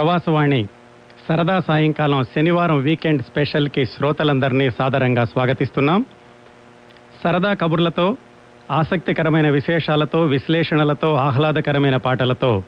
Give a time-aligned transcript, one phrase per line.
[0.00, 0.68] ప్రవాసవాణి.
[1.28, 6.04] సరదా సాయంకాలం శనివారం వీకెండ్ స్పెషల్కి శ్రోతలందరినీ సాదరంగా స్వాగతిస్తున్నాం.
[7.24, 8.16] సరదా కబుర్లతో
[8.70, 12.62] ఆసక్తికరమైన విశేషాలతో విశ్లేషణలతో ఆహ్లాదకరమైన పాటలతో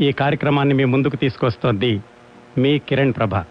[0.00, 2.00] ఈ కార్యక్రమాన్ని మీ ముందుకు తీసుకొస్తోంది
[2.58, 3.44] మీ కిరణ్ ప్రభ.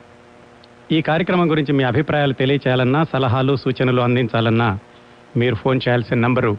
[0.91, 4.79] ఈ కార్యక్రమం గురించి మీ అభిప్రాయాలు తెలియచేయాలన్నా సలహాలు సూచనలు అందించాలన్నా
[5.37, 6.57] మీరు ఫోన్ చేయాల్సిన number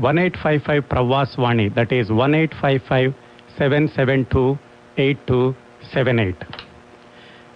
[0.00, 3.12] one eight five five Pravas Vani that is one eight five five
[3.58, 4.56] seven seven two
[4.98, 5.54] eight two
[5.94, 6.44] seven eight.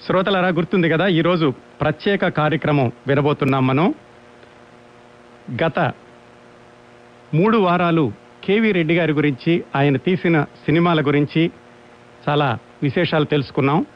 [0.06, 3.94] శ్రోతలరా గుర్తుంది కదా ఈరోజు ప్రత్యేక కార్యక్రమం వినబోతున్నాం మనం.
[5.64, 5.78] గత
[7.34, 8.12] మూడు వారాలు
[8.44, 11.50] కేవీ రెడ్డి గారి గురించి ఆయన తీసిన సినిమాల గురించి
[12.28, 13.86] చాలా విశేషాలు తెలుసుకున్నాం.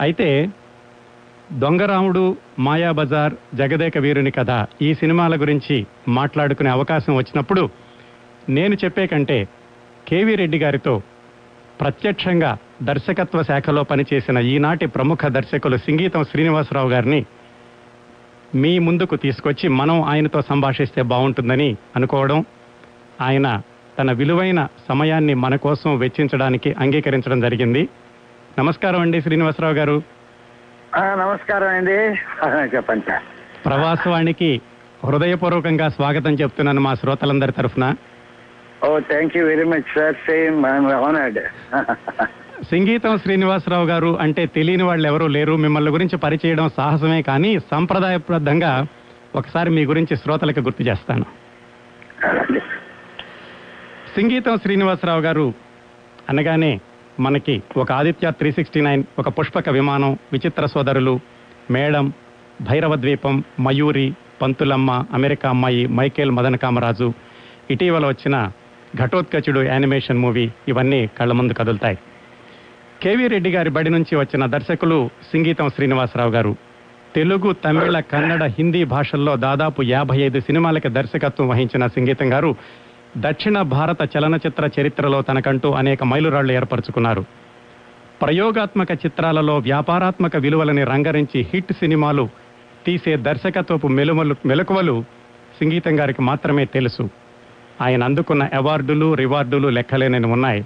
[0.00, 0.28] అయితే
[1.52, 7.68] దొంగరాముడు మాయాబజార్ జగదేక వీరుని కథ ఈ సినిమాల గురించి మాట్లాడుకునే అవకాశం వచ్చినప్పుడు
[8.48, 9.38] నేను చెప్పే కంటే
[10.08, 11.02] కేవీ రెడ్డి గారితో
[11.80, 12.52] ప్రత్యక్షంగా
[12.82, 17.26] దర్శకత్వ శాఖలో పనిచేసిన ఈనాటి ప్రముఖ దర్శకులు సింగీతం శ్రీనివాసరావు గారిని
[18.54, 22.44] మీ ముందుకు తీసుకొచ్చి మనం ఆయనతో సంభాషిస్తే బాగుంటుందని అనుకోవడం
[23.20, 23.62] ఆయన
[23.98, 27.88] తన విలువైన సమయాన్ని మన కోసం వెచ్చించడానికి అంగీకరించడం జరిగింది.
[28.58, 30.02] నమస్కారం అండి శ్రీనివాసరావు గారు.
[30.98, 32.14] నమస్కారం అండి.
[32.76, 33.22] చెప్పండి సార్.
[33.64, 34.60] ప్రవాసవాణికి
[35.04, 37.94] హృదయపూర్వకంగా స్వాగతం చెప్తున్నాను మా శ్రోతలందరి తరఫున.
[38.84, 40.14] ఓ thank you very much sir.
[40.14, 41.38] Same honoured
[42.64, 45.56] Singeetam Srinivasarao garu అంటే తెలియని వాళ్ళు ఎవరూ లేరు.
[45.56, 48.86] మిమ్మల్ని గురించి పరిచయడం సాహసమే కానీ సంప్రదాయబద్ధంగా
[49.34, 51.24] ఒకసారి మీ గురించి శ్రోతలకు గుర్తు చేస్తాను.
[54.16, 55.54] సంగీతం శ్రీనివాసరావు గారు
[56.30, 56.80] అనగానే
[57.20, 61.20] మనకి ఒక ఆదిత్య త్రీ సిక్స్టీ నైన్ ఒక పుష్పక విమానం విచిత్ర సోదరులు
[61.70, 62.12] madam
[62.60, 67.12] Bhairava Dweepam Mayuri Pantulamma America Ammayi Michael Madana Kamaraju
[67.70, 68.50] ఇటీవల వచ్చిన
[68.96, 71.98] ఘటోత్కచుడు యానిమేషన్ మూవీ ఇవన్నీ కళ్ళ ముందు కదులుతాయి.
[73.02, 76.56] కేవీ రెడ్డి గారి బడి నుంచి వచ్చిన దర్శకులు సంగీతం శ్రీనివాసరావు గారు.
[77.14, 82.56] తెలుగు తమిళ కన్నడ హిందీ భాషల్లో దాదాపు యాభై ఐదు సినిమాలకి దర్శకత్వం వహించిన సంగీతం గారు
[83.16, 87.24] దక్షిణ భారత చలనచిత్ర చరిత్రలో తనకంటూ అనేక మైలురాళ్ళు ఏర్పరచుకున్నారు.
[88.22, 92.28] ప్రయోగాత్మక చిత్రాలలో వ్యాపారాత్మక విలువలని రంగరించి హిట్ సినిమాలు
[92.86, 95.04] తీసే దర్శకత్వపు మెలుమలు మెలకువలు
[95.60, 97.10] సంగీతం గారికి మాత్రమే తెలుసు.
[97.82, 100.64] ఆయన అందుకున్న అవార్డులు రివార్డులు లెక్కలేనని ఉన్నాయి.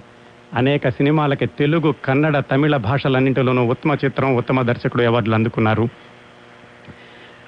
[0.53, 5.89] అనేక సినిమాలకి తెలుగు కన్నడ తమిళ భాషలన్నింటిలోనూ ఉత్తమ చిత్రం ఉత్తమ దర్శకుడు అవార్డులు అందుకున్నారు.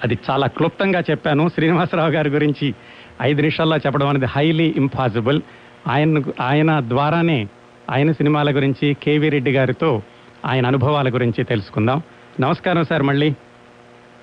[0.04, 1.48] అది చాలా క్లుప్తంగా చెప్పాను.
[1.48, 2.74] శ్రీనివాసరావు గారి గురించి
[3.22, 5.42] ఐదు నిమిషాల్లో చెప్పడం అనేది హైలీ ఇంపాసిబుల్
[5.88, 7.48] ఆయన ఆయన ద్వారానే
[7.90, 10.02] ఆయన సినిమాల గురించి కేవీ రెడ్డి గారితో
[10.46, 12.02] ఆయన అనుభవాల గురించి తెలుసుకుందాం.
[12.40, 13.34] నమస్కారం సార్ మళ్ళీ.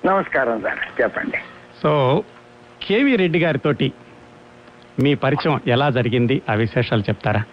[0.06, 1.02] నమస్కారం సార్.
[1.02, 1.38] చెప్పండి.
[1.82, 2.22] సో
[2.82, 3.92] కేవీ రెడ్డి గారితోటి
[5.02, 6.42] మీ పరిచయం ఎలా జరిగింది?
[6.50, 7.44] ఆ విశేషాలు చెప్తారా?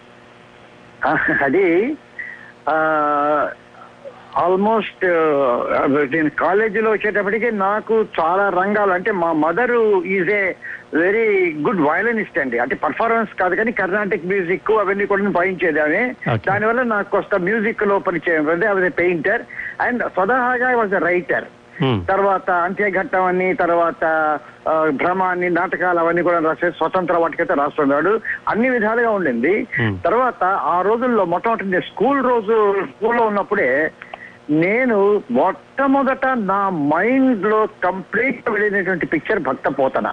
[1.44, 1.96] అది
[4.36, 5.04] ఆల్మోస్ట్
[6.14, 10.54] నేను కాలేజీలో వచ్చేటప్పటికి నాకు చాలా రంగాలు అంటే మా mother is a
[10.94, 16.14] very good violinist అండి అంటే పర్ఫార్మెన్స్ కాదు కానీ కర్ణాటిక్ మ్యూజిక్ అవన్నీ కూడా వాయించేది ఆమె.
[16.46, 19.42] దానివల్ల నాకు కొంత మ్యూజిక్లో పరిచయం అంటే అది పెయింటర్
[19.80, 21.44] అండ్ స్వతహాగా వాజ్ రైటర్.
[22.08, 24.04] తర్వాత అంత్యఘట్టం అని తర్వాత
[24.66, 28.12] ఆ, భ్రమ అని నాటకాలు అవన్నీ కూడా రాసే స్వతంత్ర వాటికైతే రాస్తున్నాడు
[28.48, 29.54] అన్ని విధాలుగా ఉండింది.
[30.04, 32.56] తర్వాత ఆ రోజుల్లో మొట్టమొదటి స్కూల్ రోజు
[32.90, 33.70] స్కూల్లో ఉన్నప్పుడే
[34.56, 34.96] నేను
[35.30, 36.60] మొట్టమొదట నా
[36.90, 40.06] మైండ్లో కంప్లీట్ వెళ్ళినటువంటి పిక్చర్ భక్త పోతన.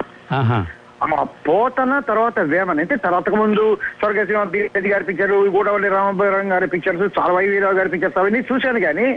[1.08, 1.08] ఆ
[1.48, 2.80] పోతన తర్వాత వేమన్.
[2.80, 3.64] అంటే తర్వాత ముందు
[4.00, 9.08] స్వర్గసీమ రెడ్డి గారి పిక్చర్ గూడవల్లి రామభైరం గారి పిక్చర్స్ చాలా వైవీరావు గారి పిక్చర్స్ అవన్నీ చూశాను కానీ.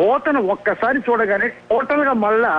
[0.00, 2.52] పోతను ఒక్కసారి చూడగానే టోటల్గా మళ్ళా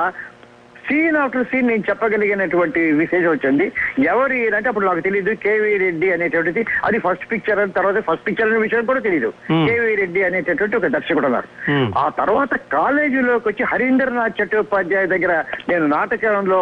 [0.87, 3.65] సీన్ ఆఫ్టర్ సీన్ నేను చెప్పగలిగినటువంటి విశేషం వచ్చింది
[4.07, 4.23] ఎవరు
[4.57, 8.61] అంటే అప్పుడు నాకు తెలియదు కేవీ రెడ్డి అనేటువంటిది అది ఫస్ట్ పిక్చర్ అని తర్వాత ఫస్ట్ పిక్చర్ అనే
[8.63, 9.63] విషయం కూడా తెలియదు Hmm.
[9.67, 11.47] కేవీ రెడ్డి అనేటటువంటి ఒక దర్శకుడు ఉన్నారు.
[11.67, 11.87] హ్మ్.
[11.97, 15.33] ఆ తర్వాత కాలేజీలోకి వచ్చి హరీంద్రనాథ్ చట్టోపాధ్యాయ దగ్గర
[15.69, 16.61] నేను నాటకంలో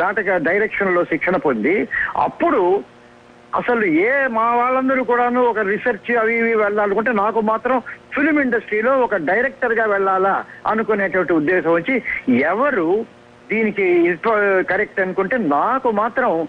[0.00, 1.74] నాటక డైరెక్షన్లో శిక్షణ పొంది
[2.26, 2.60] అప్పుడు
[3.52, 7.76] అసలు ఏ మా వాళ్ళందరూ కూడాను ఒక రీసెర్చ్ అవి ఇవి వెళ్ళాలనుకుంటే నాకు మాత్రం
[8.14, 10.34] ఫిలిం ఇండస్ట్రీలో ఒక డైరెక్టర్గా వెళ్ళాలా
[10.70, 11.94] అనుకునేటువంటి ఉద్దేశం వచ్చి
[12.48, 12.88] ఎవరు
[13.50, 13.86] దీనికి
[14.68, 16.48] కరెక్ట్ అనుకుంటే నాకు మాత్రం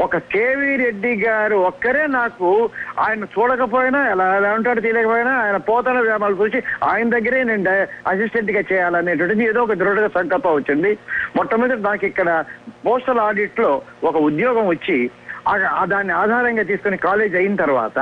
[0.00, 2.48] ఒక కేవీ రెడ్డి గారు ఒక్కరే నాకు
[2.98, 7.70] ఆయన చూడకపోయినా ఎలా ఎలా ఉంటాడో తెలియకపోయినా ఆయన పోతన వ్యాపారాలు చూసి ఆయన దగ్గరే నేను
[8.06, 10.98] అసిస్టెంట్గా చేయాలనేటువంటిది ఏదో ఒక దృఢ సంకల్పం వచ్చింది.
[11.36, 12.44] మొట్టమొదటి నాకు ఇక్కడ
[12.86, 14.98] పోస్టల్ ఆడిట్లో ఒక ఉద్యోగం వచ్చి
[15.86, 17.98] దాన్ని ఆధారంగా తీసుకుని కాలేజ్ అయిన తర్వాత.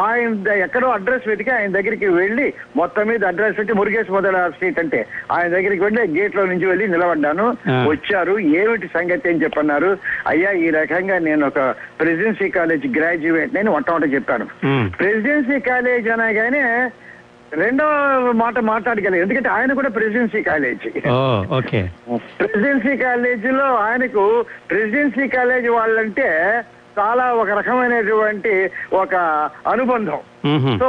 [0.00, 5.00] ఆయన ఎక్కడో అడ్రస్ వెతికి ఆయన దగ్గరికి వెళ్ళి మొత్తం మీద అడ్రస్ పెట్టి మురుగేష్ మొదల స్ట్రీట్ అంటే
[5.32, 7.46] ఆయన దగ్గరికి వెళ్ళి గేట్లో నుంచి వెళ్ళి నిలబడ్డాను.
[7.88, 9.90] వచ్చారు ఏమిటి సంగతి అని చెప్పన్నారు
[10.26, 11.60] అయ్యా ఈ రకంగా నేను ఒక
[11.98, 14.86] ప్రెసిడెన్సీ కాలేజ్ గ్రాడ్యుయేట్ నేను మొట్టమొదటి చెప్పాను హ్మ్.
[14.98, 16.64] ప్రెసిడెన్సీ కాలేజ్ అనగానే
[17.56, 17.84] రెండో
[18.32, 20.90] మాట మాట్లాడగలిగారు ఎందుకంటే ఆయన కూడా ప్రెసిడెన్సీ కాలేజీ.
[21.50, 21.80] ఓకే.
[22.38, 24.24] ప్రెసిడెన్సీ కాలేజీలో ఆయనకు
[24.70, 26.28] ప్రెసిడెన్సీ కాలేజీ వాళ్ళంటే
[26.98, 29.14] చాలా ఒక రకమైనటువంటి ఒక
[29.72, 30.18] అనుబంధం.
[30.78, 30.88] సో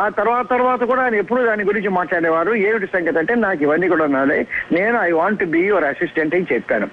[0.00, 2.52] ఆ తర్వాత తర్వాత కూడా ఆయన ఎప్పుడు దాని గురించి మాట్లాడేవారు.
[2.54, 4.46] ఏమిటి సంగతి అంటే నాకు ఇవన్నీ కూడా ఉన్నాయి.
[4.72, 6.88] నేను I want be your assistant అని చెప్పాను.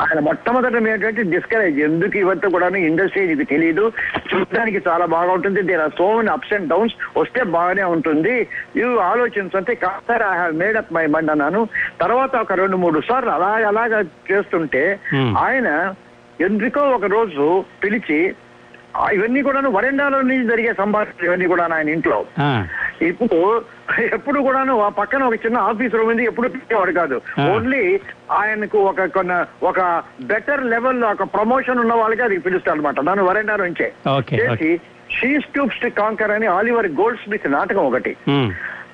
[0.00, 3.92] ఆయన మొట్టమొదట ఏంటంటే డిస్కరేజ్ ఎందుకు ఇవంతా కూడా ఇండస్ట్రీ నీకు తెలియదు
[4.34, 5.62] చూడడానికి చాలా బాగా ఉంటుంది.
[5.62, 8.48] There are so many ups and downs వస్తే బాగానే ఉంటుంది.
[8.76, 11.68] ఇవి ఆలోచించంటే కాస్త I have made up my mind అన్నాను.
[12.00, 14.00] తర్వాత ఒక రెండు మూడు సార్లు అలాగ అలాగా
[14.32, 15.00] చేస్తుంటే.
[15.38, 15.94] ఆయన
[16.40, 18.34] ఎందుకో ఒక రోజు పిలిచి
[19.14, 22.26] ఇవన్నీ కూడాను వరండాలో నుంచి జరిగే సంభాషణ ఇవన్నీ కూడా ఆయన ఇంట్లో.
[23.02, 23.38] ఇప్పుడు
[24.16, 27.16] ఎప్పుడు కూడాను ఆ పక్కన ఒక చిన్న ఆఫీస్ రూమ్ ఉంది ఎప్పుడు పెట్టేవాడు కాదు.
[27.54, 28.00] ఓన్లీ
[28.30, 29.80] ఆయనకు ఒక కొన్న ఒక
[30.20, 33.92] బెటర్ లెవెల్ ఒక ప్రమోషన్ ఉన్న వాళ్ళకి అది పిలుస్తాడు అనమాట నన్ను వరండా నుంచే.
[34.40, 34.80] చేసి
[35.10, 38.16] షీ స్టూప్స్ టు కాంకర్ అని ఆలివర్ గోల్డ్ స్మిత్ నాటకం ఒకటి.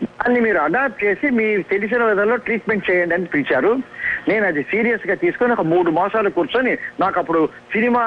[0.05, 3.73] దాన్ని మీరు అడాప్ట్ చేసి మీ తెలిసిన విధంలో ట్రీట్మెంట్ చేయండి అని పిలిచారు.
[4.29, 7.41] నేను అది సీరియస్గా తీసుకొని ఒక మూడు మాసాలు కూర్చొని నాకు అప్పుడు
[7.73, 8.03] సినిమా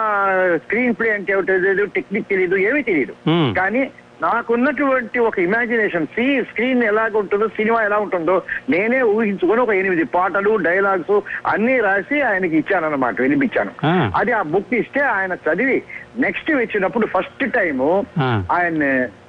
[0.57, 3.13] స్క్రీన్ ప్లే అంటే ఏమిటో తెలియదు టెక్నిక్ తెలియదు ఏమీ తెలియదు.
[3.57, 3.83] కానీ
[4.21, 8.35] నాకున్నటువంటి ఒక ఇమాజినేషన్ సీ స్క్రీన్ ఎలాగ ఉంటుందో సినిమా ఎలా ఉంటుందో
[8.69, 11.15] నేనే ఊహించుకొని ఒక ఎనిమిది పాటలు డైలాగ్స్
[11.47, 13.71] అన్ని రాసి ఆయనకి ఇచ్చానన్నమాట వినిపించాను.
[14.15, 15.77] అది ఆ బుక్ ఇస్తే ఆయన చదివి
[16.17, 17.87] నెక్స్ట్ వచ్చినప్పుడు ఫస్ట్ టైము
[18.19, 18.27] ఆ.
[18.51, 18.83] ఆయన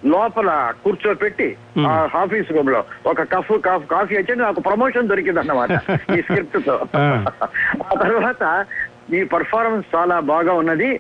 [0.07, 0.51] లోపల
[0.85, 1.49] కూర్చోపెట్టి.
[1.87, 5.71] ఆ ఆఫీస్ రూమ్లో ఒక కఫ్ కాఫ్ కాఫీ వచ్చి నాకు ప్రమోషన్ దొరికింది అన్నమాట
[6.17, 6.77] ఈ స్క్రిప్ట్తో.
[7.85, 8.43] ఆ తర్వాత
[9.13, 10.91] ఈ పర్ఫార్మెన్స్ చాలా బాగా ఉన్నది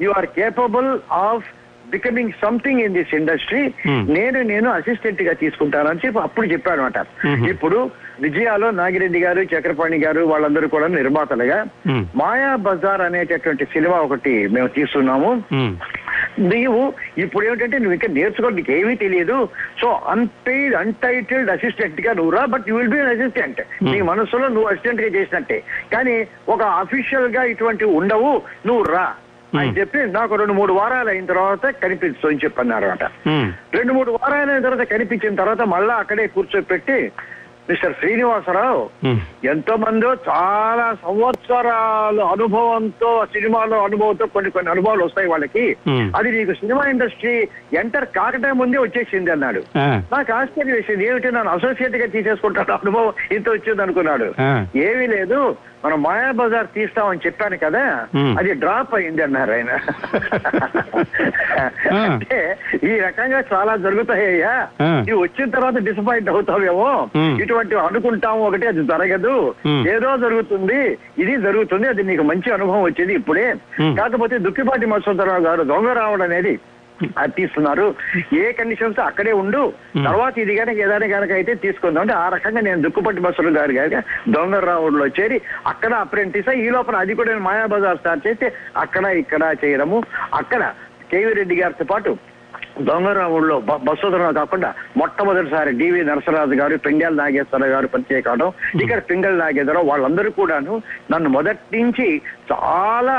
[0.00, 0.88] you are capable
[1.20, 1.48] of
[1.92, 4.00] becoming something in this industry Hmm.
[4.14, 6.98] నేను నేను అసిస్టెంట్గా తీసుకుంటానని చెప్పి అప్పుడు చెప్పాను అనమాట
[7.28, 7.46] Mhm.
[7.52, 7.78] ఇప్పుడు
[8.22, 11.58] విజయాలో నాగిరెడ్డి గారు చక్రపాణి గారు వాళ్ళందరూ కూడా నిర్మాతలుగా
[11.88, 12.04] మ్మ్.
[12.20, 15.72] మాయా బజార్ అనేటటువంటి సినిమా ఒకటి మేము తీస్తున్నాము మ్మ్.
[16.50, 16.82] నీవు
[17.22, 19.38] ఇప్పుడు ఏమిటంటే నువ్వు ఇంకా నేర్చుకో నీకు ఏమీ తెలియదు
[19.80, 25.10] సో అన్పెయిడ్ అన్టైటిల్డ్ అసిస్టెంట్గా నువ్వు రా but you will be assistant నీ మనసులో నువ్వు అసిస్టెంట్గా
[25.16, 25.58] చేసినట్టే
[25.92, 26.16] కానీ
[26.48, 28.32] ఒక అఫీషియల్గా ఇటువంటివి ఉండవు
[28.66, 29.04] నువ్వు రా
[29.52, 29.76] అని Hmm.
[29.78, 33.48] చెప్పి నాకు రెండు మూడు వారాలు అయిన తర్వాత కనిపించు అని చెప్పన్నారు అనమాట మ్మ్.
[33.74, 36.98] రెండు మూడు వారాలు అయిన తర్వాత కనిపించిన తర్వాత మళ్ళా అక్కడే కూర్చోపెట్టి
[37.68, 39.18] మిస్టర్ శ్రీనివాసరావు మ్మ్.
[39.46, 46.06] ఎంతో మందో చాలా సంవత్సరాల అనుభవంతో సినిమాలో అనుభవంతో కొన్ని కొన్ని అనుభవాలు వస్తాయి వాళ్ళకి Hmm.
[46.16, 47.34] అది నీకు సినిమా ఇండస్ట్రీ
[47.78, 49.62] ఎంటర్ కాకటే ముందే వచ్చేసింది అన్నాడు
[50.12, 54.28] నాకు ఆశ్చర్యం వేసింది ఏమిటి నన్ను అసోసియేట్గా తీసేసుకుంటాను అనుభవం ఇంత వచ్చింది అనుకున్నాడు.
[54.84, 55.40] ఏమీ లేదు
[55.84, 58.06] మనం మాయా బజార్ తీస్తామని చెప్పాను కదా.
[58.38, 59.72] అది డ్రాప్ అయింది అన్నారు ఆయన.
[61.94, 64.68] అంటే ఈ రకంగా చాలా జరుగుతాయ్యా.
[64.82, 67.08] ఇవి వచ్చిన తర్వాత డిసప్పాయింట్ అవుతావేమో.
[67.42, 69.54] ఇటువంటి అనుకుంటాము ఒకటి అది జరగదు.
[69.68, 73.54] ఏదో జరుగుతుంది ఇది జరుగుతుంది అది నీకు మంచి అనుభవం వచ్చింది ఇప్పుడే.
[73.82, 76.58] కాకపోతే దుక్కిపాటి మత్స్వతరావు గారు దొంగ రావడం అనేది
[77.36, 77.86] తీస్తున్నారు.
[78.42, 79.62] ఏ కండిషన్స్ అక్కడే ఉండు.
[80.08, 84.02] తర్వాత ఇది కనుక ఏదైనా కనుక అయితే తీసుకుందాం అంటే ఆ రకంగా నేను దుక్కుపట్టి బస్సులు గారు గారు
[84.36, 85.38] దొంగ రావుడులో చేరి
[85.72, 90.00] అక్కడ అప్రెంటిస్ ఈ లోపల అది కూడా నేను మాయాబజార్ స్టార్ట్ చేస్తే అక్కడ ఇక్కడ చేయడము.
[90.40, 90.62] అక్కడ
[91.12, 92.12] కేవీ రెడ్డి గారితో పాటు
[92.88, 93.56] దొంగరావుల్లో
[93.86, 98.48] బస్సుధరం కాకుండా మొట్టమొదటిసారి డివి నరసరాజు గారు పింగళ నాగేశ్వర గారు పరిచయ కావడం
[98.82, 100.74] ఇక్కడ పింగళ నాగేశ్వరరావు వాళ్ళందరూ కూడాను
[101.12, 102.06] నన్ను మొదటి నుంచి
[102.52, 103.16] చాలా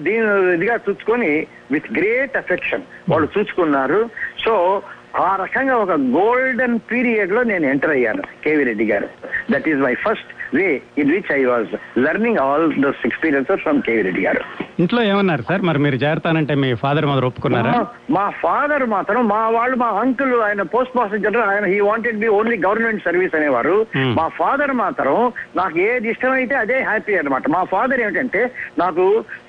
[0.00, 4.10] దీని ఇదిగా చూసుకొని విత్ గ్రేట్ అఫెక్షన్ వాళ్ళు చూసుకున్నారు.
[4.44, 4.82] సో
[5.16, 9.08] ఆ రకంగా ఒక గోల్డెన్ పీరియడ్లో నేను ఎంటర్ అయ్యాను K V Reddy garu.
[9.50, 10.66] That is my first way
[11.00, 11.72] in which I was
[12.04, 14.42] learning all those experiences from K V Reddy garu
[14.78, 17.72] ఇంట్లో ఏమన్నారు సార్ మరి మీరు చేరతానంటే మీ ఫాదర్ మదర్ ఒప్పుకున్నారా
[18.14, 22.28] మా- ఫాదర్ మాత్రం మా వాళ్ళు మా అంకుల్ ఆయన పోస్ట్ మాస్టర్ జనరల్ ఆయన he wanted be
[22.36, 24.12] only government service అనేవారు Hmm.
[24.18, 25.16] మా ఫాదర్ మాత్రం
[25.56, 28.42] నాకు ఏది ఇష్టమైతే అదే హ్యాపీ అన్నమాట మా ఫాదర్ ఏమిటంటే
[28.78, 29.04] నాకు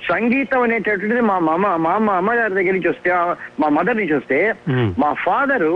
[0.10, 3.12] సంగీతం అనేటటువంటిది మా అమ్మ మా అమ్మ అమ్మగారి దగ్గర నుంచి వస్తే
[3.62, 4.88] మా మదర్ నుంచి వస్తే Hmm.
[5.00, 5.74] మా ఫాదరు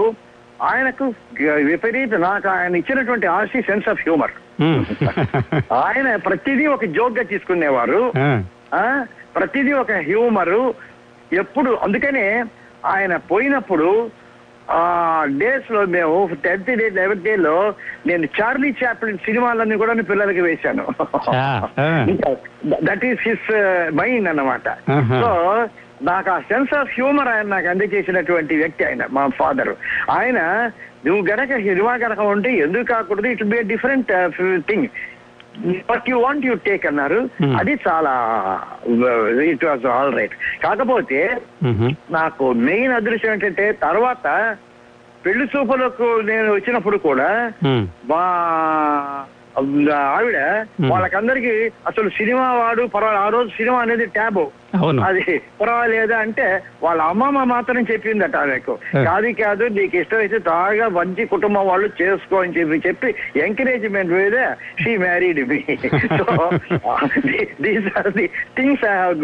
[0.68, 1.06] ఆయనకు
[1.68, 4.43] విపరీత నాకు ఆయన ఇచ్చినటువంటి ఆర్సీ సెన్స్ ఆఫ్ హ్యూమర్ మ్మ్.
[5.84, 8.12] ఆయన ప్రతిదీ ఒక జోక్గా తీసుకునేవారు.
[8.18, 8.44] ఆ,
[8.74, 9.06] ఆ
[9.36, 10.74] ప్రతిదీ ఒక హ్యూమరు
[11.34, 12.46] ఎప్పుడు అందుకనే
[12.86, 14.12] ఆయన పోయినప్పుడు
[14.72, 14.82] ఆ
[15.38, 17.76] డేస్లో మేము టెన్త్ డే లెవెన్త్ డే లో
[18.08, 20.86] నేను చార్లీ చాప్లిన్ సినిమాలన్నీ కూడా పిల్లలకి వేశాను.
[22.84, 23.50] దట్ ఈస్ హిస్
[23.96, 24.70] మైండ్ అన్నమాట.
[25.22, 25.32] సో
[26.02, 29.76] నాకు ఆ సెన్స్ ఆఫ్ హ్యూమర్ ఆయన నాకు అందజేసినటువంటి వ్యక్తి ఆయన మా ఫాదర్
[30.10, 30.40] ఆయన
[31.04, 34.12] నువ్వు గనక సినిమా గనక ఉంటే ఎందుకు కాకూడదు it be different
[34.68, 34.88] thing
[35.90, 37.52] but you want you take అన్నారు Hmm.
[37.60, 38.14] అది చాలా
[39.50, 41.20] ఇట్ వాజ్ ఆల్ రైట్ కాకపోతే.
[42.12, 44.26] నాకు మెయిన్ అదృష్టం ఏంటంటే తర్వాత
[45.26, 47.30] పెళ్ళి చూపులకు నేను వచ్చినప్పుడు కూడా
[47.66, 47.86] మ్మ్.
[48.10, 48.24] మా
[50.10, 50.38] ఆవిడ
[50.78, 50.90] Hmm.
[50.92, 51.54] వాళ్ళకందరికి
[51.88, 54.46] అసలు సినిమా వాడు పర్వాలేదు ఆ రోజు సినిమా అనేది ట్యాబు
[55.08, 55.24] అది
[55.60, 56.46] పర్వాలేదా అంటే
[56.84, 58.74] వాళ్ళ అమ్మమ్మ మాత్రం చెప్పిందట ఆమెకు.
[59.06, 63.10] కాదు కాదు నీకు ఇష్టమైతే బాగా మంచి కుటుంబం వాళ్ళు చేసుకో అని చెప్పి చెప్పి
[63.44, 64.38] ఎంకరేజ్మెంట్ మీద
[64.82, 65.60] she married me
[66.18, 66.26] so
[67.66, 68.26] these are the
[68.58, 69.24] things I have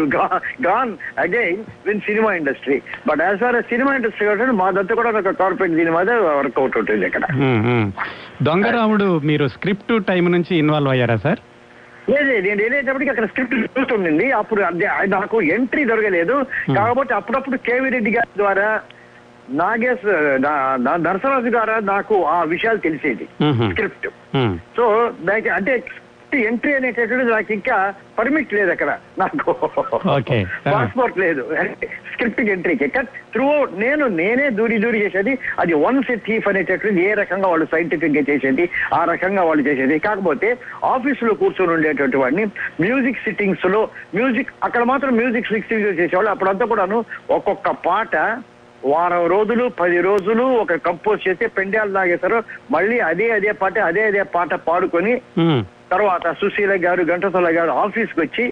[0.66, 2.78] gone again win cinema industry
[3.08, 7.24] but as far cinema industry కాబట్టి మాదంతా కూడా ఒక కార్పొరేట్ దీని మీద వర్కౌట్ ఉంటుంది ఇక్కడ.
[8.42, 11.40] దొంగరాముడు మీరు స్క్రిప్ట్ టైం నుంచి ఇన్వాల్వ్ అయ్యారా సార్
[12.08, 14.60] లేదు నేను వెళ్ళేటప్పటికి అక్కడ స్క్రిప్ట్ చూస్తుండింది అప్పుడు
[15.08, 16.36] నాకు ఎంట్రీ దొరకలేదు.
[16.74, 18.68] కాబట్టి అప్పుడప్పుడు కేవీ రెడ్డి గారి ద్వారా
[19.54, 20.06] నాగేశ్
[21.02, 23.24] నరసరాజు గారు నాకు ఆ విషయాలు తెలిసేది.
[23.70, 24.84] స్క్రిప్ట్ ఉమ్, సో
[25.22, 25.48] నాకు
[26.30, 27.76] అంటే ఎంట్రీ అనేటటువంటిది నాకు ఇంకా
[28.18, 28.90] పర్మిట్ లేదు అక్కడ.
[29.18, 29.52] నాకు.
[30.72, 31.42] పాస్పోర్ట్ లేదు.
[32.12, 33.46] స్క్రిప్ట్ ఎంట్రీకి కట్ త్రూ
[33.82, 35.32] నేను నేనే దూరి దూరి చేసేది.
[35.62, 38.66] అది వన్ సెట్ థీఫ్ అనేటటువంటిది ఏ రకంగా వాళ్ళు సైంటిఫిక్గా చేసేది
[38.98, 39.96] ఆ రకంగా వాళ్ళు చేసేది.
[40.06, 40.50] కాకపోతే
[40.92, 42.44] ఆఫీసులో కూర్చొని ఉండేటువంటి వాడిని
[42.84, 43.80] మ్యూజిక్ సిట్టింగ్స్లో
[44.18, 46.32] మ్యూజిక్ అక్కడ మాత్రం మ్యూజిక్ సిట్టింగ్స్ చేసేవాళ్ళు.
[46.34, 47.00] అప్పుడంతా కూడాను
[47.38, 48.14] ఒక్కొక్క పాట
[48.92, 52.38] వారం రోజులు పది రోజులు ఒక కంపోజ్ చేస్తే పెండాలు తాగేశారు
[52.74, 55.12] మళ్ళీ అదే అదే పాట అదే అదే పాట పాడుకొని
[55.92, 58.44] తర్వాత సుశీల గారు ఘంటసాల గారు ఆఫీస్కి వచ్చి.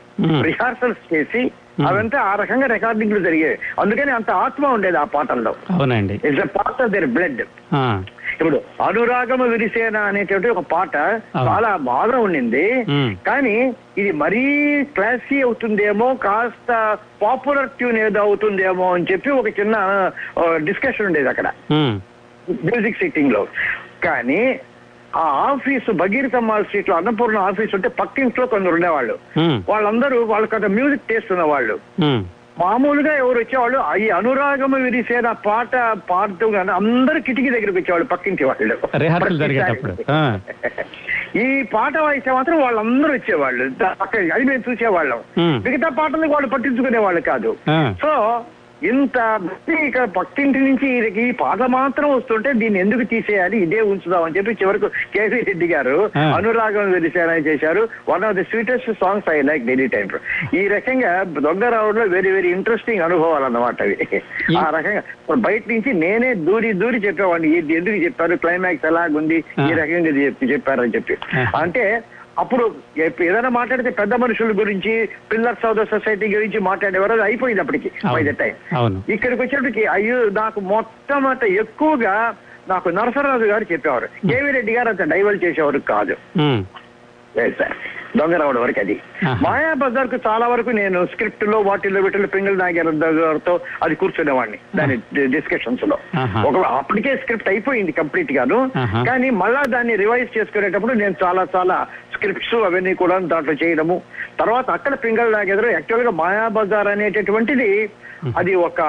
[0.48, 1.42] రిహార్సల్స్ చేసి
[1.88, 3.56] అవంతా ఆ రకంగా రికార్డింగ్లు జరిగాయి.
[3.82, 6.14] అందుకని అంత ఆత్మ ఉండేది ఆ పాటల్లో అవునండి.
[6.28, 7.42] It's part of their blood
[8.40, 10.96] ఇప్పుడు అనురాగమ విరిసేన అనేటువంటి ఒక పాట.
[11.48, 12.66] చాలా బాగా ఉండింది.
[13.28, 13.56] కానీ
[14.00, 14.42] ఇది మరీ
[14.96, 16.70] క్లాసీ అవుతుందేమో కాస్త
[17.22, 19.76] పాపులర్ ట్యూన్ ఏదో అవుతుందేమో అని చెప్పి ఒక చిన్న
[20.68, 21.50] డిస్కషన్ ఉండేది అక్కడ.
[22.66, 23.42] మ్యూజిక్ సిట్టింగ్లో
[24.04, 24.40] కానీ
[25.16, 29.18] ఆ ఆఫీసు భగీరథమ్మ స్ట్రీట్లో అన్నపూర్ణ ఆఫీస్ ఉంటే పక్కింట్లో కొందరు ఉండేవాళ్ళు.
[29.68, 31.78] వాళ్ళందరూ వాళ్ళకి అంత మ్యూజిక్ టేస్ట్ ఉన్నవాళ్ళు.
[32.60, 35.76] మామూలుగా ఎవరు వచ్చేవాళ్ళు ఈ అనురాగమ విరిసేన పాట
[36.10, 38.74] పాడుతూ కానీ అందరూ కిటికీ దగ్గరికి వచ్చేవాళ్ళు పక్కింటి వాళ్ళు.
[41.38, 43.64] ఈ పాట వాయిస్తే మాత్రం వాళ్ళందరూ వచ్చేవాళ్ళు.
[44.34, 45.18] అది మేము చూసేవాళ్ళం.
[45.38, 47.56] మిగతా పాటలు వాళ్ళు పట్టించుకునే వాళ్ళు కాదు
[48.02, 48.40] సో
[48.82, 50.88] ఇంత మంది ఇక్కడ పక్కింటి నుంచి
[51.28, 53.58] ఈ పాట మాత్రం వస్తుంటే దీన్ని ఎందుకు తీసేయాలి?
[53.58, 56.10] ఇదే ఉంచుదాం అని చెప్పి చివరకు కేవీ రెడ్డి గారు.
[56.18, 57.88] అనురాగం వెలిసారని చేశారు.
[58.08, 60.08] One of the sweetest songs I like daily time
[60.54, 64.22] ఈ రకంగా దొంగరావులో వెరీ వెరీ ఇంట్రెస్టింగ్ అనుభవాలు అన్నమాట అవి.
[64.58, 65.02] ఆ రకంగా
[65.34, 67.58] బయట నుంచి నేనే దూరి దూరి చెప్పేవాడిని.
[67.58, 68.34] ఇది ఎందుకు చెప్పారు?
[68.36, 69.44] క్లైమాక్స్ ఎలాగుంది?
[69.68, 69.72] ఈ.
[69.72, 71.16] రకంగా చెప్పి చెప్పారని చెప్పి.
[71.56, 72.02] అంటే
[72.38, 72.64] అప్పుడు
[73.24, 74.92] ఏదైనా మాట్లాడితే పెద్ద మనుషుల గురించి
[75.30, 78.54] పిల్లర్స్ ఆఫ్ ద సొసైటీ గురించి మాట్లాడేవారు అది అయిపోయింది అప్పటికి బై ద టైం
[79.08, 82.14] ఇక్కడికి వచ్చేటికి అయ్యో నాకు మొట్టమొదట ఎక్కువగా
[82.68, 84.06] నాకు నరసరాజు గారు చెప్పేవారు.
[84.30, 86.14] కేవీ రెడ్డి గారు అంత డైవర్ట్ చేసేవారు కాదు.
[86.38, 86.62] ఉమ్,
[88.08, 88.94] లేదు సార్ దొంగరావుడు వరకు అది.
[89.42, 94.94] మాయా బజార్కు చాలా వరకు నేను స్క్రిప్ట్లో వాటిల్లో వీటిలో పింగళ నాగేశ్వరరావుతో అది కూర్చునేవాడిని దాని
[95.26, 95.96] డిస్కషన్స్లో.
[96.44, 98.70] ఒక అప్పటికే స్క్రిప్ట్ అయిపోయింది కంప్లీట్ గాను.
[99.06, 101.78] కానీ మళ్ళా దాన్ని రివైజ్ చేసుకునేటప్పుడు నేను చాలా చాలా
[102.12, 104.02] స్క్రిప్ట్స్ అవన్నీ కూడా దాంట్లో చేయడము
[104.38, 107.90] తర్వాత అక్కడ పింగళ నాగేశ్వర యాక్చువల్గా మాయా బజార్ అనేటటువంటిది
[108.36, 108.80] అది ఒక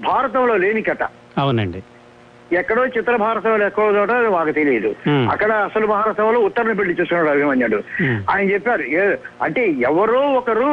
[0.00, 1.02] భారతంలో లేని కథ
[1.38, 1.80] అవునండి
[2.52, 4.90] ఎక్కడో చిత్ర భారతంలో ఎక్కువ చోట మాకు తెలియదు.
[5.30, 7.78] అక్కడ అసలు భారతంలో ఉత్తరను పెళ్ళి చూసుకున్నాడు అభిమన్యుడు.
[8.30, 10.70] ఆయన చెప్పారు "ఏ- అంటే ఎవరో ఒకరు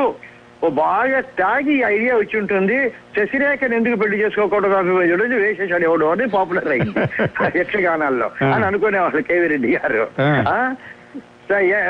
[0.61, 2.75] ఓ బాగా తాగి ఐడియా వచ్చి ఉంటుంది
[3.15, 6.93] శశిరేఖను ఎందుకు పెళ్ళి చేసుకోకూడదు అభిమన్యుడు వేసేసాడు ఎవడు అని పాపులర్ అయింది.
[7.59, 10.03] యక్షగానాల్లో అని అనుకునేవాళ్ళు కేవీ రెడ్డి గారు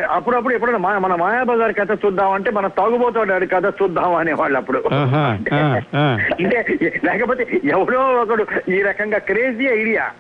[0.10, 4.84] అప్పుడప్పుడు ఎప్పుడైనా మన మాయాబజార్ కథ చూద్దాం అంటే మన తాగుబోతాడు కథ చూద్దాం అనేవాళ్ళు అప్పుడు.
[4.96, 6.66] అంటే
[7.04, 10.12] లేకపోతే ఎవడో ఒకడు ఈ రకంగా క్రేజీ ఐడియా.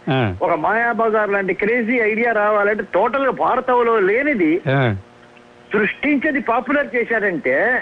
[0.41, 4.61] ఒక మాయా బజార్ లాంటి క్రేజీ ఐడియా రావాలంటే టోటల్గా భారతంలో లేనిది
[5.73, 7.81] సృష్టించేది పాపులర్ చేశారంటే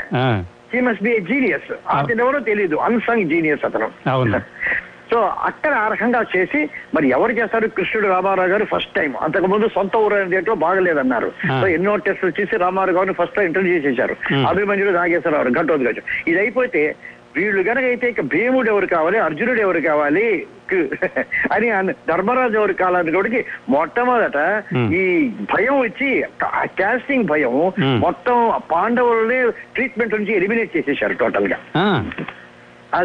[0.74, 1.74] హీ మస్ట్ బి జీనియస్.
[1.90, 4.10] అతను ఎవరో తెలియదు అన్సంగ్ జీనియస్ అతను.
[4.10, 4.42] అవును.
[5.12, 7.68] సో అక్కడ ఆ రకంగా చేసి మరి ఎవరు చేస్తారు?
[7.68, 11.32] కృష్ణుడు రామారావు గారు ఫస్ట్ టైం అంతకు ముందు సొంత ఊరు అనేది బాగలేదన్నారు.
[11.62, 14.16] సో ఎన్నో టెస్టులు చేసి రామారావు గారిని ఫస్ట్ టైం ఇంటర్వ్యూ చేశారు.
[14.48, 16.96] అభిమన్యుడు నాగేశ్వరరావు ఘటోద్గజం ఇది అయిపోతే
[17.36, 19.18] వీళ్ళు గనక అయితే ఇక భీముడు ఎవరు కావాలి?
[19.18, 20.46] అర్జునుడు ఎవరు కావాలి?
[21.54, 23.30] అని ధర్మరాజు ఎవరు కావాలని కూడా
[23.70, 24.64] మొట్టమొదట.
[24.76, 27.72] ఈ భయం వచ్చి కాస్టింగ్ భయం.
[28.00, 31.58] మొత్తం పాండవులని ట్రీట్మెంట్ నుంచి ఎలిమినేట్ చేసేసారు టోటల్గా.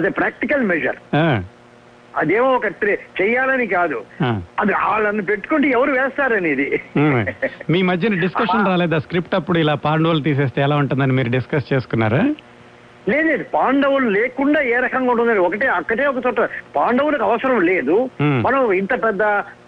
[0.06, 0.96] ఎ ప్రాక్టికల్ మెజర్
[2.16, 4.04] అదేమో ఒక ట్రే- చెయ్యాలని కాదు.
[4.60, 6.80] అది వాళ్ళని పెట్టుకుంటే ఎవరు వేస్తారనేది.
[7.70, 8.98] మీ మధ్యన డిస్కషన్ రాలేదా?
[8.98, 12.34] స్క్రిప్ట్ అప్పుడు ఇలా పాండవులు తీసేస్తే ఎలా ఉంటుందని మీరు డిస్కస్ చేసుకున్నారా?
[13.08, 18.10] లేదు లేదు, పాండవులు లేకుండా ఏ రకంగా ఉంటుంది ఒకటే అక్కడే ఒక చోట పాండవులకు అవసరం లేదు.
[18.22, 19.22] మనం ఇంత పెద్ద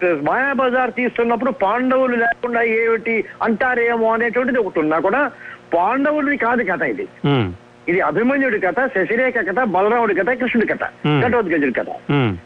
[0.05, 5.31] మాయా బజార్ తీస్తున్నప్పుడు పాండవులు లేకుండా ఏమిటి అంటారేమో అనేటువంటిది ఒకటి ఉన్నా కూడా
[5.73, 7.07] పాండవులది కాదు కథ ఇది.
[7.87, 10.83] ఇది అభిమన్యుడి కథ శశిరేఖ కథ బలరాముడి కథ కృష్ణుడి కథ.
[11.21, 11.89] ఘటోద్గజుడి కథ.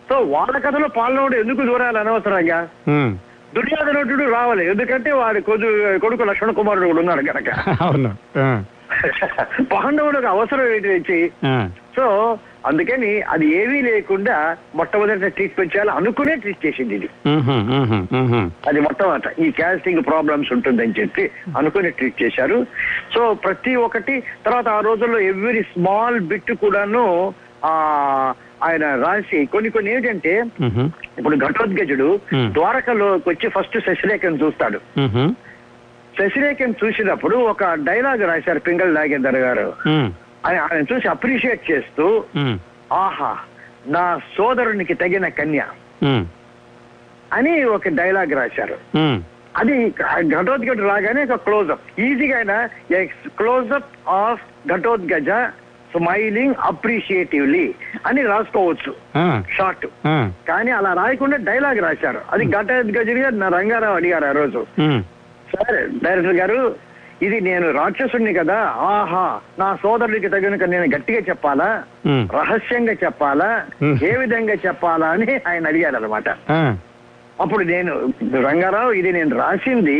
[0.10, 2.60] సో వాళ్ళ కథలో పాండవుడు ఎందుకు దూరాలి అనవసరంగా.
[3.56, 4.70] దుర్యోధనుడు రావాలి.
[4.70, 7.50] ఎందుకంటే వాడి కొడు కొడుకు లక్ష్మణ కుమారుడు కూడా ఉన్నాడు కనుక
[9.74, 11.32] పాండవులకు అవసరం ఏంటి
[11.96, 12.06] సో
[12.66, 17.10] అందుకని అది ఏమీ లేకుండా మొట్టమొదటి ట్రీట్మెంట్ చేయాలి అనుకునే ట్రీట్ చేసింది ఇది.
[18.68, 22.68] అది మొట్టమొదట ఈ క్యాస్టింగ్ ప్రాబ్లమ్స్ ఉంటుందని చెప్పి అనుకుని ట్రీట్ చేశారు.
[23.14, 27.34] సో ప్రతి ఒక్కటి తర్వాత ఆ రోజుల్లో ఎవ్రీ స్మాల్ బిట్ కూడాను
[27.66, 27.74] ఆ
[28.64, 30.44] ఆయన రాసి కొన్ని కొన్ని ఏంటంటే
[31.18, 32.20] ఇప్పుడు ఘటోద్గజుడు.
[32.36, 34.82] ద్వారకలోకి వచ్చి ఫస్ట్ శశిరేఖను చూస్తాడు.
[36.20, 39.74] శశిరేఖను చూసినప్పుడు ఒక డైలాగ్ రాశారు పింగళ నాగేందర్ గారు.
[40.44, 42.06] మ్, ఆయన ఆయన చూసి అప్రిషియేట్ చేస్తూ
[42.94, 43.32] ఆహా
[43.88, 44.04] నా
[44.38, 45.62] సోదరునికి తగిన కన్య
[47.32, 48.78] అని ఒక డైలాగ్ రాశారు.
[49.56, 49.76] అది
[50.30, 52.58] ఘటోద్గజ రాగానే ఒక క్లోజ్అప్ ఈజీగా అయినా
[53.38, 55.30] close up of Ghatotkacha
[55.94, 57.64] smiling appreciatively
[58.06, 58.92] అని రాసుకోవచ్చు.
[59.52, 59.86] షార్ట్
[60.48, 62.22] కానీ అలా రాయకుండా డైలాగ్ రాశారు.
[62.32, 64.62] అది ఘటోద్గజుడిగా నా రంగారావు అడిగారు ఆ రోజు.
[65.54, 66.60] సార్ డైరెక్టర్ గారు
[67.22, 68.60] ఇది నేను రాక్షసుణ్ణి కదా.
[68.78, 71.84] ఆహా నా సోదరుడికి తగిన నేను గట్టిగా చెప్పాలా.
[72.08, 73.50] రహస్యంగా చెప్పాలా.
[74.04, 76.30] ఏ విధంగా చెప్పాలా అని ఆయన అడిగారు అనమాట
[77.42, 78.14] అప్పుడు నేను
[78.48, 80.00] రంగారావు ఇది నేను రాసింది.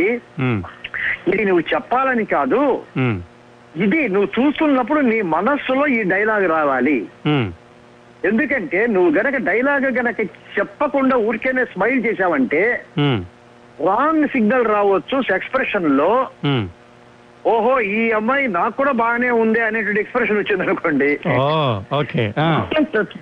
[1.28, 2.82] ఇది నువ్వు చెప్పాలని కాదు.
[3.76, 6.98] ఇది నువ్వు చూస్తున్నప్పుడు నీ మనస్సులో ఈ డైలాగ్ రావాలి.
[8.24, 10.20] ఎందుకంటే నువ్వు గనక డైలాగ్ గనక
[10.58, 12.84] చెప్పకుండా ఊరికేనే స్మైల్ చేశావంటే
[13.86, 16.10] రాంగ్ సిగ్నల్ రావచ్చు ఎక్స్ప్రెషన్లో.
[17.46, 21.18] ఓహో ఈ అమ్మాయి నాకు కూడా బాగానే ఉంది అనేటువంటి ఎక్స్ప్రెషన్ వచ్చింది అనుకోండి.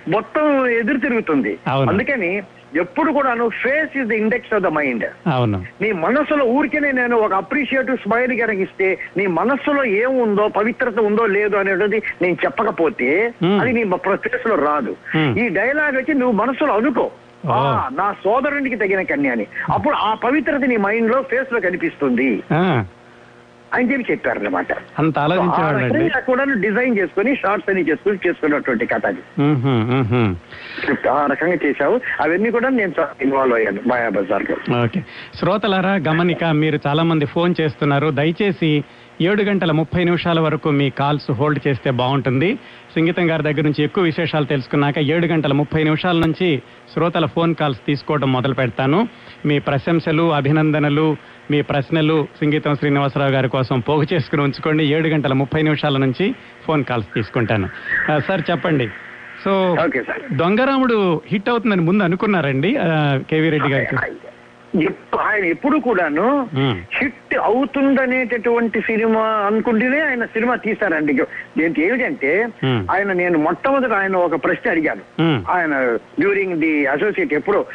[0.07, 1.59] మొత్తం ఎదురు తిరుగుతుంది.
[1.67, 2.41] అందుకని
[2.75, 5.65] ఎప్పుడు కూడాను face is the index of the mind అవును.
[5.81, 12.01] నీ మనస్సులో ఊరికేనే నేను ఒక అప్రిషియేటివ్ స్మైల్ కనుక నీ మనస్సులో ఏముందో పవిత్రత ఉందో లేదో అనేది
[12.21, 13.33] నేను చెప్పకపోతే.
[13.61, 14.95] అది నీ ఫేస్లో రాదు.
[15.39, 17.11] ఈ డైలాగ్ వచ్చి నువ్వు మనస్సులో అనుకో.
[17.93, 22.43] నా సోదరునికి తగిన కన్య అని అప్పుడు ఆ పవిత్రత నీ మైండ్లో ఫేస్లో కనిపిస్తుంది.
[23.73, 24.67] అని చెప్పి చెప్పారు అనమాట
[24.99, 26.09] అంత ఆలోచించేవాళ్ళండి?
[26.25, 29.21] కూడా డిజైన్ చేసుకుని షార్ట్స్ అని చేసుకుని చేసుకున్నటువంటి కథ అది.
[31.09, 32.01] ఆ రకంగా చేశావు.
[32.21, 35.01] అవన్నీ కూడా నేను ఇన్వాల్వ్ అయ్యాను మాయా బజార్లో ఓకే.
[35.35, 38.09] శ్రోతలారా గమనిక మీరు చాలా మంది ఫోన్ చేస్తున్నారు.
[38.11, 38.83] దయచేసి
[39.21, 42.49] ఏడు గంటల ముప్పై నిమిషాల వరకు మీ కాల్స్ హోల్డ్ చేస్తే బాగుంటుంది.
[42.95, 46.49] సంగీతం గారి దగ్గర నుంచి ఎక్కువ విశేషాలు తెలుసుకున్నాక ఏడు గంటల ముప్పై నిమిషాల నుంచి
[46.93, 49.07] శ్రోతల ఫోన్ కాల్స్ తీసుకోవడం మొదలు పెడతాను.
[49.45, 51.07] మీ ప్రశంసలు అభినందనలు
[51.51, 54.83] మీ ప్రశ్నలు సంగీతం శ్రీనివాసరావు గారి కోసం పోగు చేసుకుని ఉంచుకోండి.
[54.95, 56.35] ఏడు గంటల ముప్పై నిమిషాల నుంచి
[56.65, 57.67] ఫోన్ కాల్స్ తీసుకుంటాను.
[58.27, 58.87] సార్ చెప్పండి.
[59.45, 59.51] So
[59.85, 60.21] okay sir.
[60.37, 62.71] Dongaramudu hit అవుతుందని ముందు అనుకున్నారండి
[63.29, 63.95] కేవీ రెడ్డి గారికి?
[65.21, 66.27] ఆయన ఎప్పుడు కూడాను.
[66.93, 71.13] హిట్ అవుతుందనేటటువంటి సినిమా అనుకుంటేనే ఆయన సినిమా తీస్తారండి.
[71.57, 72.47] దీనికి ఏమిటంటే.
[72.91, 75.03] ఆయన నేను మొట్టమొదట ఆయన ఒక ప్రశ్న అడిగాను.
[75.51, 75.73] ఆయన
[76.19, 77.65] డ్యూరింగ్ ది అసోసియేట్ ఎప్పుడు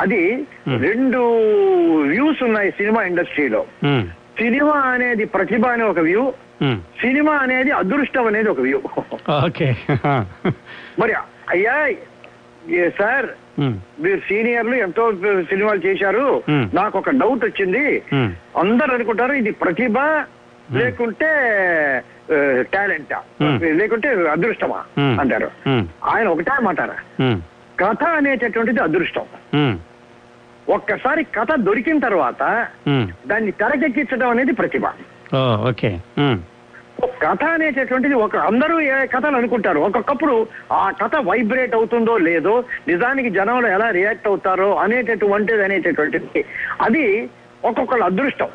[0.00, 0.20] అది
[0.68, 0.82] మ్మ్.
[0.82, 1.20] రెండు
[2.06, 3.62] వ్యూస్ ఉన్నాయి సినిమా ఇండస్ట్రీలో.
[4.38, 6.22] సినిమా అనేది ప్రతిభ అనే ఒక వ్యూ.
[7.00, 8.78] సినిమా అనేది అదృష్టం అనేది ఒక వ్యూ
[9.46, 9.68] ఓకే
[10.98, 11.12] మరి
[11.48, 11.76] అయ్యా
[12.98, 13.76] సార్ మ్మ్.
[14.00, 16.42] మీరు సీనియర్లు ఎంతో సినిమాలు చేశారు.
[16.74, 18.02] నాకు ఒక డౌట్ వచ్చింది.
[18.56, 19.98] అందరు అనుకుంటారు ఇది ప్రతిభ
[20.72, 21.30] లేకుంటే
[22.74, 23.18] టాలెంటా.
[23.72, 24.80] లేకుంటే అదృష్టమా.
[25.20, 25.48] అంటారు.
[26.04, 26.52] ఆయన ఒకటే
[27.20, 27.38] మ్మ్.
[27.80, 29.26] కథ అనేటటువంటిది అదృష్టం.
[30.68, 32.42] ఒక్కసారి కథ దొరికిన తర్వాత.
[33.26, 34.84] దాన్ని తెరకెక్కించడం అనేది ప్రతిభ
[35.66, 35.90] ఓకే.
[37.20, 40.34] కథ అనేటటువంటిది ఒక అందరూ ఏ కథలు అనుకుంటారు ఒక్కొక్కప్పుడు
[40.72, 42.54] ఆ కథ వైబ్రేట్ అవుతుందో లేదో
[42.88, 46.42] నిజానికి జనంలో ఎలా రియాక్ట్ అవుతారో అనేటటువంటిది అనేటటువంటిది
[46.80, 47.04] అది
[47.68, 48.50] ఒక్కొక్కళ్ళ అదృష్టం.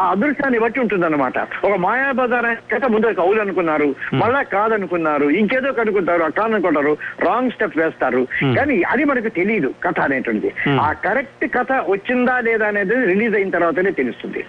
[0.00, 3.88] ఆ అదృష్టాన్ని బట్టి ఉంటుందన్నమాట ఒక మాయాబజార్ కథ ముందు కవులు అనుకున్నారు
[4.20, 6.92] మళ్ళా కాదనుకున్నారు ఇంకేదో కనుకుంటారు కాదనుకుంటారు
[7.26, 8.22] రాంగ్ స్టెప్ వేస్తారు.
[8.58, 10.52] కానీ అది మనకు తెలియదు కథ అనేటువంటిది.
[10.86, 14.42] ఆ కరెక్ట్ కథ వచ్చిందా లేదా అనేది రిలీజ్ అయిన తర్వాతనే తెలుస్తుంది.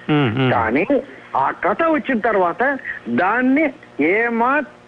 [0.56, 0.86] కానీ
[1.44, 2.64] ఆ కథ వచ్చిన తర్వాత
[3.24, 3.66] దాన్ని
[4.14, 4.80] ఏమాత్రం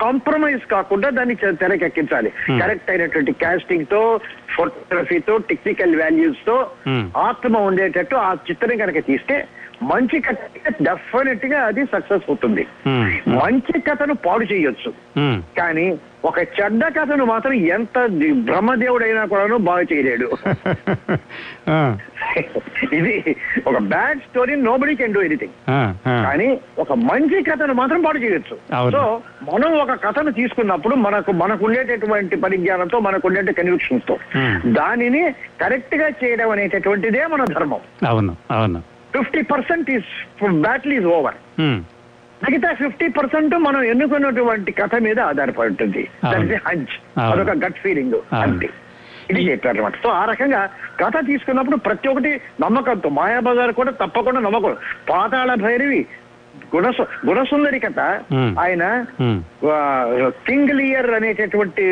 [0.00, 2.58] కాంప్రమైజ్ కాకుండా దాన్ని తెరకెక్కించాలి Hmm.
[2.60, 4.20] కరెక్ట్ అయినటువంటి కాస్టింగ్తో
[4.56, 7.04] ఫోటోగ్రఫీతో టెక్నికల్ వాల్యూస్తో Hmm.
[7.16, 9.36] ఆత్మ ఉండేటట్టు ఆ చిత్రం కనుక తీస్తే
[9.82, 10.36] మంచి కథ
[10.82, 13.08] డెఫినెట్గా అది సక్సెస్ అవుతుంది మ్మ్.
[13.36, 15.38] మంచి కథను పాడు చేయొచ్చు మ్మ్.
[15.58, 15.86] కానీ
[16.24, 17.96] ఒక చెడ్డ కథను మాత్రం ఎంత
[18.46, 20.28] బ్రహ్మదేవుడైనా కూడాను బాగా చేయలేడు
[22.96, 23.14] ఇది
[23.66, 25.54] ఒక bad story nobody can do anything.
[26.26, 26.48] కానీ
[26.82, 28.56] ఒక మంచి కథను మాత్రం పాడు చేయొచ్చు.
[28.94, 29.02] సో
[29.48, 34.54] మనం ఒక కథను తీసుకున్నప్పుడు మనకు మనకు ఉండేటటువంటి పరిజ్ఞానంతో మనకు ఉండే కన్విక్షన్స్తో Hmm.
[34.76, 35.22] దానిని
[35.60, 38.80] కరెక్ట్గా చేయడం అనేటటువంటిదే మన ధర్మం అవును అవును
[39.16, 40.10] fifty percent is
[40.66, 41.38] battle is over.
[42.44, 46.02] మిగతా ఫిఫ్టీ పర్సెంట్ మనం ఎన్నుకున్నటువంటి కథ మీద ఆధారపడి ఉంటుంది.
[46.24, 47.42] హంచ్ అవును.
[47.42, 48.18] అదొక గట్ ఫీలింగ్.
[48.34, 48.68] అంతే
[49.30, 50.60] ఇది చెప్పారు అనమాట సో ఆ రకంగా
[51.00, 54.76] కథ తీసుకున్నప్పుడు ప్రతి ఒక్కటి నమ్మకంతో మాయాబజార్ కూడా తప్పకుండా నమ్మకం
[55.10, 56.06] పాతాళ భైరవి
[56.72, 58.00] గుణసు గుణసుందరి కథ.
[58.60, 58.84] ఆయన
[59.20, 59.38] ఉమ్,
[60.46, 61.84] కింగ్లియర్ అనేటటువంటి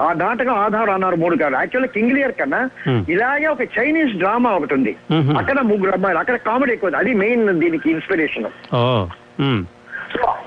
[0.00, 3.00] ఆ నాటకం ఆధారం అన్నారు మూడు కాదు యాక్చువల్లీ కింగ్లియర్ కన్నా Hmm.
[3.12, 4.92] ఇలాగే ఒక చైనీస్ డ్రామా ఒకటి ఉంది.
[5.40, 6.92] అక్కడ ముగ్గురు అమ్మాయిలు అక్కడ కామెడీ ఎక్కువ.
[6.96, 8.48] అది మెయిన్ దీనికి ఇన్స్పిరేషన్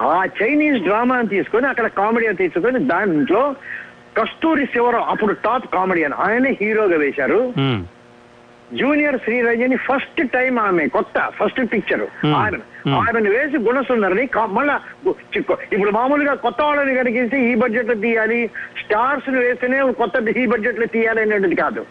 [0.09, 3.43] ఆ చైనీస్ డ్రామాని తీసుకొని అక్కడ కామెడీ అని తీసుకొని దాంట్లో
[4.17, 7.39] కస్తూరి శివరావు అప్పుడు టాప్ కామెడియన్ ఆయనే హీరోగా వేశారు
[8.73, 12.25] జూనియర్ శ్రీరంజని ఫస్ట్ టైం ఆమె కొత్త ఫస్ట్ పిక్చర్.
[12.25, 12.93] ఆయన Hmm.
[12.93, 14.79] ఆమెను వేసి గుణసుందరిని మళ్ళా
[15.73, 21.55] ఇప్పుడు మామూలుగా కొత్త వాళ్ళని కనిగిస్తే ఈ బడ్జెట్లో తీయాలి స్టార్స్ను వేస్తేనే కొత్త ఈ బడ్జెట్లో తీయాలి అనేది
[21.55, 21.85] కాదు.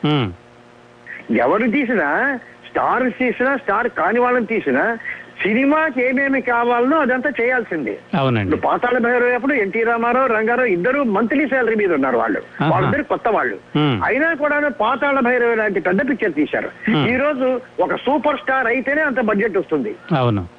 [1.30, 2.38] ఎవరు తీసినా
[2.68, 4.98] స్టార్ తీసినా స్టార్ కాని వాళ్ళని తీసినా
[5.42, 7.98] సినిమాకి ఏమేమి కావాలనో అదంతా చేయాల్సిందే.
[8.18, 8.56] అవునండి.
[8.56, 12.42] పాతాళ భైరవ అప్పుడు ఎన్టీ రామారావు రంగారావు ఇద్దరు మంత్లీ శాలరీ మీద ఉన్నారు వాళ్ళు.
[12.68, 13.56] వాళ్ళిద్దరు కొత్త వాళ్ళు.
[13.78, 16.90] అయినా కూడా పాతాళ భైరవ లాంటి పెద్ద పిక్చర్ తీశారు.
[17.08, 19.94] ఈ రోజు ఒక సూపర్ స్టార్ అయితేనే అంత బడ్జెట్ వస్తుంది.
[20.16, 20.57] అవును.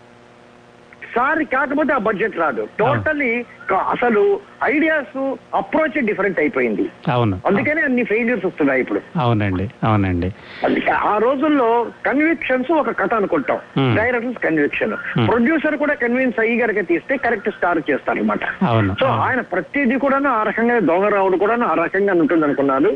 [1.16, 2.68] సార్ కాకపోతే ఆ బడ్జెట్ రాదు.
[2.80, 3.46] టోటల్లీ
[3.90, 6.90] అసలు ఐడియాస్ అప్రోచ్ డిఫరెంట్ అయిపోయింది.
[7.12, 7.42] అవును.
[7.46, 9.02] అందుకనే అన్ని ఫెయిల్యూర్స్ వస్తున్నాయి ఇప్పుడు.
[9.18, 10.34] అవునండి అవునండి.
[10.66, 13.60] అందుకే ఆ రోజుల్లో కన్విక్షన్స్ ఒక కథ అనుకుంటాం.
[13.96, 14.94] Directors conviction.
[15.28, 18.96] ప్రొడ్యూసర్ కూడా కన్విన్స్ అయ్యి గనక తీస్తే కరెక్ట్ స్టార్ చేస్తారనమాట అవును.
[19.00, 22.90] సో ఆయన ప్రతిదీ కూడా ఆ రకంగా దొంగరావుడు కూడా ఆ రకంగా ఉంటుంది అనుకున్నాను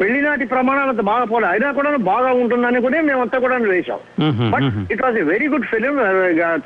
[0.00, 1.46] పెళ్ళినాటి ప్రమాణాలు అంత బాగా పోలే.
[1.46, 3.98] అయినా కూడా బాగా ఉంటుందని కూడా మేమంతా కూడా వేశాం.
[4.50, 4.92] But.
[4.92, 5.94] It was a very good film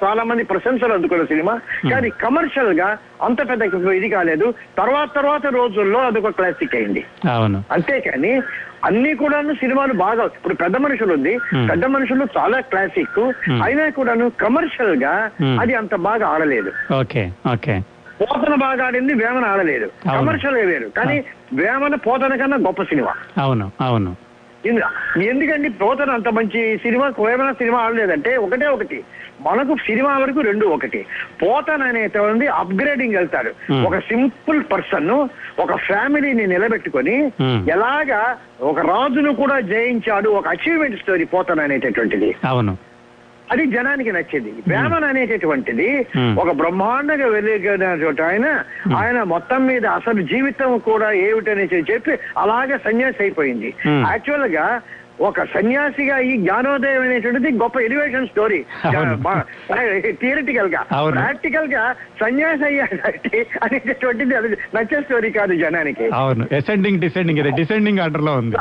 [0.05, 1.61] చాలా మంది ప్రశంసలు అందుకున్న సినిమా.
[1.91, 4.55] కానీ కమర్షియల్గా అంత పెద్ద ఇది కాలేదు.
[4.79, 7.05] తర్వాత తర్వాత రోజుల్లో అదొక క్లాసిక్ అయింది.
[7.71, 8.43] అంతేకాని
[8.85, 11.39] అన్ని కూడాను సినిమాలు బాగా ఇప్పుడు పెద్ద మనుషులు ఉంది.
[11.71, 13.21] పెద్ద మనుషులు చాలా క్లాసిక్.
[13.65, 15.31] అయినా కూడాను కమర్షియల్గా.
[15.61, 16.73] అది అంత బాగా ఆడలేదు.
[17.01, 17.77] Okay okay.
[18.23, 19.91] పోతన బాగా ఆడింది వేమన ఆడలేదు.
[20.19, 20.89] కమర్షియల్ వేరు.
[20.89, 23.15] కానీ వేమన పోతన కన్నా గొప్ప సినిమా.
[23.39, 24.17] అవును అవును.
[24.67, 27.13] ఎందు- ఎందుకండి పోతన అంత మంచి సినిమా?
[27.25, 29.05] వేమన సినిమా ఆడలేదంటే ఒకటే ఒకటి.
[29.41, 31.07] మనకు సినిమా వరకు రెండు ఒకటి.
[31.43, 33.73] పోతన అనేటువంటి అప్గ్రేడింగ్ వెళ్తాడు.
[33.87, 35.29] ఒక సింపుల్ పర్సన్
[35.61, 37.33] ఒక ఫ్యామిలీని నిలబెట్టుకొని.
[37.69, 42.35] ఎలాగా ఒక రాజును కూడా జయించాడు ఒక అచీవ్మెంట్ స్టోరీ పోతన అనేటటువంటిది.
[42.45, 42.92] అవును.
[43.53, 46.33] అది జనానికి నచ్చింది వేమన్ అనేటటువంటిది Hmm.
[46.43, 48.47] ఒక బ్రహ్మాండంగా వెలిగినటువంటి ఆయన
[48.97, 54.03] ఆయన మొత్తం మీద అసలు జీవితం కూడా ఏమిటని చెప్పి అలాగే సన్యాసి అయిపోయింది Hmm.
[54.11, 54.67] యాక్చువల్గా
[55.29, 58.59] ఒక సన్యాసిగా ఈ జ్ఞానోదయం అనేటువంటిది గొప్ప ఎలివేషన్ స్టోరీ.
[60.23, 60.81] థియరిటికల్గా.
[61.17, 61.83] ప్రాక్టికల్గా
[62.21, 66.07] సన్యాసి అయ్యాడంటే అనేటటువంటిది అది నచ్చే స్టోరీ కాదు జనానికి.
[66.15, 66.45] అవును.
[66.57, 68.57] అసెండింగ్ డిసెండింగ్ డిసెండింగ్ ఆర్డర్లో ఉంది.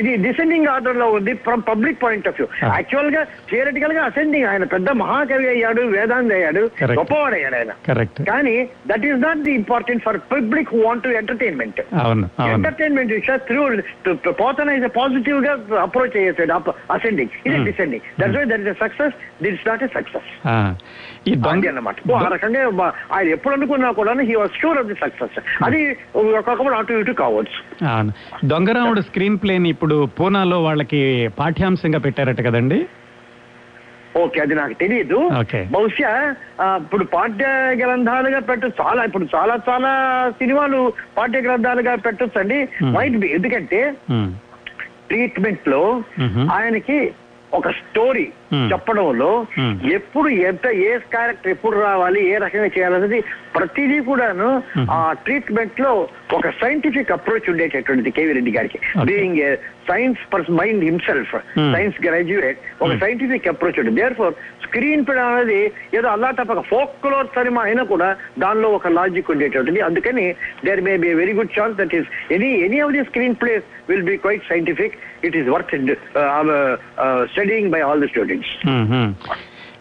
[0.00, 2.48] ఇది డిసెండింగ్ ఆర్డర్లో ఉంది from public point of view.
[2.76, 6.62] యాక్చువల్గా థియరిటికల్గా అసెండింగ్ ఆయన పెద్ద మహాకవి అయ్యాడు వేదాంత అయ్యాడు.
[7.00, 7.72] గొప్పవాడు అయ్యాడు ఆయన.
[7.88, 8.56] కరెక్ట్ కానీ
[8.86, 11.80] that is not the important for public want to entertainment
[12.54, 13.62] entertainment విషయ త్రూ
[14.42, 15.52] పోతన ఇస్ పాజిటివ్గా
[15.86, 16.54] అప్రోచ్ చేసేసాడు
[16.94, 17.66] అసెండింగ్ ఇది Hmm.
[17.68, 20.28] Descending that why that is success that is not a success
[21.26, 21.34] అది
[22.08, 22.60] ఓ, ఆ రకంగా
[23.14, 25.80] ఆయన ఎప్పుడు అనుకున్నా కూడా he was sure of the success అది
[26.34, 27.58] ఒక్కొక్కప్పుడు అటు ఇటు కావచ్చు.
[28.46, 31.02] దొంగరాముడు స్క్రీన్ ప్లేని ఇప్పుడు పూనాలో వాళ్ళకి
[31.38, 32.78] పాఠ్యాంశంగా పెట్టారట కదండి?
[34.18, 35.16] ఓకే అది నాకు తెలియదు.
[35.72, 36.10] బహుశా
[36.78, 37.46] ఇప్పుడు పాఠ్య
[37.80, 39.90] గ్రంథాలుగా పెట్టు చాలా ఇప్పుడు చాలా చాలా
[40.38, 40.78] సినిమాలు
[41.16, 42.92] పాఠ్య గ్రంథాలుగా పెట్టొచ్చు అండి Hmm.
[42.94, 43.80] మైట్ బి ఎందుకంటే
[44.14, 44.30] ఉమ్,
[45.08, 46.02] ట్రీట్మెంట్లో.
[46.52, 47.12] ఆయనకి
[47.54, 48.28] ఒక స్టోరీ.
[48.72, 49.46] చెప్పడంలో.
[49.92, 53.20] ఎప్పుడు ఎంత ఏ క్యారెక్టర్ ఎప్పుడు రావాలి ఏ రకంగా చేయాలనేది
[53.56, 54.62] ప్రతిదీ కూడాను.
[54.90, 58.78] ఆ ట్రీట్మెంట్లో ఒక సైంటిఫిక్ అప్రోచ్ ఉండేటటువంటిది కేవీ రెడ్డి గారికి.
[59.04, 59.56] Being a
[59.88, 61.34] science person mind himself.
[61.74, 62.90] Science graduate ఒక.
[63.00, 64.34] సైంటిఫిక్ అప్రోచ్ ఉంటుంది దేర్ ఫోర్
[64.66, 65.60] స్క్రీన్ ప్లే అనేది
[65.94, 69.80] ఏదో అల్లా తప్పక ఫోక్లోర్ సినిమా అయినా కూడా దానిలో ఒక లాజిక్ ఉండేటటువంటిది.
[69.80, 70.26] అందుకని
[70.64, 74.16] there may be very good chance that is any any of the screenplays will be
[74.16, 75.74] quite scientific it is worth
[77.32, 78.52] studying by all the students.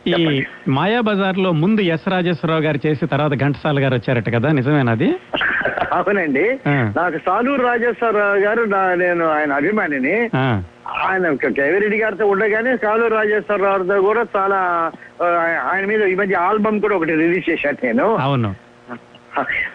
[0.07, 0.41] ఈ చెప్పండి.
[0.67, 5.09] మాయా బజార్లో ముందు ఎస్ రాజేశ్వరరావు గారు చేసి తర్వాత ఘంటసాల గారు వచ్చారట కదా నిజమేనది
[5.97, 6.45] అవునండి.
[6.97, 10.15] నాకు సాలూరు రాజేశ్వరరావు గారు నా- నేను ఆయన అభిమానిని.
[10.87, 14.91] ఆయన కేవిరెడ్డి గారితో ఉండగానే సాలూరు రాజేశ్వరరావుతో కూడా చాలా
[15.71, 18.15] ఆయన మీద ఈ మధ్య ఆల్బమ్ కూడా ఒకటి రిలీజ్ చేశాను నేను.
[18.15, 18.55] అవును.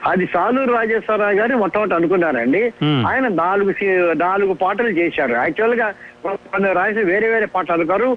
[0.07, 2.73] అది సాలూరు రాజేశ్వరరావు గారు మొట్టమొదటి అనుకున్నారండి.
[2.85, 3.75] ఆయన నాలుగు
[4.13, 5.33] నాలుగు పాటలు చేశారు.
[5.33, 5.95] యాక్చువల్గా
[6.25, 8.17] కొందరు రాసి వేరే వేరే పాటలు అనుకారు.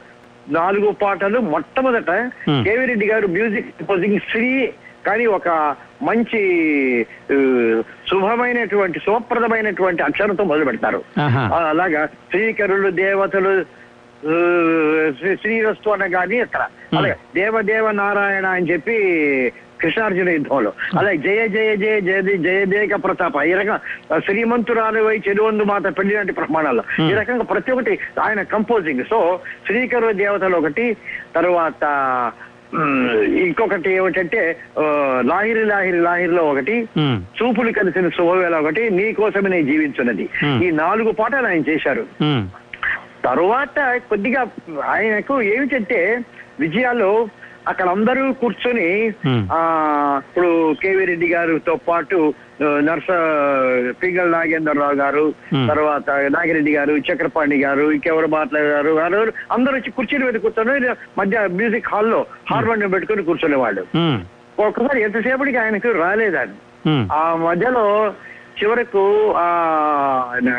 [0.49, 2.31] నాలుగు పాటలు మొట్టమొదట.
[2.49, 4.73] కేవిరెడ్డి గారు మ్యూజిక్ కంపోజింగ్ శ్రీ
[5.07, 5.49] కానీ ఒక
[6.09, 6.41] మంచి
[8.09, 11.01] శుభమైనటువంటి శుభప్రదమైనటువంటి అక్షరంతో మొదలు పెడతారు.
[11.71, 13.53] అలాగా శ్రీకరులు దేవతలు
[15.41, 16.63] శ్రీరస్తు అనగాని అక్కడ
[16.97, 18.97] అలాగే దేవదేవ నారాయణ అని చెప్పి
[19.81, 20.71] కృష్ణార్జున యుద్ధంలో.
[20.97, 23.35] అలాగే జయ జయ జయ జయ జయదేక ప్రతాప.
[23.49, 23.77] ఈ రకంగా
[24.27, 26.83] శ్రీమంతురాలు వై చెడువందు మాత పెళ్ళి లాంటి ప్రమాణాల్లో.
[27.09, 27.93] ఈ రకంగా ప్రతి ఒక్కటి
[28.25, 29.19] ఆయన కంపోజింగ్ సో
[29.65, 30.85] శ్రీకరు దేవతలు ఒకటి
[31.35, 31.83] తర్వాత
[33.35, 34.57] ఇంకొకటి ఏమిటంటే
[35.21, 40.29] లాహిరి లాహిరి లాహిరిలో ఒకటి చూపులు కలిసిన శుభవేళ ఒకటి నీ కోసమే నేను జీవించున్నది.
[40.67, 42.05] ఈ నాలుగు పాటలు ఆయన చేశారు.
[43.25, 44.47] తరువాత కొద్దిగా
[44.83, 46.19] ఆయనకు ఏమిటంటే
[46.59, 47.27] విజయాలు
[47.67, 48.87] అక్కడ అందరూ కూర్చొని.
[49.51, 49.59] ఆ
[50.19, 52.17] ఇప్పుడు కేవీ రెడ్డి గారితో పాటు
[52.83, 53.09] నర్స
[54.01, 55.23] పింగళ నాగేంద్రరావు గారు.
[55.67, 58.91] తర్వాత నాగిరెడ్డి గారు చక్రపాణి గారు ఇంకెవరు మాట్లాడారు?
[58.99, 59.21] గారు
[59.51, 62.19] అందరూ వచ్చి కుర్చీల మీద కూర్చొని మధ్య మ్యూజిక్ హాల్లో
[62.51, 63.83] హార్మోనియం పెట్టుకుని కూర్చునేవాళ్ళు.
[64.59, 66.57] ఒక్కసారి ఎంతసేపటికి ఆయనకు రాలేదండి.
[66.89, 67.85] ఉమ్, ఆ మధ్యలో
[68.57, 69.03] చివరకు
[69.37, 69.47] ఆ
[70.33, 70.49] ఆయన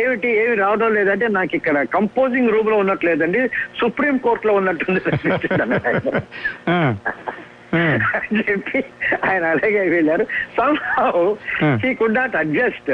[0.00, 0.28] ఏమిటి?
[0.42, 3.40] ఏమి రావడం లేదంటే నాకు ఇక్కడ కంపోజింగ్ రూమ్లో ఉన్నట్లేదండి.
[3.80, 5.00] సుప్రీం కోర్ట్లో ఉన్నట్టుంది
[8.16, 8.78] అని చెప్పి
[9.28, 10.24] ఆయన అలాగే వెళ్ళారు.
[10.58, 11.22] Somehow.
[11.84, 12.90] He could not adjust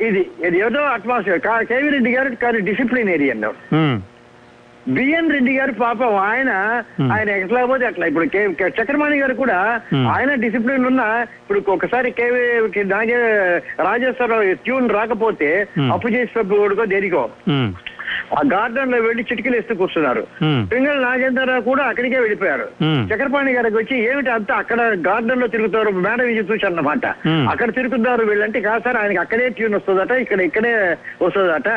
[0.00, 3.44] ఇది ఇది ఏదో అట్మాస్ఫియర్ కేవీ రెడ్డి గారు కానీ డిసిప్లినేరియన్
[4.88, 6.50] బిఎన్ రెడ్డి గారు పాపం ఆయన.
[7.12, 8.24] ఆయన ఎట్లా అట్లా ఇప్పుడు
[8.80, 9.80] చక్రపాణి గారు కూడా.
[10.14, 11.02] ఆయన డిసిప్లిన్ ఉన్న
[11.42, 12.44] ఇప్పుడు ఒకసారి కేవీ
[13.82, 15.66] రాజేశ్వరరావు ట్యూన్ రాకపోతే.
[15.92, 17.30] అప్పు చేసి పెట్టుకోడుకో దేనికో
[18.38, 20.22] ఆ గార్డెన్లో వెళ్ళి చిటికలు వేస్తూ కూర్చున్నారు.
[20.72, 22.66] పింగళ నాగేంద్రరావు కూడా అక్కడికే వెళ్ళిపోయారు.
[23.10, 26.42] చక్రపాణి గారికి వచ్చి ఏమిటి అంతా అక్కడ గార్డెన్లో తిరుగుతారు మేడం ఇది
[27.24, 27.44] Hmm.
[27.50, 30.72] అక్కడ తిరుగుతున్నారు వీళ్ళంటే కాదు సార్ ఆయనకి అక్కడే ట్యూన్ వస్తుందట ఇక్కడ ఇక్కడే
[31.22, 31.68] వస్తుందట.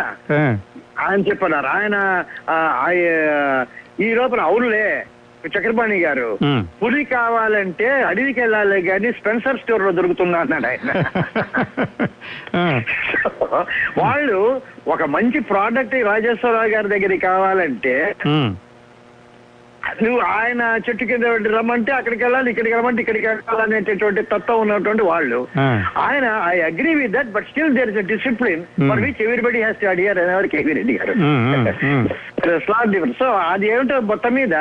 [1.06, 1.95] ఆయన చెప్పన్నారు ఆయన
[4.00, 4.88] ఈ లోపల అవునులే
[5.55, 6.29] చక్రపాణి గారు.
[6.81, 10.91] పులి కావాలంటే అడవికి వెళ్ళాలి కానీ స్పెన్సర్ స్టోర్లో దొరుకుతుందా అన్నాడు ఆయన
[14.03, 14.39] వాళ్ళు
[14.95, 17.97] ఒక మంచి ప్రోడక్ట్ రాజేశ్వరరావు గారి దగ్గరికి కావాలంటే
[20.03, 25.39] నువ్వు ఆయన చెట్టు కింద రమ్మంటే అక్కడికి వెళ్ళాలి ఇక్కడికి రమ్మంటే ఇక్కడికి వెళ్ళాలనేటటువంటి తత్వం ఉన్నటువంటి వాళ్ళు.
[26.05, 29.01] ఆయన I agree with that but still there is discipline for.
[29.05, 31.13] Which everybody has to అడిగారు అనేవారు కేవీ రెడ్డి గారు.
[32.65, 34.55] స్లాట్ డిఫరెన్స్ సో అది ఏమిటో మొత్తం మీద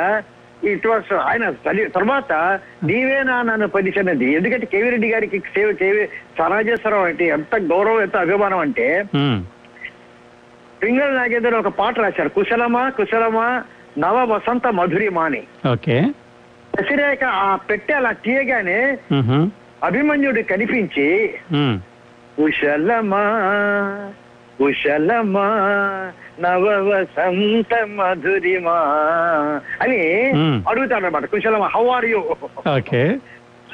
[0.63, 6.05] ఇట్ వాస్ ఆయన తల్లి- తర్వాత నీవేనా నన్ను పరిచినది ఎందుకంటే కేవీ రెడ్డి గారికి సేవ కేవీ
[6.37, 9.03] సరాజేశ్వరం అంటే ఎంత గౌరవం ఎంత అభిమానం అంటే
[10.81, 12.29] పింగళ నాగేంద్ర ఒక పాట రాశారు.
[12.29, 13.63] కుశలమా కుశలమా
[13.97, 15.97] నవ వసంత మధురిమా అని ఓకే.
[17.23, 18.97] ఆ పెట్టె అలా తీయగానే
[19.83, 21.07] అభిమన్యుడు కనిపించి
[22.37, 23.23] కుశలమా
[24.59, 25.47] కుశలమా
[26.39, 28.77] నవ వసంత మధురిమా
[29.81, 30.01] అని.
[30.69, 32.19] అడుగుతాడు అనమాట కుశలమా హౌ ఆర్ యూ
[32.77, 33.03] ఓకే.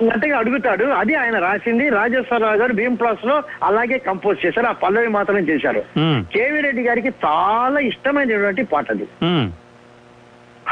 [0.02, 0.86] అన్నట్టుగా అడుగుతాడు.
[0.86, 4.68] అది ఆయన రాసింది రాజేశ్వరరావు గారు భీమ్ ప్లస్లో అలాగే కంపోజ్ చేశారు.
[4.68, 5.84] ఆ పల్లవి మాత్రం చేశారు.
[6.34, 9.08] కేవీ రెడ్డి గారికి చాలా ఇష్టమైనటువంటి పాట అది.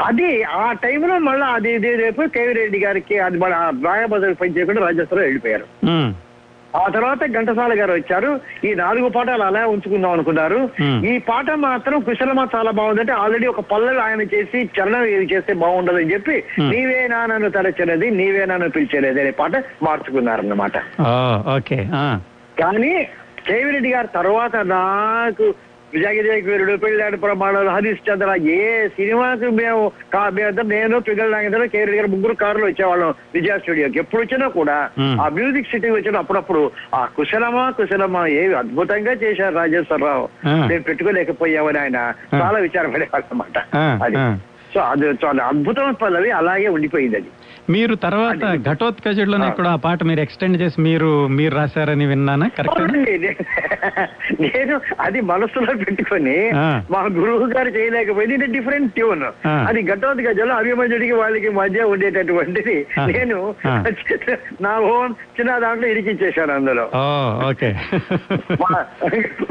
[0.04, 4.80] అది ఆ టైంలో మళ్ళీ అది ఇది రేపు కేవీ రెడ్డి గారికి అది మన రాయబద్ర పని చేయకుండా
[4.80, 5.66] రాజేశ్వరరావు వెళ్ళిపోయారు.
[6.74, 8.30] ఆ తర్వాత ఘంటసాల గారు వచ్చారు
[8.64, 10.60] ఈ నాలుగు పాటలు అలా ఉంచుకుందాం అనుకున్నారు.
[11.08, 16.12] ఈ పాట మాత్రం కుశలమా చాలా బాగుందంటే ఆల్రెడీ ఒక పల్లెలు ఆయన చేసి చరణం ఇది చేస్తే బాగుండదని
[16.12, 16.70] చెప్పి Hmm.
[16.72, 19.54] నీవేనా నన్ను తలచినది నీవేనా నన్ను పిలిచేది అనే పాట
[19.86, 20.76] మార్చుకున్నారన్నమాట
[21.54, 21.78] ఓకే
[22.56, 22.94] కానీ
[23.44, 25.46] కేవిరెడ్డి గారు తర్వాత నాకు
[25.94, 28.34] విజయగిరి పెళ్ళాడు ప్రమాణాలు హరీష్ చంద్ర.
[28.34, 33.98] ఏ సినిమాకి మేము కా- మేము నేను పిల్లల నాగేంద్ర కేవీ గారు ముగ్గురు కారులో వచ్చేవాళ్ళం విజయ స్టూడియోకి.
[33.98, 34.90] ఎప్పుడు వచ్చినా కూడా.
[35.20, 40.28] ఆ మ్యూజిక్ సిటీ వచ్చిన అప్పుడప్పుడు ఆ కుశలమా కుశలమా ఏవి అద్భుతంగా చేశారు రాజేశ్వరరావు.
[40.68, 43.58] నేను పెట్టుకోలేకపోయామని ఆయన చాలా విచారపడేవాళ్ళు అనమాట
[44.02, 44.16] అది.
[44.74, 47.26] సో అది చాలా అద్భుతమైన పల్లవి అలాగే ఉండిపోయింది అది.
[47.68, 49.52] మీరు తర్వాత ఆ.
[49.56, 52.80] కూడా ఆ పాట మీరు ఎక్స్టెండ్ చేసి మీరు మీరు రాశారని విన్నానా కరెక్ట్
[54.42, 56.34] నేను అది మనసులో పెట్టుకొని.
[56.92, 59.24] మా గురువు గారు చేయలేకపోయింది ఇది డిఫరెంట్ ట్యూన్.
[59.68, 62.76] అది ఘటోత్ గజలో అభిమన్యుడికి వాళ్ళకి మధ్య ఉండేటటువంటిది.
[63.10, 63.38] నేను.
[64.62, 66.84] నా ఓన్ చిన్న దాంట్లో ఇరికిచ్చేశాను అందులో
[67.48, 67.70] ఓకే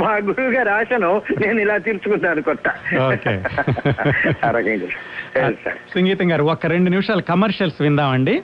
[0.01, 2.67] మా గురువు గారి ఆశను నేను ఇలా తీర్చుకుంటాను కొత్త.
[5.93, 8.41] సంగీతం గారు ఒక రెండు నిమిషాలు కమర్షియల్స్ విందామండి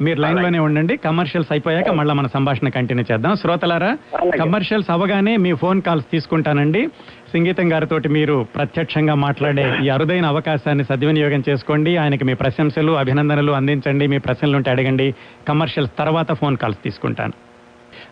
[0.00, 0.96] మీరు లైన్లోనే ఉండండి.
[0.96, 3.34] కమర్షియల్స్ అయిపోయాక మళ్ళీ మన సంభాషణ కంటిన్యూ చేద్దాం.
[3.34, 3.96] శ్రోతలారా.
[4.38, 6.86] కమర్షియల్స్ అవగానే మీ ఫోన్ కాల్స్ తీసుకుంటానండి.
[7.32, 11.96] సంగీతం గారితో మీరు ప్రత్యక్షంగా మాట్లాడే ఈ అరుదైన అవకాశాన్ని సద్వినియోగం చేసుకోండి.
[11.96, 14.06] ఆయనకి మీ ప్రశంసలు అభినందనలు అందించండి.
[14.06, 15.14] మీ ప్రశ్నలు ఉంటే అడగండి.
[15.48, 17.32] కమర్షియల్స్ తర్వాత ఫోన్ కాల్స్ తీసుకుంటాను.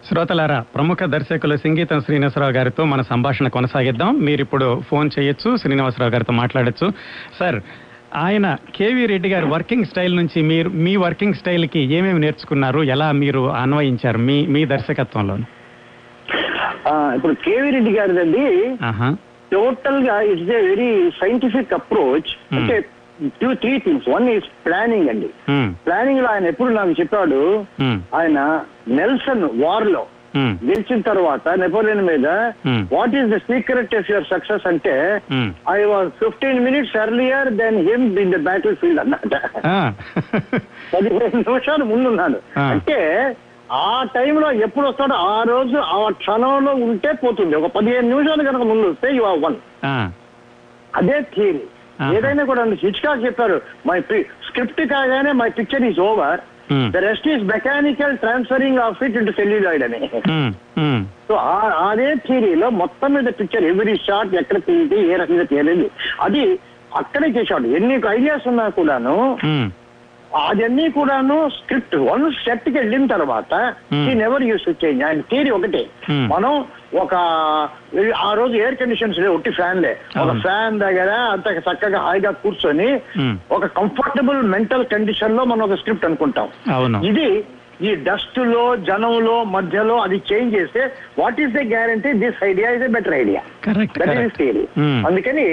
[0.09, 4.21] శ్రోతలారా ప్రముఖ దర్శకులు సంగీతం శ్రీనివాసరావు గారితో మన సంభాషణ కొనసాగిద్దాం.
[4.21, 6.93] మీరు ఇప్పుడు ఫోన్ చేయొచ్చు శ్రీనివాసరావు గారితో మాట్లాడొచ్చు.
[7.41, 7.61] సార్
[8.19, 12.83] ఆయన కేవీ రెడ్డి గారి వర్కింగ్ స్టైల్ నుంచి మీరు మీ వర్కింగ్ స్టైల్కి ఏమేమి నేర్చుకున్నారు?
[12.85, 15.37] ఎలా మీరు అన్వయించారు మీ మీ దర్శకత్వంలో
[17.17, 18.45] ఇప్పుడు కేవీ రెడ్డి గారిదండి
[19.53, 22.31] టోటల్గా it's a very scientific approach.
[22.51, 22.57] Hmm.
[22.57, 22.77] అంటే
[23.41, 24.09] two three things.
[24.09, 25.29] One is planning అండి.
[25.49, 27.41] ఉమ్, ప్లానింగ్లో ఆయన ఎప్పుడు నాకు చెప్పాడు
[27.81, 28.39] ఉమ్, ఆయన
[28.93, 30.17] నెల్సన్ వార్లో Hmm.
[30.67, 32.27] గెలిచిన తర్వాత నెపోలియన్ మీద
[32.65, 32.81] Hmm.
[32.93, 34.95] What is the secret of your success అంటే
[35.29, 35.49] Hmm.
[35.71, 39.35] I was fifteen minutes earlier than him in the battle field అన్నమాట.
[40.93, 42.67] పదిహేను నిమిషాలు ముందున్నాను ఆ.
[42.73, 42.99] అంటే
[43.81, 48.87] ఆ టైంలో ఎప్పుడు వస్తాడో ఆ రోజు ఆ క్షణంలో ఉంటే పోతుంది ఒక పదిహేను నిమిషాలు కనుక ముందు
[48.91, 49.97] వస్తే యు వన్ ఆ.
[50.93, 51.63] అదే థియరీ
[52.01, 52.11] ఆహా.
[52.17, 53.99] ఏదైనా కూడా హిచ్కాక్ చెప్పారు మై
[54.47, 56.50] స్క్రిప్ట్ కాగానే my picture is over Hmm.
[56.91, 60.01] The rest is mechanical transferring of it into celluloid అని
[61.29, 61.35] సో
[61.85, 65.89] అదే థియరీలో మొత్తం మీద పిక్చర్ ఎవ్రీ షాట్ ఎక్కడ తీయండి ఏ రకంగా తీయాలి
[66.21, 66.43] అది
[66.97, 69.17] అక్కడే చేశాడు ఎన్ని ఐడియాస్ ఉన్నా కూడాను
[69.49, 69.69] ఉమ్,
[70.41, 73.53] అదన్నీ కూడాను స్క్రిప్ట్ వన్ సెట్కి వెళ్ళిన తర్వాత.
[74.01, 76.27] ఈ నెవర్ యూస్ చేంజ్ ఆయన థియరీ ఒకటే Hmm.
[76.33, 76.53] మనం
[76.97, 77.15] ఒక
[78.21, 80.31] ఆ రోజు ఎయిర్ కండిషన్స్ లేవు ఒట్టి ఫ్యాన్ లే ఒక.
[80.43, 83.35] ఫ్యాన్ దగ్గర అంత చక్కగా హాయిగా కూర్చొని Hmm.
[83.51, 86.49] ఒక కంఫర్టబుల్ మెంటల్ కండిషన్లో మనం ఒక స్క్రిప్ట్ అనుకుంటాం
[87.05, 87.29] ఇది
[87.81, 90.83] ఈ డస్ట్లో జనంలో మధ్యలో అది చేంజ్ చేస్తే
[91.19, 93.43] what is the guarantee this idea is a better idea
[94.77, 94.99] Hmm.
[95.09, 95.47] అందుకని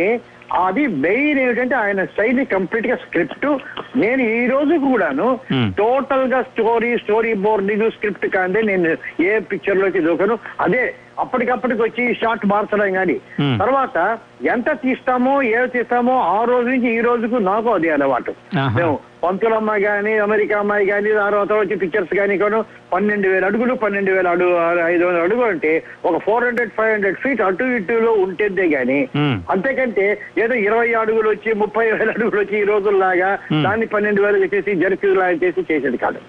[0.51, 3.47] అది మెయిన్ ఏమిటంటే ఆయన శైలి కంప్లీట్గా స్క్రిప్ట్
[3.95, 5.39] నేను ఈ రోజు కూడాను.
[5.77, 8.91] టోటల్గా స్టోరీ స్టోరీ బోర్డింగ్ స్క్రిప్ట్ కాదే నేను
[9.23, 13.17] ఏ పిక్చర్లోకి దూకను అదే అప్పటికప్పటికి వచ్చి షార్ట్ మార్చడం కానీ.
[13.59, 13.97] తర్వాత
[14.45, 18.33] ఎంత తీస్తామో ఏ తీస్తామో ఆ రోజు నుంచి ఈ రోజుకు నాకు అదే అలవాటు.
[18.75, 22.59] మేము పంతులమ్మ గాని అమెరికా అమ్మాయి గాని తర్వాత వచ్చి పిక్చర్స్ కానీ కొను
[22.91, 24.51] పన్నెండు వేల అడుగులు పన్నెండు వేల అడుగు
[24.91, 25.71] ఐదు వందల అడుగులు అంటే
[26.09, 29.33] ఒక four hundred five hundred feet అటు ఇటులో ఉంటేదే గాని Hmm.
[29.53, 30.05] అంతేకంటే
[30.43, 33.29] ఏదో ఇరవై అడుగులు వచ్చి ముప్పై వేల అడుగులు వచ్చి ఈ రోజుల్లాగా.
[33.65, 36.19] దాన్ని పన్నెండు వేలు చేసి జర్కీ లాగా చేసి చేసేది కాదు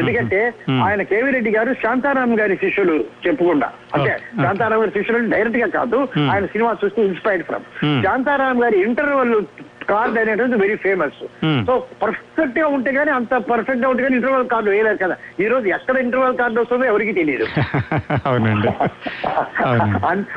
[0.00, 0.40] ఎందుకంటే.
[0.86, 4.14] ఆయన కేవీ రెడ్డి గారు శాంతారాం గారి శిష్యులు చెప్పుకుండా అంటే.
[4.44, 6.00] శాంతారాం గారి శిష్యులు డైరెక్ట్గా కాదు.
[6.32, 7.66] ఆయన సినిమా చూస్తే inspired from.
[8.06, 9.34] Shantaram garu interval
[9.90, 11.18] card అనేటువంటి వెరీ ఫేమస్.
[11.66, 15.16] సో పర్ఫెక్ట్గా ఉంటే గానీ అంత పర్ఫెక్ట్గా ఉంటే కానీ ఇంటర్వల్ కార్డు వేయలేదు కదా.
[15.40, 17.44] ఈ రోజు ఎక్కడ ఇంటర్వల్ కార్డు వస్తుందో ఎవరికి తెలియదు.
[18.26, 18.68] అవునండి.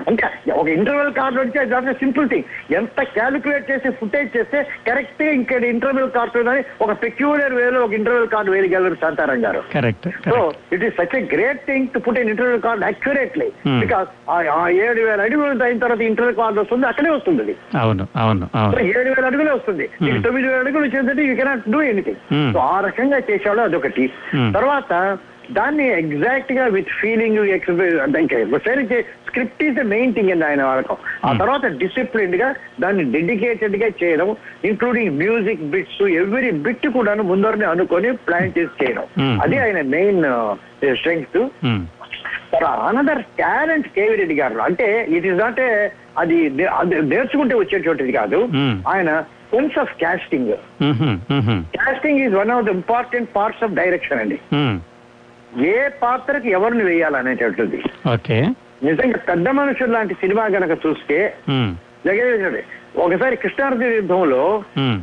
[0.10, 5.56] అంటే ఒక ఇంటర్వెల్ కార్డు అంటే దాంట్లో సింపుల్ థింగ్ ఎంత క్యాలిక్యులేట్ చేసి ఫుటేజ్ చేస్తే కరెక్ట్గా ఇంకా
[5.56, 9.64] ఇంటర్వెల్ కార్డు ఉందని ఒక పెక్యులర్ వేలో ఒక ఇంటర్వెల్ కార్డు వేయగలరు Shantaram garu.
[9.74, 13.52] Correct so it is such a great thing to put in interval card accurately.
[13.80, 18.80] Because ఆ ఏడు వేల అడుగులు అయిన తర్వాత ఇంటర్వెల్ కార్డు వస్తుంది అక్కడే వస్తుంది అవును అవును.
[18.80, 20.22] ఏడు వేల అడుగులే వస్తుంది నీకు.
[20.22, 22.22] తొమ్మిది వేల అడుగులు వచ్చేసరికి you cannot do anything.
[22.54, 24.06] So ఆ రకంగా చేశాడు అదొకటి.
[24.54, 24.92] తర్వాత
[25.52, 27.38] దాన్ని ఎగ్జాక్ట్గా విత్ ఫీలింగ్
[28.00, 28.98] అంటే
[29.28, 31.30] script is the main thing అండి ఆయన వాళ్ళకం ఆ.
[31.34, 32.50] తర్వాత డిసిప్లిన్డ్గా
[32.80, 34.30] దాన్ని డెడికేటెడ్గా చేయడం
[34.64, 39.08] including music bits every bit కూడాను ముందరనే అనుకొని ప్లాన్ చేసి చేయడం.
[39.42, 40.22] అది ఆయన main
[40.96, 41.40] strength
[42.54, 44.58] um, another talent K V Reddy garu.
[44.60, 45.60] అంటే ఇట్ ఈస్ నాట్
[46.18, 48.40] అది నే- అది నేర్చుకుంటే వచ్చేటువంటిది కాదు.
[48.54, 48.74] Hmm.
[48.88, 49.10] ఆయన
[49.52, 50.50] సెన్స్ ఆఫ్ కాస్టింగ్
[50.88, 51.14] ఉహుం,
[51.76, 54.38] casting is one of the important parts of direction అండి.
[54.54, 54.78] ఉమ్,
[55.68, 57.80] ఏ పాత్రకి ఎవరిని వేయాలనేటటువంటిది.
[58.14, 58.40] ఓకే.
[58.84, 61.18] నిజంగా పెద్ద మనుషులు లాంటి సినిమా గనక చూస్తే
[61.50, 61.72] ఉమ్,
[62.06, 62.62] జగదీశ్వరుడు
[63.06, 64.42] ఒకసారి కృష్ణార్జున యుద్ధంలో.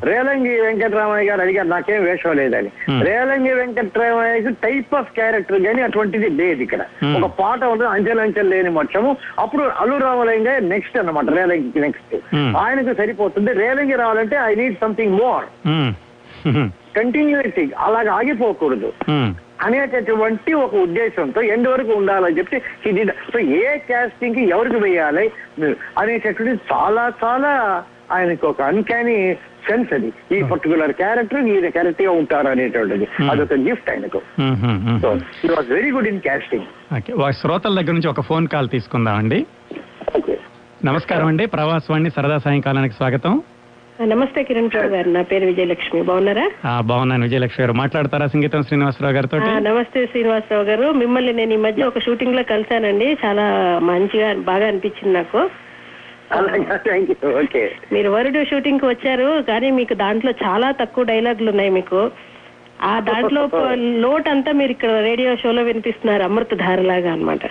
[0.08, 2.70] రేలంగి వెంకటరామయ్య గారు అడిగారు నాకేం వేషం లేదని.
[3.08, 6.82] రేలంగి వెంకటరామయ్యకి టైప్ ఆఫ్ క్యారెక్టర్ కానీ అటువంటిది లేదు ఇక్కడ.
[7.18, 9.10] ఒక పాట ఉంటుంది అంచెలు అంచెలు లేని మొత్తము
[9.44, 12.14] అప్పుడు అల్లు రామలింగ నెక్స్ట్ అన్నమాట రేలంగి నెక్స్ట్.
[12.64, 15.46] ఆయనకు సరిపోతుంది రేలంగి రావాలంటే I need something more
[16.98, 18.90] continuity అలాగ ఆగిపోకూడదు
[19.62, 25.32] అనేటటువంటి ఒక ఉద్దేశంతో ఎండ్ వరకు ఉండాలని చెప్పి ఇది సో ఏ కాస్టింగ్కి ఎవరికి వేయాలి?
[25.98, 29.34] అనేటటువంటి చాలా చాలా ఆయనకు ఒక అన్కానీ
[29.68, 30.12] సెన్స్ అది.
[30.38, 33.30] ఈ పర్టికులర్ క్యారెక్టర్ ఈయన కరెక్ట్గా ఉంటారు అనేటువంటిది Hmm.
[33.30, 34.18] అదొక గిఫ్ట్ ఆయనకు.
[35.00, 36.20] సో ఈ వాజ్ వెరీ గుడ్ ఇన్
[37.12, 39.46] ఒక శ్రోతల దగ్గర నుంచి ఒక ఫోన్ కాల్ తీసుకుందామండి.
[40.84, 41.46] నమస్కారం అండి.
[41.46, 43.42] ప్రవాసవాణి సరదా సాయంకాలానికి స్వాగతం.
[44.04, 45.08] నమస్తే కిరణ్ రావు గారు.
[45.08, 46.00] నా పేరు విజయలక్ష్మి.
[46.02, 46.44] బాగున్నారా?
[46.64, 47.72] ఆ, బాగున్నాను విజయలక్ష్మి గారు.
[47.72, 50.92] మాట్లాడతారా సంగీతం శ్రీనివాసరావు గారితో ఆ, నమస్తే శ్రీనివాసరావు గారు.
[50.92, 53.16] మిమ్మల్ని నేను ఈ మధ్య ఒక షూటింగ్లో కలిశానండి.
[53.24, 53.44] చాలా
[53.82, 55.40] మంచిగా బాగా అనిపించింది నాకు.
[57.92, 62.00] మీరు వరుడు షూటింగ్కి వచ్చారు కానీ మీకు దాంట్లో చాలా తక్కువ డైలాగులు ఉన్నాయి మీకు.
[62.82, 63.42] ఆ దాంట్లో
[64.04, 67.44] లోట్ అంతా మీరు ఇక్కడ రేడియో షోలో వినిపిస్తున్నారు అమృత ధారలాగా అనమాట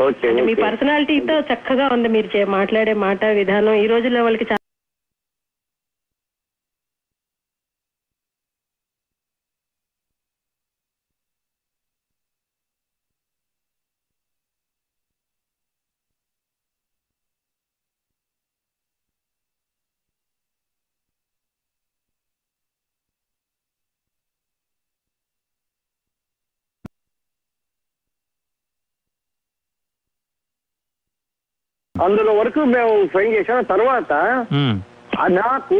[0.00, 3.74] ఓకే మీ పర్సనాలిటీతో చక్కగా ఉంది మీరు చే- మాట్లాడే మాట విధానం.
[3.74, 4.46] ఈ రోజుల్లో వాళ్ళకి
[32.04, 34.12] అందులో వరకు మేము ట్రై చేసాం తర్వాత
[35.32, 35.78] నాకు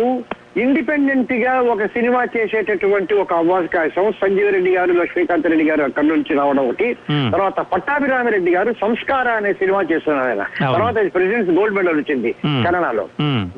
[0.62, 6.64] ఇండిపెండెంట్గా ఒక సినిమా చేసేటటువంటి ఒక అవకాశం సంజీవ్ రెడ్డి గారు లక్ష్మీకాంత్ రెడ్డి గారు అక్కడి నుంచి రావడం
[6.68, 6.88] ఒకటి.
[7.34, 10.44] తర్వాత పట్టాభిరామిరెడ్డి గారు సంస్కార అనే సినిమా చేస్తున్నారు ఆయన.
[10.76, 12.30] తర్వాత ప్రెసిడెంట్స్ గోల్డ్ మెడల్ వచ్చింది.
[12.66, 13.04] కన్నడలో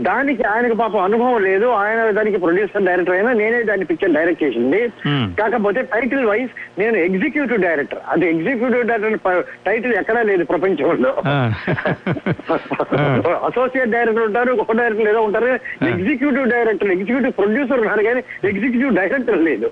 [0.09, 4.81] దానికి ఆయనకు పాపం అనుభవం లేదు ఆయన దానికి ప్రొడ్యూసర్ డైరెక్టర్ అయినా నేనే దాన్ని పిక్చర్ డైరెక్ట్ చేసింది.
[5.41, 11.13] కాకపోతే టైటిల్ వైజ్ నేను ఎగ్జిక్యూటివ్ డైరెక్టర్ అది ఎగ్జిక్యూటివ్ డైరెక్టర్ టైటిల్ ఎక్కడా లేదు ప్రపంచంలో.
[13.49, 15.49] అసోసియేట్ డైరెక్టర్ ఉంటారు ఒక డైరెక్టర్ ఏదో ఉంటారు.
[15.93, 19.71] ఎగ్జిక్యూటివ్ డైరెక్టర్ ఎగ్జిక్యూటివ్ ప్రొడ్యూసర్ ఉన్నారు కానీ ఎగ్జిక్యూటివ్ డైరెక్టర్ లేదు.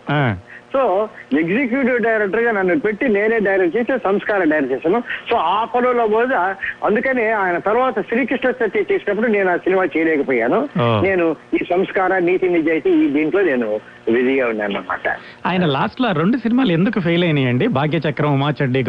[0.74, 1.08] సో
[1.40, 5.00] ఎగ్జిక్యూటివ్ డైరెక్టర్గా నన్ను పెట్టి నేనే డైరెక్ట్ చేసి సంస్కారం డైరెక్ట్ చేశాను.
[5.28, 10.68] సో ఆ పనుల్లో పోదా అందుకనే ఆయన తర్వాత శ్రీకృష్ణ సత్య చేసినప్పుడు నేను ఆ సినిమా చేయలేకపోయాను.
[11.04, 13.68] నేను ఈ సంస్కార నీతి నిజాయితీ ఈ దీంట్లో నేను
[14.12, 15.06] బిజీగా ఉన్నాను అనమాట
[15.46, 17.66] ఆయన లాస్ట్లో రెండు సినిమాలు ఎందుకు ఫెయిల్ అయినాయండి?
[17.78, 18.82] భాగ్యచక్రం ఉమాచడ్డి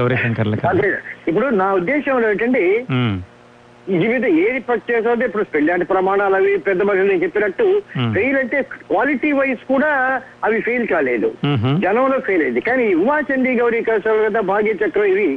[0.67, 0.91] అదే.
[1.28, 2.63] ఇప్పుడు నా ఉద్దేశంలో ఏంటంటే
[3.89, 7.65] జీవితం ఏది పనిచేస్తుందో ఇప్పుడు పెళ్ళాంటి ప్రమాణాలు అవి పెద్ద మనుషులు నేను చెప్పినట్టు.
[8.15, 9.91] ఫెయిల్ అంటే క్వాలిటీ వైజ్ కూడా
[10.43, 11.29] అవి ఫెయిల్ కాలేదు.
[11.83, 12.61] జనంలో ఫెయిల్ అయింది.
[12.69, 15.29] కానీ ఉమాచండి గౌరీ కౌశల్ కదా భాగ్య చక్రం ఇవి.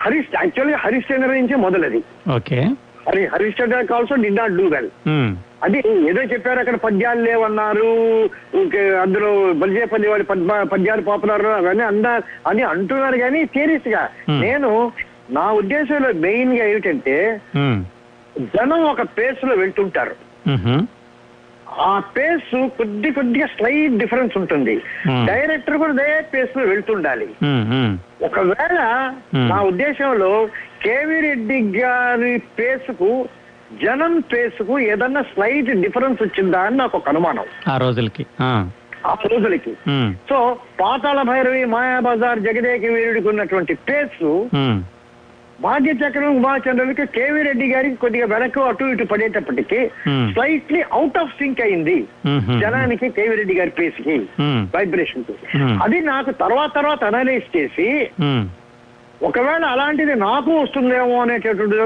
[0.00, 2.00] హరీష్ యాక్చువల్గా హరిశ్చంద్ర నుంచే మొదలది.
[2.36, 2.60] Okay.
[3.08, 4.90] Hari Harishchandra also did not do well
[5.64, 5.78] అది
[6.10, 7.90] ఏదో చెప్పారు అక్కడ పద్యాలు లేవన్నారు.
[9.02, 12.12] అందులో బలిజే పల్లి వాడి పద్మ పద్యాలు పాపులర్ అవన్నీ అందా
[12.50, 14.02] అని అంటున్నారు కానీ సీరియస్గా.
[14.44, 14.70] నేను
[15.30, 17.40] నా ఉద్దేశంలో మెయిన్గా ఏమిటంటే
[18.54, 20.14] జనం ఒక పేస్లో వెళ్తుంటారు.
[21.80, 24.82] ఆ పేస్ కొద్ది కొద్దిగా స్లైట్ డిఫరెన్స్ ఉంటుంది.
[25.26, 27.28] డైరెక్టర్ కూడా అదే పేస్లో వెళ్తుండాలి
[28.22, 28.78] ఒకవేళ.
[29.34, 30.48] నా ఉద్దేశంలో
[30.82, 33.28] కేవీ రెడ్డి గారి పేసుకు
[33.82, 37.44] జనం పేసుకు ఏదన్నా స్లైట్ డిఫరెన్స్ వచ్చిందా అని నాకు ఒక అనుమానం.
[37.68, 38.66] ఆ రోజులకి ఆ,
[39.32, 39.70] రోజులకి.
[40.28, 44.48] సో పాతాళ భైరవి మాయాబజార్ జగదేక వీరుడికి ఉన్నటువంటి పేసు
[45.58, 50.24] భాగ్య చక్రం ఉమాచంద్రుడికి కేవీ రెడ్డి గారికి కొద్దిగా వెనక్కు అటు ఇటు పడేటప్పటికి Hmm.
[50.32, 51.94] Slightly out of sync అయింది
[52.28, 52.54] మ్హూ.
[52.62, 55.74] జనానికి కేవీ రెడ్డి గారి పేస్కి ఉమ్, వైబ్రేషన్ Hmm.
[55.84, 57.88] అది నాకు తర్వాత తర్వాత అనలైజ్ చేసి
[58.24, 58.44] ఉమ్,
[59.20, 61.76] ఒకవేళ అలాంటిది నాకు వస్తుందేమో అనేటటువంటి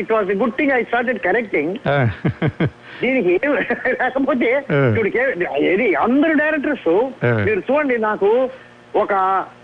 [0.00, 1.72] it was good thing I started correcting
[3.02, 3.34] దీనికి
[3.94, 4.50] లేకపోతే
[5.70, 6.90] ఏది అందరు డైరెక్టర్స్.
[7.46, 8.30] మీరు చూడండి నాకు
[8.94, 9.14] ఒక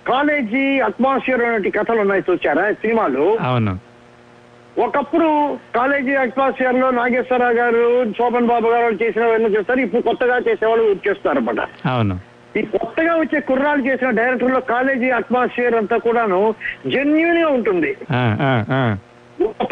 [0.06, 3.38] కాలేజీ అట్మాస్ఫియర్ అనేటి కథలు ఉన్నాయి చూచారా సినిమాలు?
[3.40, 3.78] అవును.
[4.78, 5.28] ఒకప్పుడు
[5.74, 7.84] కాలేజీ అట్మాస్ఫియర్లో నాగేశ్వరరావు గారు
[8.18, 12.16] శోభన్ బాబు గారు చేసిన వాళ్ళు చేస్తారు ఇప్పుడు కొత్తగా చేసేవాళ్ళు చేస్తారు అనమాట అవును.
[12.56, 16.54] ఈ కొత్తగా వచ్చే కుర్రాలు చేసిన డైరెక్టర్లో కాలేజీ అట్మాస్ఫియర్ అంతా కూడాను
[16.86, 17.96] జెన్యున్గా ఉంటుంది.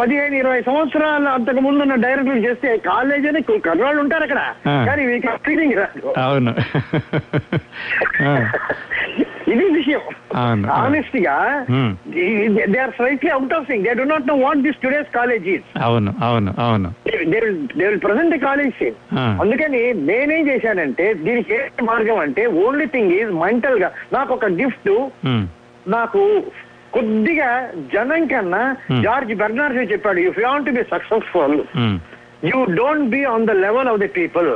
[0.00, 4.40] పదిహేను ఇరవై సంవత్సరాలు అంతకు ముందు ఉన్న డైరెక్టర్లు చేస్తే కాలేజీ అని కుర్రాళ్ళు ఉంటారు అక్కడ.
[4.88, 6.12] కానీ మీకు ఫీలింగ్ రాదు.
[6.18, 6.52] అవును.
[9.52, 10.00] ఇది విషయం.
[10.76, 11.34] ఆనెస్ట్గా.
[12.72, 15.68] They are slightly out of sync they do not know what this today's college is
[15.82, 16.90] అవును అవును అవును.
[17.32, 17.40] They
[17.86, 18.82] will present college.
[19.42, 24.90] అందుకని నేనేం చేశానంటే దీనికి ఏ మార్గం అంటే ఓన్లీ థింగ్ ఈజ్ మెంటల్గా నాకు ఒక గిఫ్ట్
[25.88, 26.20] నాకు
[26.96, 27.48] కొద్దిగా
[27.92, 29.00] జనం కన్నా Hmm.
[29.06, 31.56] జార్జ్ బెర్నార్డ్ చెప్పాడు if you want be successful
[32.48, 34.48] you don't be on the level of the people.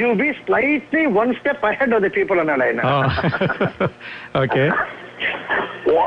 [0.00, 2.80] You be slightly one step ahead of the people అన్నాడు ఆయన.
[4.42, 4.64] ఓకే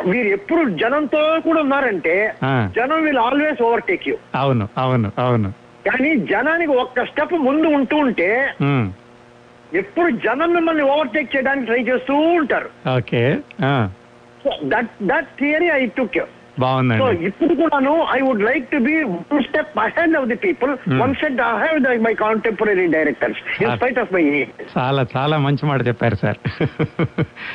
[0.09, 2.15] మీరు ఎప్పుడు జనంతో కూడా ఉన్నారంటే.
[2.75, 5.49] జనం విల్ ఆల్వేస్ ఓవర్టేక్ యూ అవును అవును అవును.
[5.87, 8.29] కానీ జనానికి ఒక్క స్టెప్ ముందు ఉంటూ ఉంటే
[8.63, 8.85] ఉమ్,
[9.73, 12.69] ఎప్పుడు జనం మిమ్మల్ని ఓవర్టేక్ చేయడానికి ట్రై చేస్తూ ఉంటారు.
[12.97, 13.23] Okay
[14.63, 16.19] that that theory I took
[16.97, 21.01] so ఇప్పుడు కూడాను I would like to be one step ahead of the people.
[21.01, 23.75] One step ahead my contemporary directors in Ah.
[23.75, 26.37] Spite of my చాలా చాలా మంచి మాట చెప్పారు సార్.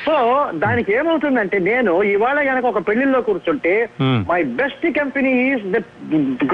[0.05, 0.15] సో
[0.53, 3.89] దానికి ఏమవుతుందంటే నేను ఇవాళ గనక ఒక పెళ్ళిలో కూర్చుంటే.
[4.01, 5.77] My best company is the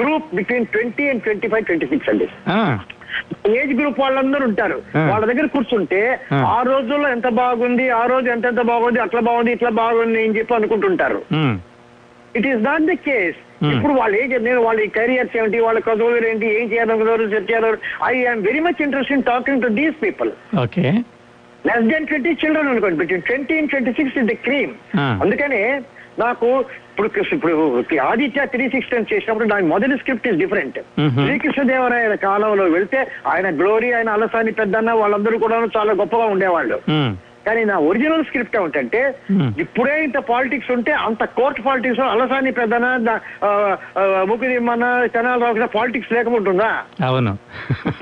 [0.01, 2.27] group between twenty and twenty five twenty six అండి.
[2.47, 2.79] ఆ,
[3.59, 4.77] ఏజ్ గ్రూప్ వాళ్ళందరూ ఉంటారు.
[5.11, 6.01] వాళ్ళ దగ్గర కూర్చుంటే.
[6.55, 10.55] ఆ రోజుల్లో ఎంత బాగుంది ఆ రోజు ఎంత ఎంత బాగుంది అట్లా బాగుంది ఇట్లా బాగుంది అని చెప్పి
[10.59, 11.19] అనుకుంటుంటారు
[12.39, 13.39] it is not the case.
[13.73, 17.77] ఇప్పుడు వాళ్ళు ఏం నేను వాళ్ళ కెరియర్స్ ఏమిటి వాళ్ళ చదువులు ఏంటి ఏం చేయాలనుకున్నారు సెట్ చేయాలి
[18.09, 20.31] I am very much interest in talking to these people
[20.63, 20.85] okay
[21.69, 24.73] less than twenty children అనుకోండి between twenty and twenty six is the cream.
[25.23, 25.61] అందుకనే
[26.23, 26.49] నాకు
[26.93, 27.53] ఇప్పుడు ఇప్పుడు
[28.09, 30.79] ఆదిత్య త్రీ సిక్స్టీ చేసినప్పుడు దాని మొదటి స్క్రిప్ట్ ఇస్ డిఫరెంట్.
[31.17, 32.99] శ్రీకృష్ణదేవరాయల కాలంలో వెళ్తే
[33.33, 36.77] ఆయన గ్లోరీ ఆయన అలసాని పెద్దన్న వాళ్ళందరూ కూడా చాలా గొప్పగా ఉండేవాళ్ళు.
[37.47, 38.99] కానీ నా ఒరిజినల్ స్క్రిప్ట్ ఏమిటంటే.
[39.63, 42.85] ఇప్పుడే ఇంత పాలిటిక్స్ ఉంటే అంత కోర్ట్ పాలిటిక్స్ అలసాని పెద్దన
[44.29, 44.85] ముక్కుదిమ్మన్న
[45.15, 46.69] జనాలు రాసిన పాలిటిక్స్ లేకపోతుందా
[47.09, 47.33] అవును.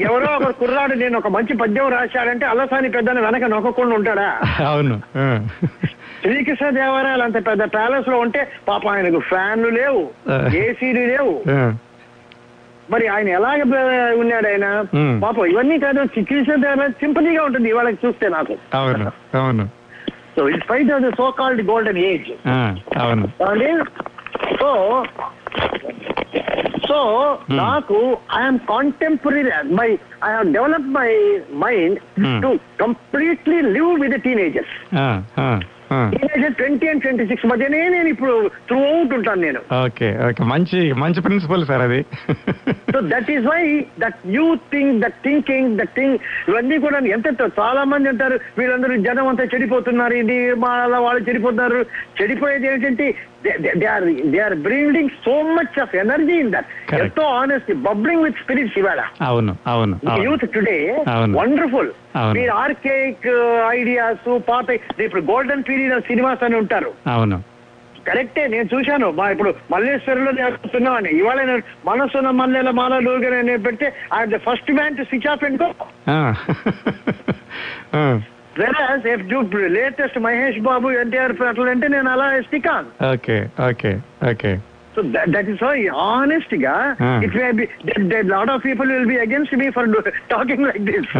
[0.07, 4.29] ఎవరో ఒక కుర్రాడు నేను ఒక మంచి పద్యం రాశాడంటే అలసాని పెద్దన వెనక నొక్కకుండా ఉంటాడా?
[4.73, 4.97] అవును.
[6.21, 10.01] శ్రీకృష్ణ దేవరాయలు అంత పెద్ద ప్యాలెస్లో ఉంటే పాప ఆయనకు ఫ్యాన్లు లేవు.
[10.55, 11.33] ఏసీలు లేవు.
[12.91, 13.61] మరి ఆయన ఎలాగ
[14.19, 14.67] ఉన్నాడు ఆయన.
[15.23, 16.49] పాపం ఇవన్నీ కాదు చికిత్స
[16.87, 18.55] సింపతిగా ఉంటుంది ఇవాళ చూస్తే నాకు.
[19.37, 19.65] అవును
[20.37, 22.29] so in spite of the so called golden age
[22.99, 23.27] అవును.
[24.59, 24.69] So
[26.87, 26.99] so.
[27.49, 27.97] నాకు
[28.39, 29.87] I'm contemporary my
[30.25, 31.11] I develop my
[31.53, 31.99] mind.
[32.41, 34.75] To completely live with teenagers
[36.59, 38.35] twenty and twenty six మధ్యనే నేను ఇప్పుడు
[38.67, 39.59] త్రూ అవుట్ ఉంటాను నేను.
[39.85, 40.43] Okay okay.
[40.43, 41.99] మంచి మంచి principal sir అది.
[42.93, 43.61] So that is why
[43.99, 46.15] that you think that thinking that thing
[46.49, 47.27] ఇవన్నీ కూడా ఎంత
[47.59, 50.71] చాలా మంది అంటారు వీళ్ళందరూ జనం అంతా చెడిపోతున్నారు ఇది మా
[51.07, 51.81] వాళ్ళు చెడిపోతున్నారు.
[52.21, 53.07] చెడిపోయేది ఏంటంటే
[54.43, 57.03] are breeding so much of energy in that Correct.
[57.03, 60.77] ఎంతో ఆనెస్ట్ బబ్లింగ్ విత్ స్పిరిట్స్ ఇవాళ అవును అవును యూత్ టుడే.
[61.37, 61.91] వండర్ఫుల్.
[62.33, 63.27] మీరు ఆర్కేక్
[63.71, 64.67] ఐడియాస్ పాత
[64.99, 66.91] ఇప్పుడు గోల్డెన్ పీరియడ్ సినిమాస్ అని ఉంటారు.
[67.07, 67.39] అవును.
[68.07, 69.07] కరెక్టే నేను చూశాను.
[69.11, 74.71] మా ఇప్పుడు మల్లేశ్వరంలో నేను ఇవాళ నేను మనసున్న మల్లెల మాల లూరుగా నేను పెడితే I the first
[74.71, 75.69] man to switch off and go
[78.61, 79.39] వెరాస్ if you
[79.77, 83.37] latest Mahesh Babu NTR అట్లా అంటే నేను అలా stick on okay
[83.69, 83.93] okay
[84.31, 84.51] okay
[84.95, 85.01] so
[85.33, 86.73] that is why ఆనెస్ట్గా.
[87.25, 87.65] It may be
[88.31, 89.87] lot of people will be against me for
[90.33, 91.13] talking like this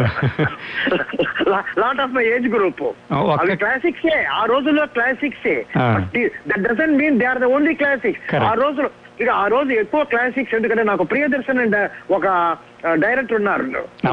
[1.84, 2.82] lot of my age group
[3.16, 5.48] Oh, అవి classics ఆ రోజుల్లో classics.
[6.50, 8.22] That doesn't mean they are the only classics.
[8.50, 8.90] ఆ రోజులు
[9.20, 12.26] ఇక ఆ రోజు ఎక్కువ classics ఎందుకంటే నాకు ప్రియదర్శన్ అండ్ ఒక
[12.94, 13.64] డైరెక్టర్ ఉన్నారు.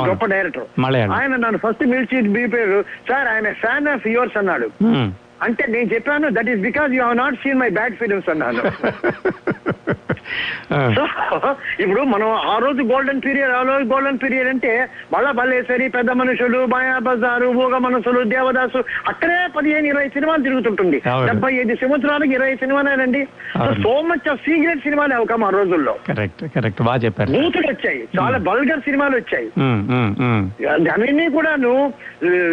[0.08, 0.66] గొప్ప డైరెక్టర్.
[1.12, 4.68] ఆయన నన్ను ఫస్ట్ పిలిచి మీ పేరు సార్ ఆయన ఫ్యాన్ ఆఫ్ యువర్స్ అన్నాడు.
[5.46, 8.62] అంటే నేను చెప్పాను that is because you have not seen my bad films అన్నాను.
[10.96, 11.02] సో
[11.82, 14.72] ఇప్పుడు మనం ఆ రోజు గోల్డెన్ పీరియడ్ ఆ రోజు గోల్డెన్ పీరియడ్ అంటే
[15.14, 18.80] మళ్ళా బల్లేశ్వరి పెద్ద మనుషులు మాయా బజారు ఊగ మనసులు దేవదాసు
[19.10, 20.98] అక్కడే పదిహేను ఇరవై సినిమాలు తిరుగుతుంటుంది.
[21.30, 23.22] డెబ్బై ఐదు సంవత్సరాలకు ఇరవై సినిమాలేనండి.
[23.84, 28.40] సో మచ్ ఆఫ్ సీక్రెట్ సినిమాలు అవకాశం ఆ రోజుల్లో కరెక్ట్ కరెక్ట్ బాగా చెప్పారు బూతులు వచ్చాయి చాలా
[28.50, 29.48] బల్గర్ సినిమాలు వచ్చాయి.
[30.94, 31.72] అవన్నీ కూడాను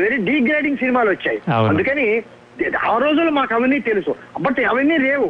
[0.04, 1.42] వెరీ డీగ్రేడింగ్ సినిమాలు వచ్చాయి.
[1.74, 2.08] అందుకని
[2.92, 4.16] ఆ రోజుల్లో మాకు అవన్నీ తెలుసు.
[4.42, 5.30] బట్ అవన్నీ లేవు.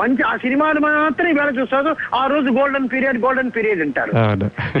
[0.00, 1.96] మంచి ఆ సినిమాలు మాత్రం ఇవాళ చూస్తారు.
[2.14, 4.12] ఆ రోజు గోల్డెన్ పీరియడ్ గోల్డెన్ పీరియడ్ అంటారు.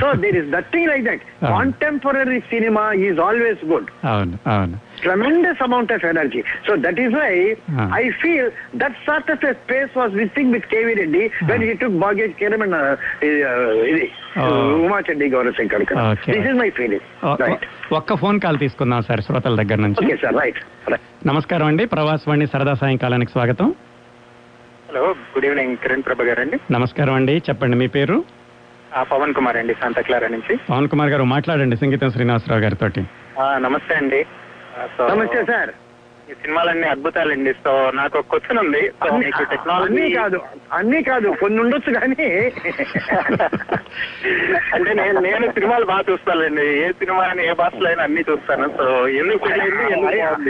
[0.00, 1.22] So there is nothing like that.
[1.42, 4.87] Contemporary cinema is always good అవును అవును.
[5.06, 7.32] Tremendous amount of energy so that is why
[8.00, 8.50] I feel
[8.82, 12.76] that sort of space was missing with KV Reddy then he took baggage కేరమన్
[13.90, 14.06] ఇది
[14.86, 15.84] Umachandi Gauravashankar
[16.34, 17.04] this is my feeling
[17.44, 17.66] right
[18.00, 20.04] ఒక్క phone call తీసుకుందాం sir శ్రోతల దగ్గర నుంచి.
[21.30, 23.68] నమస్కారం అండి ప్రవాస్ వాణి సరదా సాయంకాలానికి స్వాగతం.
[24.88, 28.16] Hello good evening Kiran Prabha గారండి నమస్కారం అండి చెప్పండి మీ పేరు?
[29.12, 30.52] పవన్ కుమార్ అండి శాంతక్లారా నుంచి.
[30.70, 32.86] పవన్ కుమార్ గారు మాట్లాడండి సంగీతం శ్రీనివాసరావు గారితో
[33.66, 34.20] నమస్తే అండి.
[34.78, 35.70] నమస్తే సార్.
[36.30, 37.52] ఈ సినిమాలన్నీ అద్భుతాలండి.
[37.52, 38.92] సో నాకు ఒక క్వశ్చన్ ఉంది.
[39.00, 40.40] సో అన్నీ టెక్నాలజీ కాదు
[40.72, 42.18] అన్నీ కాదు కొన్ని ఉండొచ్చు కానీ
[44.74, 46.82] అంటే నేను నేను సినిమాలు బాగా చూస్తానండి.
[46.82, 48.76] ఏ సినిమా అని ఏ భాషలో అయినా అన్ని చూస్తాను.
[48.76, 49.48] సో ఎందుకు?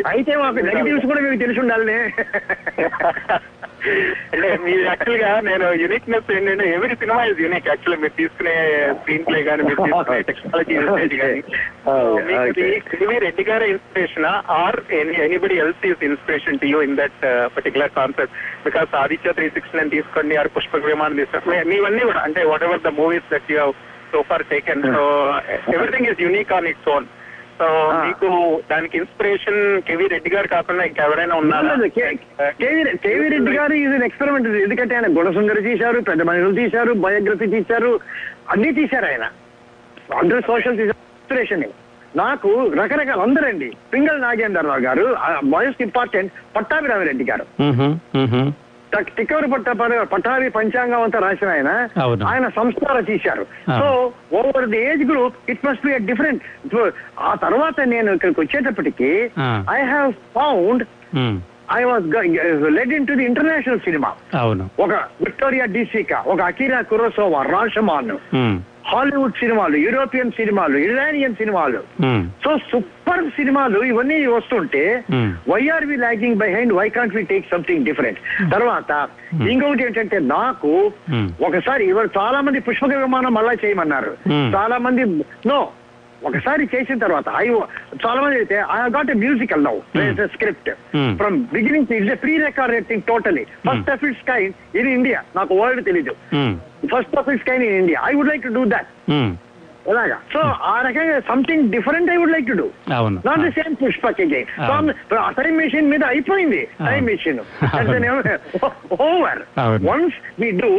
[0.09, 1.99] అయితే మాకు నెగిటివ్స్ కూడా మీకు తెలిసి ఉండాలి
[4.33, 8.55] అంటే మీ యాక్చువల్గా నేను యూనిక్నెస్ ఏంటంటే ఎవరి సినిమా ఇస్ యూనిక్ యాక్చువల్లీ మీరు తీసుకునే
[8.99, 11.41] స్క్రీన్ ప్లే కానీ మీరు తీసుకునే టెక్నాలజీ యూసేజ్ కానీ
[12.29, 17.21] మీకు రెడ్డి గారి inspiration or any anybody else is inspiration to you in that
[17.57, 21.61] particular concept because Aditya three six nine తీసుకోండి ఆర్ పుష్పక విమానం తీసుకోండి.
[21.71, 23.67] మీవన్నీ కూడా అంటే whatever the movies that you
[24.13, 25.05] so far taken so
[25.73, 27.07] everything is unique on its own
[27.59, 27.67] so.
[28.05, 28.29] మీకు
[28.71, 31.75] దానికి inspiration KV Reddy గారు కాకుండా ఇంకెవరైనా ఉన్నారా?
[33.05, 37.91] కేవీ రెడ్డి గారు ఇది ఎక్స్పెరిమెంట్ ఎందుకంటే ఆయన గుణసుందరి తీశారు పెద్ద మనుషులు తీశారు బయోగ్రఫీ తీశారు
[38.51, 39.27] అన్ని తీశారు ఆయన.
[40.21, 41.65] అందరూ సోషల్ ఇన్స్పిరేషన్
[42.17, 42.51] నాకు
[42.81, 43.67] రకరకాల అందరండి.
[43.93, 45.07] పింగళ నాగేంద్రరావు గారు
[45.45, 47.45] మోస్ట్ ఇంపార్టెంట్ పట్టాభిరామిరెడ్డి గారు.
[48.97, 49.05] మ్హూ, మ్హూ.
[49.05, 49.69] టక్- టిక్కవరి పట్ట
[50.13, 51.89] పట్టాభి పంచాంగం అంతా రాసిన ఆయన.
[52.27, 53.47] ఆయన సంస్కారం తీశారు.
[53.79, 56.43] So over the age group it must be different
[57.21, 59.31] ఆ తర్వాత నేను ఇక్కడికి వచ్చేటప్పటికి.
[59.71, 60.83] I have found
[61.75, 62.07] I was
[62.71, 64.13] led in to the international cinema
[64.81, 68.11] ఒక విక్టోరియా డిసికా ఒక అకీరా కురోసోవా రాషమాన్
[68.89, 71.81] హాలీవుడ్ సినిమాలు యూరోపియన్ సినిమాలు ఇరానియన్ సినిమాలు
[72.45, 75.29] సో సూపర్ సినిమాలు ఇవన్నీ వస్తుంటే Hmm.
[75.51, 78.19] Why are we lagging behind why can't we take something different
[78.55, 78.91] తర్వాత
[79.49, 80.73] ఇంకొకటి ఏంటంటే నాకు
[81.11, 81.27] Hmm.
[81.41, 84.13] ఒకసారి ఇవాళ చాలా మంది పుష్పక విమానం మళ్ళా చేయమన్నారు.
[84.27, 84.49] Hmm.
[84.55, 85.05] చాలా మంది
[85.47, 85.61] నో
[86.27, 87.47] ఒకసారి చేసిన తర్వాత ఐ
[88.05, 89.75] చాలా మంది అయితే I got a musical now
[90.37, 90.71] script.
[91.21, 95.85] From beginning it's pre recorded thing totally first of its kind in India నాకు వరల్డ్
[95.91, 96.15] తెలీదు.
[96.95, 98.91] First of its kind in India I would like to do that
[99.89, 102.67] hmm, అలాగా so ఆ రకంగా something different I would like to do
[102.97, 104.93] అవును not the same Pushpak again అవును.
[105.39, 107.03] Time machine మీద అయిపోయింది time.
[107.07, 107.41] Machine.
[109.03, 109.41] Over.
[109.89, 110.71] Once we do.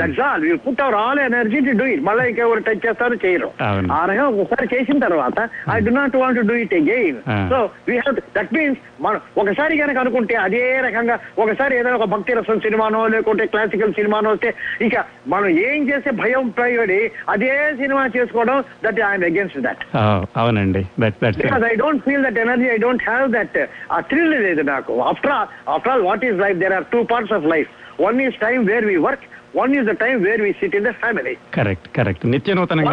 [0.00, 3.48] That's all we put our all energy to do it మళ్ళీ ఇంకెవరు touch చేస్తారు చేయరు.
[3.92, 5.38] ఆ రకంగా ఒకసారి చేసిన తర్వాత
[5.70, 7.18] I do not want do it again.
[7.52, 7.58] So
[7.88, 12.58] we have that means మనం ఒకసారి కనుక అనుకుంటే అదే రకంగా ఒకసారి ఏదైనా ఒక భక్తి రసం
[12.60, 14.50] సినిమానో లేకుంటే క్లాసికల్ సినిమానో వస్తే
[14.82, 14.96] ఇక
[15.28, 18.49] మనం ఏం చేసే భయం పడి అదే సినిమా చేసుకోవడం
[18.84, 20.04] దట్ ఐఎమ్ అగేన్స్ట్ దట్ ఆ,
[20.36, 24.02] అవునండి that that's because I don't feel that energy, I don't have that uh, a
[24.04, 27.44] thrill లేదు నాకు after all, after all what is life there are two parts of
[27.46, 27.70] life
[28.00, 29.22] one is time where we work
[29.54, 32.92] one is the time where we sit in the family correct correct నిత్య నూతనంగా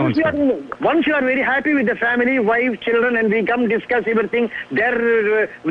[0.87, 4.49] once you are very happy with the family wife children and we come discuss everything
[4.79, 4.97] there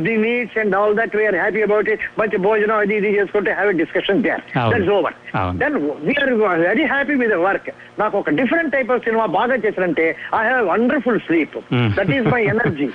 [0.06, 3.52] the needs and all that we are happy about it but భోజనం అది ఇది చేసుకుంటే
[3.52, 5.16] have a discussion there that's over
[5.62, 5.76] then
[6.08, 6.34] we are
[6.66, 10.06] very happy with the work నాకు ఒక different type of cinema బాగా చేసినంటే
[10.38, 11.56] I have wonderful sleep
[11.98, 12.88] that is my energy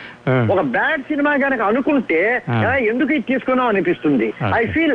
[0.53, 2.19] ఒక bad cinema కనుక అనుకుంటే
[2.91, 4.27] ఎందుకు ఇది తీసుకున్నాం అనిపిస్తుంది.
[4.59, 4.93] I feel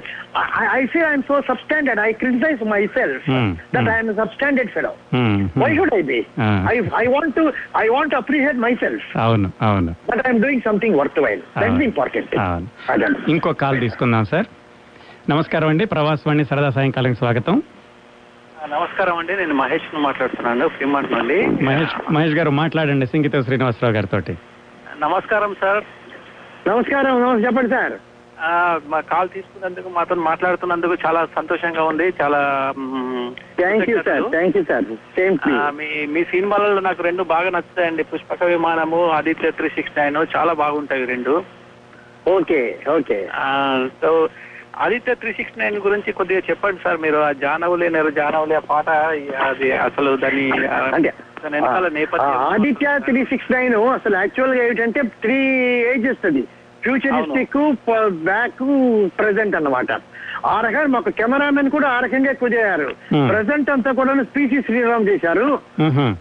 [0.76, 3.50] I feel I'm so substandard I criticize myself Mm.
[3.74, 3.90] That Mm.
[3.90, 5.48] I'm substandard fellow hmm.
[5.58, 6.72] Why should I be Ah.
[6.72, 9.94] I I want to I want to appreciate myself అవును అవును.
[10.10, 11.82] But I'm doing something worthwhile that's.
[11.82, 12.34] Important
[13.30, 14.46] ఇంకో call తీసుకుందాం sir.
[15.30, 15.84] నమస్కారం అండి.
[15.84, 17.62] ప్రవాసవాణి సరదా సాయంకాలం స్వాగతం.
[18.68, 19.36] నమస్కారం అండి.
[19.36, 20.68] నేను మహేష్ మాట్లాడుతున్నాను.
[20.68, 21.46] ఫ్రీమాంట్ నుండి.
[21.64, 24.20] మహేష్ మహేష్ గారు మాట్లాడండి సింగిత శ్రీనివాసరావు గారితో
[24.98, 25.84] నమస్కారం సార్.
[26.68, 27.92] నమస్కారం నమస్తే చెప్పండి సార్.
[28.88, 32.12] మా కాల్ తీసుకున్నందుకు మాతో మాట్లాడుతున్నందుకు చాలా సంతోషంగా ఉంది.
[32.20, 32.40] చాలా
[33.60, 34.24] thank you sir.
[34.32, 34.86] Thank you sir
[35.74, 38.02] మీ మీ సినిమాలలో నాకు రెండు బాగా నచ్చుతాయండి.
[38.04, 40.18] Pushpaka Vimanamu Aditya three six nine.
[40.36, 41.34] చాలా బాగుంటాయి రెండు.
[42.28, 43.46] ఓకే ఓకే ఆ,
[44.02, 44.10] so
[44.78, 46.98] Aditya three six nine గురించి కొద్దిగా చెప్పండి సార్.
[46.98, 48.88] మీరు ఆ జానవులే నెర జానవులే పాట
[49.46, 50.44] అది అసలు దాని
[52.50, 55.38] ఆదిత్య త్రీ సిక్స్ నైన్ అసలు యాక్చువల్గా ఏమిటంటే త్రీ
[55.94, 56.44] ఏజెస్ అది.
[56.86, 57.56] ఫ్యూచరిస్టిక్
[58.24, 58.62] బ్యాక్
[59.18, 59.90] ప్రెసెంట్ అన్నమాట.
[60.46, 63.28] ఆ రకంగా మాకు కెమెరామెన్ కూడా ఆ రకంగా ఎక్కువ చేశారు Hmm.
[63.28, 65.46] ప్రెసెంట్ అంతా కూడా స్పీసీ శ్రీరామ్ చేశారు.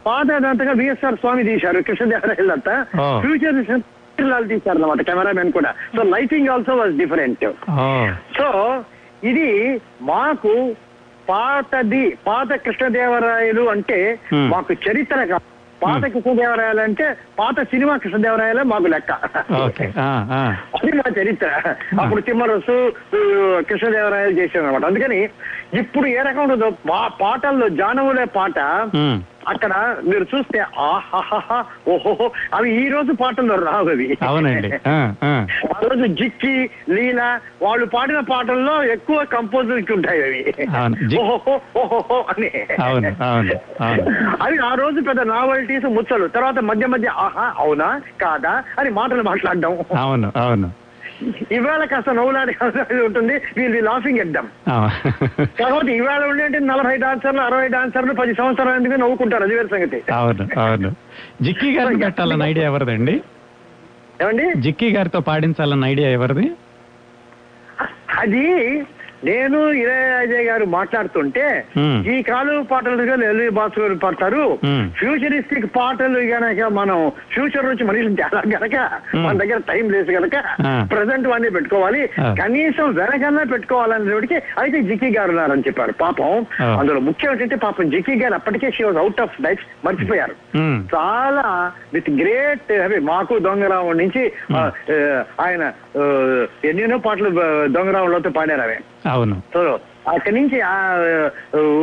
[0.05, 2.75] పాత అంతగా విఎస్ఆర్ స్వామి తీశారు కృష్ణదేవరాయలు అంతా.
[3.21, 3.81] ఫ్యూచర్
[4.21, 5.71] లాల్ తీశారు అన్నమాట కెమెరామెన్ కూడా.
[5.95, 7.45] So lighting also was different
[8.37, 8.47] so
[9.23, 10.75] ఇది మాకు
[11.29, 14.19] పాతది పాత కృష్ణదేవరాయలు అంటే.
[14.33, 15.54] మాకు చరిత్ర కాదు.
[15.83, 17.05] పాత కృష్ణదేవరాయలు అంటే
[17.39, 19.11] పాత సినిమా కృష్ణదేవరాయలే మాకు లెక్క.
[20.75, 21.49] అది మా చరిత్ర.
[22.01, 22.77] అప్పుడు తిమ్మరసు
[23.61, 25.19] కృష్ణదేవరాయలు చేశారు అనమాట అందుకని
[25.79, 28.59] ఇప్పుడు ఏ రకం ఉంటుందో మా పాటల్లో జానవులే పాట.
[29.47, 29.73] అక్కడ
[30.03, 34.17] మీరు చూస్తే ఆహాహా ఓహో అవి ఈ రోజు పాటల్లో రావు అవి.
[34.23, 34.69] అవునండి.
[34.89, 35.13] ఆ,
[35.83, 40.41] రోజు జిక్కి లీల వాళ్ళు పాడిన పాటల్లో ఎక్కువ కంపోజర్స్ ఉంటాయి అవి.
[41.17, 42.49] ఓహో ఓహో అని.
[44.41, 49.77] అవి ఆ రోజు పెద్ద నావల్టీస్ ముచ్చలు తర్వాత మధ్య మధ్య ఆహా అవునా కాదా అని మాటలు మాట్లాడడం.
[49.97, 50.69] అవును అవును.
[51.51, 52.55] ఇవాళ కాస్త నవ్వులాడి
[53.05, 53.41] ఉంటుంది.
[53.57, 54.47] వీళ్ళు లాఫింగ్ అవును.
[55.59, 59.43] కాకపోతే ఇవాళ ఉండేంటి నలభై డాన్సర్లు అరవై డాన్సర్లు పది సంవత్సరాల నవ్వుకుంటారు?
[59.43, 60.03] అది వేరే సంగతి.
[60.13, 60.91] అవును అవును.
[61.41, 63.21] జిక్కీ గారిని పెట్టాలన్న ఐడియా ఎవరిదండి
[64.21, 64.53] ఏమండి?
[64.57, 66.51] జిక్కీ గారితో పాడించాలన్న ఐడియా ఎవరిది?
[68.17, 68.45] అది
[69.23, 71.45] నేను ఇళయరాజా గారు మాట్లాడుతుంటే.
[72.13, 74.43] ఈ కాలు పాటలుగా ఎల్వి బాసు గారు పాడతారు.
[74.99, 78.75] ఫ్యూచరిస్టిక్ పాటలు గనక మనం ఫ్యూచర్ నుంచి మనిషిని చాలా గనక.
[79.15, 80.35] మన దగ్గర టైం లేదు గనక.
[80.91, 82.09] ప్రజెంట్ వాడిని పెట్టుకోవాలి.
[82.41, 86.45] కనీసం వెనకన్నా పెట్టుకోవాలనేటికి అయితే జిక్కీ గారు ఉన్నారని చెప్పారు పాపం.
[86.79, 90.35] అందులో ముఖ్యం ఏంటంటే పాపం జిక్కీ గారు అప్పటికే she was out of life మర్చిపోయారు.
[90.95, 94.31] చాలా విత్ గ్రేట్ అవి మాకు దొంగరావు నుంచి
[95.41, 95.71] ఆయన
[96.65, 97.29] ఎన్నెన్నో పాటలు
[97.67, 98.77] దొంగరావులతో పాడారు అవి
[99.13, 99.61] అవును సో
[100.13, 100.57] అక్కడి నుంచి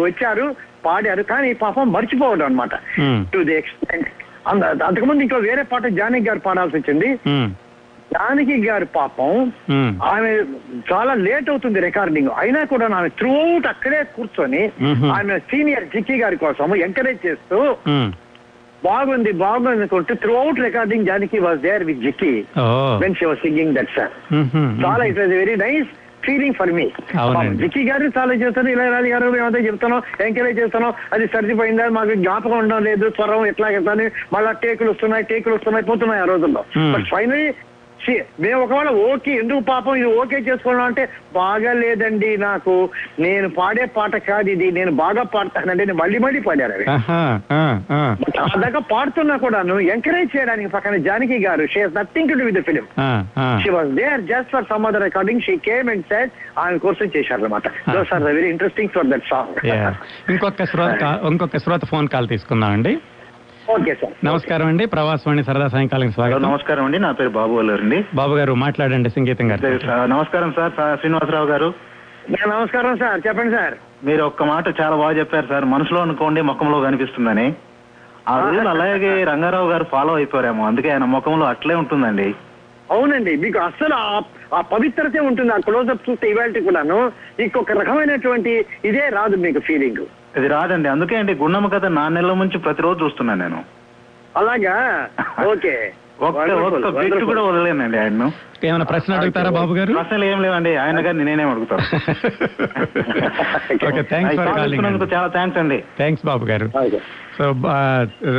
[0.06, 0.46] వచ్చారు
[0.86, 2.74] పాడారు కానీ పాపం మర్చిపోవడం అనమాట.
[3.32, 4.08] టు ది ఎక్స్టెంట్
[4.86, 7.08] అంతకుముందు ఇంకో వేరే పాట జానకి గారు పాడాల్సి వచ్చింది.
[8.14, 9.30] జానకి గారు పాపం.
[10.14, 10.30] ఆమె
[10.90, 14.62] చాలా లేట్ అవుతుంది రికార్డింగ్ అయినా కూడా ఆమె త్రూ అవుట్ అక్కడే కూర్చొని.
[15.18, 17.58] ఆమె సీనియర్ జిక్కీ గారి కోసం ఎంకరేజ్ చేస్తూ.
[18.88, 22.32] బాగుంది బాగుంది అనుకుంటే throughout recording Janaki was there with Jikki
[23.02, 24.14] when she was singing that sir.
[24.84, 25.90] చాలా it was very nice
[26.22, 26.86] feeling for me.
[27.60, 29.96] Jikki గారు చాలా చేస్తాను ఇళయరాజు గారు మేమంతా చెప్తాను
[30.26, 35.54] ఎంకరేజ్ చేస్తాను అది సర్దిపోయిందా మాకు జ్ఞాపకం ఉండడం లేదు స్వరం ఎట్లా అని మళ్ళా టేకులు వస్తున్నాయి టేకులు
[35.54, 36.90] వస్తున్నాయి పోతున్నాయి ఆ రోజుల్లో Hmm.
[36.94, 37.44] బట్ ఫైనలీ
[38.40, 41.03] మేము ఒకవేళ ఓకే ఎందుకు పాపం ఇది ఓకే చేసుకున్నాం అంటే
[41.34, 42.74] బాగా లేదండి నాకు.
[43.18, 46.86] నేను పాడే పాట కాదు ఇది నేను బాగా పాడతానండి నేను మళ్ళీ మళ్ళీ పాడారు అవి.
[48.64, 52.86] దాకా పాడుతున్నా కూడాను ఎంకరేజ్ చేయడానికి పక్కన జానకి గారు she has nothing to do with film.
[53.62, 57.42] She was there just for some other recording she came and said ఆయన కోసం చేశారు
[57.42, 59.57] అనమాట those are very interesting for that song.
[60.32, 62.94] ఇంకొక శ్రోత ఇంకొక శ్రోత ఫోన్ కాల్ తీసుకుందాం అండి
[63.70, 64.26] ఓకే సార్.
[64.26, 64.86] నమస్కారం అండి.
[64.86, 66.42] ప్రవాసవాణి సరదా సాయంకాలం స్వాగతం.
[66.42, 66.98] నమస్కారం అండి.
[66.98, 69.66] నా పేరు బాబు అల్లూరు అండి బాబు గారు మాట్లాడండి సంగీతం గారు.
[70.06, 70.72] నమస్కారం సార్.
[70.98, 71.74] శ్రీనివాసరావు గారు.
[72.46, 73.20] నమస్కారం సార్.
[73.26, 73.74] చెప్పండి సార్.
[74.06, 75.64] మీరు ఒక్క మాట చాలా బాగా చెప్పారు సార్.
[75.64, 77.54] మనసులో అనుకోండి ముఖంలో కనిపిస్తుందని.
[78.28, 80.66] ఆ రూల్ అలాగే రంగారావు గారు ఫాలో అయిపోయారేమో.
[80.66, 82.34] అందుకే ఆయన ముఖంలో అట్లే ఉంటుందండి.
[82.90, 83.36] అవునండి.
[83.36, 84.20] మీకు అస్సలు ఆ-
[84.54, 85.52] ఆ పవిత్రతే ఉంటుంది.
[85.52, 87.12] ఆ క్లోజప్ చూస్తే ఇవాళ కూడాను.
[87.40, 90.06] ఇంకొక రకమైనటువంటి ఇదే రాదు మీకు ఫీలింగ్
[90.36, 90.88] ఇది రాదండి.
[90.88, 93.64] అందుకే అండి గుండమ్మ కథ నా నెలల నుంచి ప్రతిరోజు చూస్తున్నాను నేను.
[94.36, 95.08] అలాగా?
[95.46, 95.82] ఓకే.
[96.22, 97.26] ఒక్క Wonderful, ఒక్క బిట్ wonderful.
[97.26, 97.96] కూడా వదలేనండి
[98.66, 99.98] ఏమైనా ప్రశ్న అడుగుతారా బాబు గారు?
[99.98, 100.76] అసలు ఏం లేవండి.
[100.76, 101.82] ఆయన గారిని నేనేం అడుగుతాను.
[103.88, 105.84] ఓకే థ్యాంక్స్ ఫర్ కాలింగ్ ఇస్తున్నందుకు చాలా థ్యాంక్స్ అండి.
[105.96, 106.70] థ్యాంక్స్ బాబు గారు.
[107.38, 107.54] సో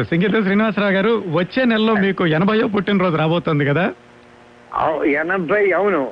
[0.03, 3.93] సంగీత శ్రీనివాసరావు గారు వచ్చే నెలలో మీకు ఎనభయో పుట్టినరోజు రాబోతోంది కదా?
[5.15, 6.11] ఎనభై అవును.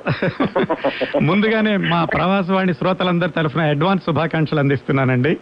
[1.22, 5.36] ముందుగానే మా ప్రవాసవాణి శ్రోతలందరి తరఫున అడ్వాన్స్ శుభాకాంక్షలు అందిస్తున్నానండి.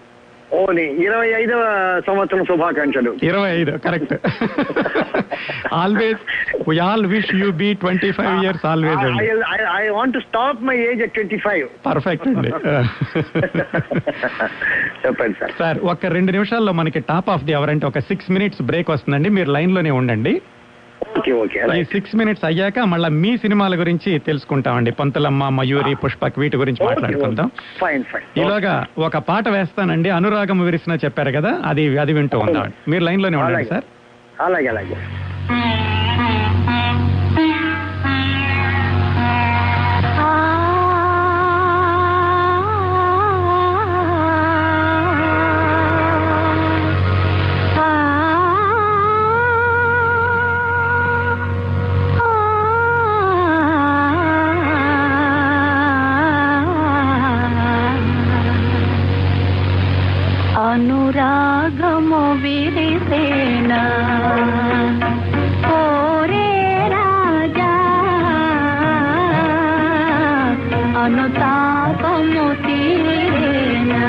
[0.53, 1.63] ఓని ఇరవై ఐదవ
[2.07, 3.17] సంవత్సరం శుభాకాంక్షలు.
[3.23, 4.15] ఇరవై ఐదు correct.
[5.73, 6.23] Always
[6.69, 9.21] we all wish you be twenty five years always
[9.81, 12.49] I want stop my age at twenty five perfect అండి.
[15.07, 15.53] చెప్పండి సార్.
[15.59, 19.29] సార్ ఒక రెండు నిమిషాల్లో మనకి టాప్ ఆఫ్ ది అవర్ అంటే ఒక సిక్స్ మినిట్స్ బ్రేక్ వస్తుందండి.
[19.29, 20.43] మీరు లైన్లోనే ఉండండి.
[21.19, 24.91] ఓకే ఓకే ఈ సిక్స్ మినిట్స్ అయ్యాక మళ్ళీ మీ సినిమాల గురించి తెలుసుకుంటామండి.
[24.91, 27.51] పంతులమ్మ మయూరి పుష్పక్ వీటి గురించి మాట్లాడుకుందాం.
[27.81, 30.11] ఫైన్ ఫైన్ ఈలోగా ఒక పాట వేస్తానండి.
[30.11, 32.73] అనురాగం విరిసిన చెప్పారు కదా అది అది వింటూ ఉందాం.
[32.89, 33.65] మీరు లైన్లోనే ఉండండి.
[33.65, 33.85] సార్.
[34.41, 35.90] అలాగే అలాగే.
[71.11, 74.05] అనుతాపము తీరేనా?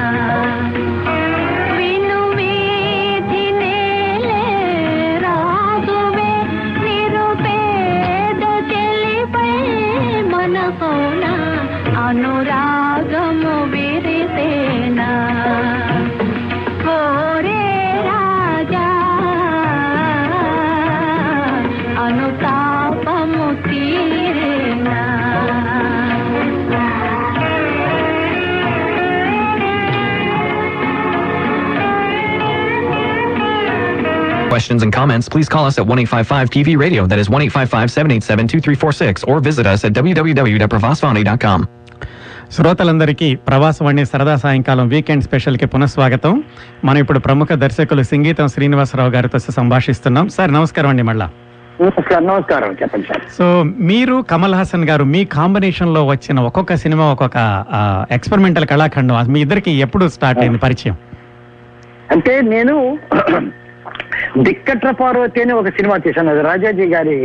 [34.71, 37.01] Questions and comments, please call us at 1855 TV Radio.
[37.11, 41.59] That is 1855 787 2346 or visit us at www.pravasvani.com.
[42.51, 46.43] శ్రోతలందరికీ ప్రవాసవాణి సరదా సాయంకాలం వీకెండ్ స్పెషల్కి పునఃస్వాగతం.
[46.85, 50.29] మనం ఇప్పుడు ప్రముఖ దర్శకులు సంగీతం శ్రీనివాసరావు గారితో సంభాషిస్తున్నాం.
[50.29, 51.29] సార్ నమస్కారం అండి మళ్ళా.
[51.81, 53.21] నమస్కారం చెప్పండి సార్.
[53.37, 57.37] సో మీరు కమల్ హాసన్ గారు మీ కాంబినేషన్లో వచ్చిన ఒక్కొక్క సినిమా ఒక్కొక్క
[58.11, 60.97] ఎక్స్పెరిమెంటల్ కళాఖండం మీ ఇద్దరికి ఎప్పుడు స్టార్ట్ అయింది పరిచయం?
[62.11, 62.97] అంటే నేను
[64.39, 67.15] దిక్కట్ర పార్వతి అని ఒక సినిమా చేశాను అది రాజాజీ గారి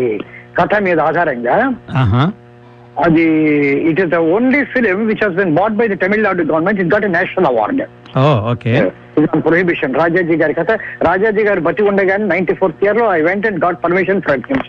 [0.59, 1.57] కథ మీద ఆధారంగా.
[3.05, 3.25] అది
[3.89, 7.07] it is the only film which has been bought by the Tamilnadu government it got
[7.17, 7.83] national award
[8.53, 8.73] okay
[9.45, 10.71] prohibition Rajaji గారి కథ.
[11.03, 14.65] రాజాజీ గారు బతి ఉండగానే నైన్టీ ఫోర్త్ ఇయర్లో I went and got permission from him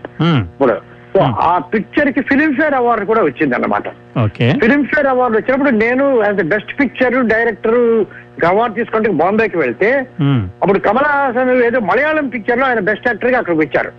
[0.45, 0.75] ఇప్పుడు
[1.11, 3.87] సో ఆ పిక్చర్కి ఫిలిం ఫేర్ అవార్డు కూడా వచ్చింది అన్నమాట
[4.23, 4.47] ఓకే.
[4.61, 7.79] ఫిలిం ఫేర్ అవార్డు వచ్చినప్పుడు నేను as the best picture director
[8.47, 9.89] award తీసుకుంటే బాంబేకి వెళ్తే
[10.61, 13.91] అప్పుడు కమల్ హాసన్ ఏదో మలయాళం పిక్చర్లో ఆయన బెస్ట్ యాక్టర్గా అక్కడికి వచ్చారు.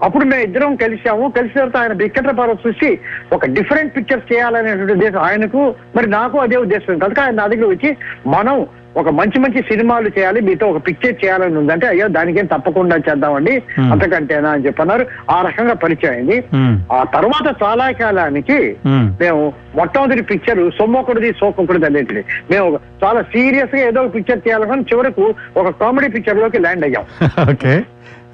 [0.00, 1.24] అప్పుడు మేము ఇద్దరం కలిసాము.
[1.30, 2.90] కలిసిన తర్వాత ఆయన బిక్కట్ల పర్వతం చూసి
[3.32, 5.62] ఒక డిఫరెంట్ పిక్చర్ చేయాలనేటువంటి ఉద్దేశం ఆయనకు
[5.96, 6.98] మరి నాకు అదే ఉద్దేశం.
[6.98, 7.90] కనుక ఆయన నా దగ్గర వచ్చి
[8.28, 8.58] మనం
[8.98, 13.62] ఒక మంచి మంచి సినిమాలు చేయాలి మీతో ఒక పిక్చర్ చేయాలని ఉందంటే అయ్యో దానికేం తప్పకుండా చేద్దామండి.
[13.92, 15.06] అంతకంటేనా అని చెప్పన్నారు.
[15.30, 16.44] ఆ రకంగా పరిచయం అయింది.
[16.92, 18.76] ఆ తర్వాత చాలా కాలానికి
[19.20, 25.68] మేము మొట్టమొదటి పిక్చర్ సొమ్మొకటిది సోకొకటిది అనేది మేము చాలా సీరియస్గా ఏదో ఒక పిక్చర్ చేయాలని చివరకు ఒక
[25.68, 27.04] కామెడీ పిక్చర్లోకి ల్యాండ్ అయ్యాం.
[27.52, 27.82] ఓకే.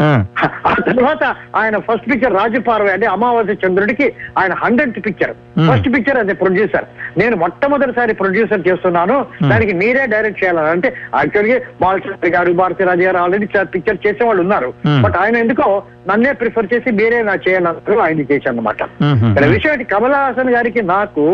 [0.01, 0.07] ఆ.
[0.87, 1.25] తర్వాత
[1.57, 4.07] ఆయన ఫస్ట్ పిక్చర్ రాజపార్వ అంటే అమావాస్య చంద్రుడికి
[4.39, 5.33] ఆయన హండ్రెడ్ పిక్చర్.
[5.69, 6.87] ఫస్ట్ పిక్చర్ అదే ప్రొడ్యూసర్
[7.19, 9.17] నేను మొట్టమొదటిసారి ప్రొడ్యూసర్ చేస్తున్నాను.
[9.49, 14.43] దానికి మీరే డైరెక్ట్ చేయాలని అంటే యాక్చువల్గా బాలచంద్ర గారు భారతి రాజు గారు ఆల్రెడీ పిక్చర్ చేసే వాళ్ళు
[14.43, 14.71] ఉన్నారు.
[15.05, 15.69] బట్ ఆయన ఎందుకో
[16.09, 18.81] నన్నే ప్రిఫర్ చేసి మీరే నా చేయాలన్నారు ఆయన చేశాను అనమాట
[19.29, 19.87] ఇక్కడ విషయం ఏంటి?
[19.93, 21.25] కమల్ హాసన్ గారికి నాకు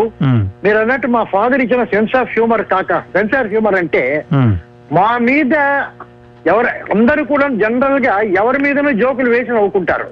[0.64, 4.04] మీరు అన్నట్టు మా ఫాదర్ ఇచ్చిన సెన్స్ ఆఫ్ హ్యూమర్ కాక సెన్స్ ఆఫ్ హ్యూమర్ అంటే
[4.92, 5.54] మా మీద
[6.46, 10.08] ఎవరు అందరూ కూడా జనరల్గా ఎవరి మీదనో జోకులు వేసి నవ్వుకుంటారు.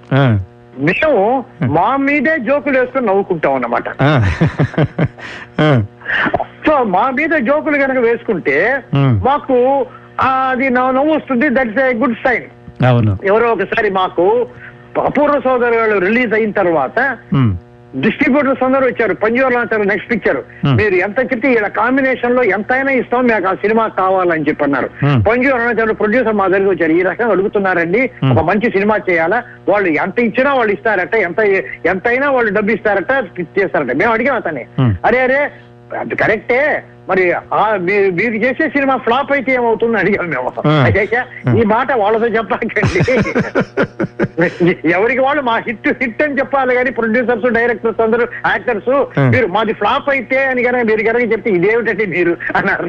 [0.78, 3.88] మేము మా మీదే జోకులు వేసుకుని నవ్వుకుంటాం అన్నమాట.
[6.66, 8.82] సో మా మీద జోకులు కనుక వేసుకుంటే.
[8.96, 9.86] మాకు
[10.20, 12.44] అది నవ్వు వస్తుంది దట్స్ ఏ గుడ్ సైన్.
[12.84, 13.18] అవును.
[13.24, 14.46] ఎవరో ఒకసారి మాకు
[15.06, 17.18] అపూర్వ సోదరులు రిలీజ్ అయిన తర్వాత
[17.96, 19.14] డిస్ట్రిబ్యూటర్స్ అందరూ వచ్చారు.
[19.14, 20.36] పంజూర్ అంటారు నెక్స్ట్ పిక్చర్.
[20.66, 25.30] మీరు ఎంత చెప్తే ఇలా కాంబినేషన్లో ఎంతైనా ఇస్తాం మీకు ఆ సినిమా కావాలని చెప్పి అన్నారు Hmm.
[25.30, 26.92] పంజూర్ అనంతరం ప్రొడ్యూసర్ మా దగ్గరికి వచ్చారు.
[26.92, 28.10] ఈ రకంగా అడుగుతున్నారండి.
[28.24, 28.32] Hmm.
[28.32, 29.42] ఒక మంచి సినిమా చేయాలా?
[29.68, 31.40] వాళ్ళు ఎంత ఇచ్చినా వాళ్ళు ఇస్తారట ఎంత
[31.86, 33.24] ఎంతైనా వాళ్ళు డబ్బు ఇస్తారట
[33.58, 33.92] చేస్తారట.
[33.92, 34.66] మేము అడిగాం అతన్ని.
[34.80, 34.92] Hmm.
[35.04, 35.50] అరే అరే
[35.98, 37.62] అది కరెక్టే మరి ఆ
[38.18, 40.50] మీరు చేసే సినిమా ఫ్లాప్ అయితే ఏమవుతుంది అడిగాం మేము.
[41.60, 43.00] ఈ మాట వాళ్ళతో చెప్పకండి.
[44.96, 48.90] ఎవరికి వాళ్ళు మా హిట్ హిట్ అని చెప్పాలి కానీ ప్రొడ్యూసర్స్ డైరెక్టర్స్ అందరూ యాక్టర్స్.
[49.32, 52.86] మీరు మాది ఫ్లాప్ అయితే అని కనుక మీరు కనుక చెప్తే ఇదేమిటంటే మీరు అన్నారు.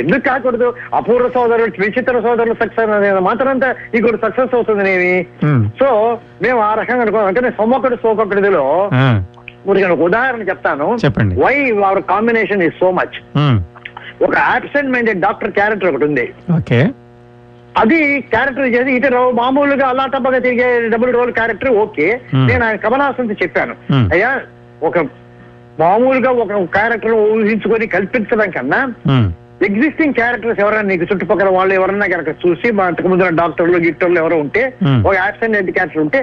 [0.00, 0.68] ఎందుకు కాకూడదు?
[0.94, 3.60] అపూర్వ సోదరులు విచిత్ర సోదరులు సక్సెస్ అనేది మాత్రం
[3.96, 5.14] ఇంకోటి సక్సెస్ అవుతుంది నేమి
[5.80, 5.88] సో
[6.42, 7.28] మేము ఆ రకంగా అనుకున్నాం.
[7.28, 8.64] అంటే సొమ్మొకటి సోకొకటిదిలో
[9.66, 10.86] ఒక ఉదాహరణ చెప్తాను.
[11.04, 11.34] చెప్పండి.
[11.42, 13.16] Why our combination is so much
[14.22, 16.26] ఒక ఆబ్సెంట్ మైండెడ్ డాక్టర్ క్యారెక్టర్ ఒకటి ఉంది.
[16.58, 16.80] ఓకే.
[17.76, 17.98] అది
[18.32, 22.06] క్యారెక్టర్ చేసి ఇటు మామూలుగా అలాటబ్బగా తిరిగే double role character okay.
[22.32, 22.46] Hmm.
[22.46, 23.74] నేను ఆయన కమలాసంతో చెప్పాను.
[23.90, 24.04] Hmm.
[24.12, 24.30] అయ్యా
[24.82, 24.96] ఒక
[25.78, 29.28] మామూలుగా ఒక క్యారెక్టర్ ఊహించుకొని కల్పించడం కన్నా ఉమ్,
[29.62, 34.36] ఎగ్జిస్టింగ్ క్యారెక్టర్స్ ఎవరైనా నీకు చుట్టుపక్కల వాళ్ళు ఎవరన్నా కనుక చూసి మా అంతకు ముందు డాక్టర్లు గిట్టర్లు ఎవరో
[34.44, 34.98] ఉంటే Hmm.
[35.06, 36.20] ఒక యాక్సిడెంట్ క్యారెక్టర్ ఉంటే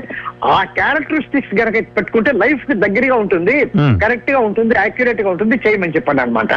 [0.50, 3.94] ఆ క్యారెక్టరిస్టిక్స్ కనుక పెట్టుకుంటే లైఫ్కి దగ్గరగా ఉంటుంది Hmm.
[4.04, 6.52] కరెక్ట్గా ఉంటుంది యాక్యురేట్గా ఉంటుంది చేయమని చెప్పాను అనమాట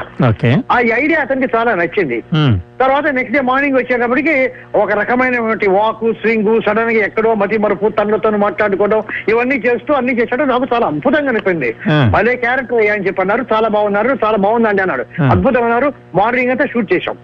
[0.71, 2.19] ఆ ఐడియా అతనికి చాలా నచ్చింది.
[2.39, 4.35] ఉమ్, తర్వాత నెక్స్ట్ డే మార్నింగ్ వచ్చేటప్పటికి
[4.77, 5.37] ఒక రకమైన
[5.77, 9.01] వాక్ స్వింగ్ సడన్గా ఎక్కడో మతి మరుపు తనలతో మాట్లాడుకోవడం
[9.33, 12.07] ఇవన్నీ చేస్తూ అన్ని చేసాడు నాకు చాలా అద్భుతంగా అనిపింది Hmm.
[12.15, 12.61] భలే క్యారెక్టర్
[12.95, 15.07] అని చెప్పి అన్నారు చాలా బాగున్నారు చాలా బాగుందండి అన్నాడు.
[15.17, 15.31] Hmm.
[15.35, 15.91] అద్భుతం అన్నారు.
[16.17, 17.17] మార్నింగ్ అంతా షూట్ చేశాం.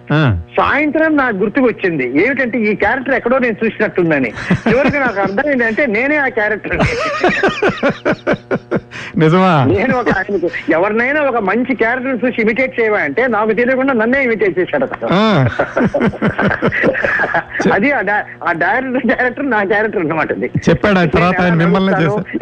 [0.57, 4.29] సాయంత్రం నాకు గుర్తుకు వచ్చింది ఏమిటంటే ఈ క్యారెక్టర్ ఎక్కడో నేను చూసినట్టుందని.
[4.65, 6.77] చివరికి నాకు అర్థమైంది అంటే నేనే ఆ క్యారెక్టర్
[9.21, 9.51] నిజమా?
[9.69, 14.55] నేను ఒక ఆయనకు ఎవరినైనా ఒక మంచి క్యారెక్టర్ చూసి ఇమిటేట్ చేయవా అంటే నాకు తెలియకుండా నన్నే ఇమిటేట్
[14.59, 14.85] చేశాడు.
[17.75, 18.01] అది ఆ
[18.61, 20.47] డైరెక్టర్ డైరెక్టర్ నా క్యారెక్టర్ అన్నమాట అది.
[20.67, 20.99] చెప్పాడు?
[20.99, 21.91] ఆ తర్వాత ఆయన మిమ్మల్ని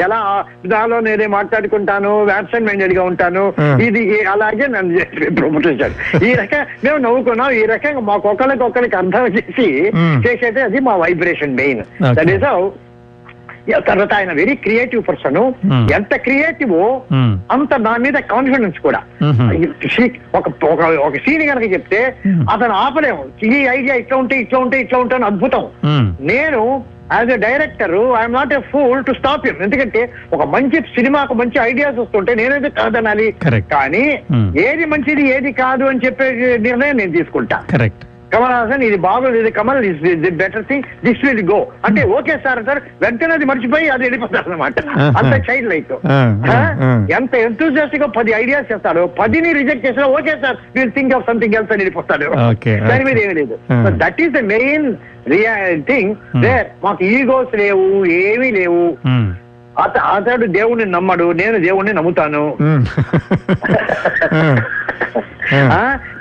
[0.05, 0.19] ఎలా
[0.67, 3.43] దానిలో నేనే మాట్లాడుకుంటాను వ్యాబ్సెంట్ మైండెడ్గా ఉంటాను.
[3.87, 4.01] ఇది
[4.33, 4.93] అలాగే నన్ను
[5.39, 5.95] ప్రమోట్ చేశాడు.
[6.25, 9.69] ఈ రకంగా మేము నవ్వుకున్నాం ఈ రకంగా మాకు ఒకరికి ఒకరికి అర్థం చేసి.
[10.27, 11.83] చేసేది అది మా వైబ్రేషన్ మెయిన్.
[12.13, 12.45] దట్ ఈస్
[13.87, 15.39] తర్వాత ఆయన వెరీ క్రియేటివ్ పర్సన్.
[15.91, 16.75] ఎంత క్రియేటివ్
[17.13, 17.33] మ్మ్.
[17.51, 19.01] అంత నా మీద కాన్ఫిడెన్స్ కూడా
[19.89, 20.45] సీ- ఒక
[20.99, 22.43] ఒక సీన్ కనుక చెప్తే మ్మ్.
[22.49, 25.65] అతను ఆపలేము ఈ ఐడియా ఇట్లా ఉంటే ఇట్లా ఉంటే ఇట్లా ఉంటే అని అద్భుతం
[26.27, 26.61] నేను
[27.11, 30.01] as a director I'm not a fool to stop him ఎందుకంటే
[30.33, 33.27] ఒక మంచి సినిమాకు మంచి ఐడియాస్ వస్తుంటే నేనేది కాదనాలి.
[33.71, 34.47] కానీ Hmm.
[34.65, 36.27] ఏది మంచిది ఏది కాదు అని చెప్పే
[36.59, 38.03] నిర్ణయం నేను తీసుకుంటా కరెక్ట్
[38.33, 42.33] కమల్ హాసన్ ఇది బాగుంది ఇది Kamal is the better thing this will go అంటే ఓకే
[42.45, 44.73] సార్ అంటారు వెంటనే అది మర్చిపోయి అది వెళ్ళిపోతారు అనమాట.
[45.19, 45.93] అంత చైల్డ్ లైక్.
[47.17, 49.03] ఎంత ఎంతూజియాస్టిక్గా పది ఐడియాస్ చేస్తాడు.
[49.19, 52.29] పదిని రిజెక్ట్ చేసినా okay sir will think of something else అని వెళ్ళిపోతాడు.
[52.89, 53.17] దాని మీద.
[53.25, 53.57] ఏమీ లేదు.
[54.03, 54.95] That is the main
[55.91, 56.15] thing.
[56.41, 58.95] They మాకు ఈగోస్ లేవు ఏమీ లేవు.
[59.79, 62.57] అతడు దేవుణ్ణి నమ్మడు నేను దేవుణ్ణి నమ్ముతాను.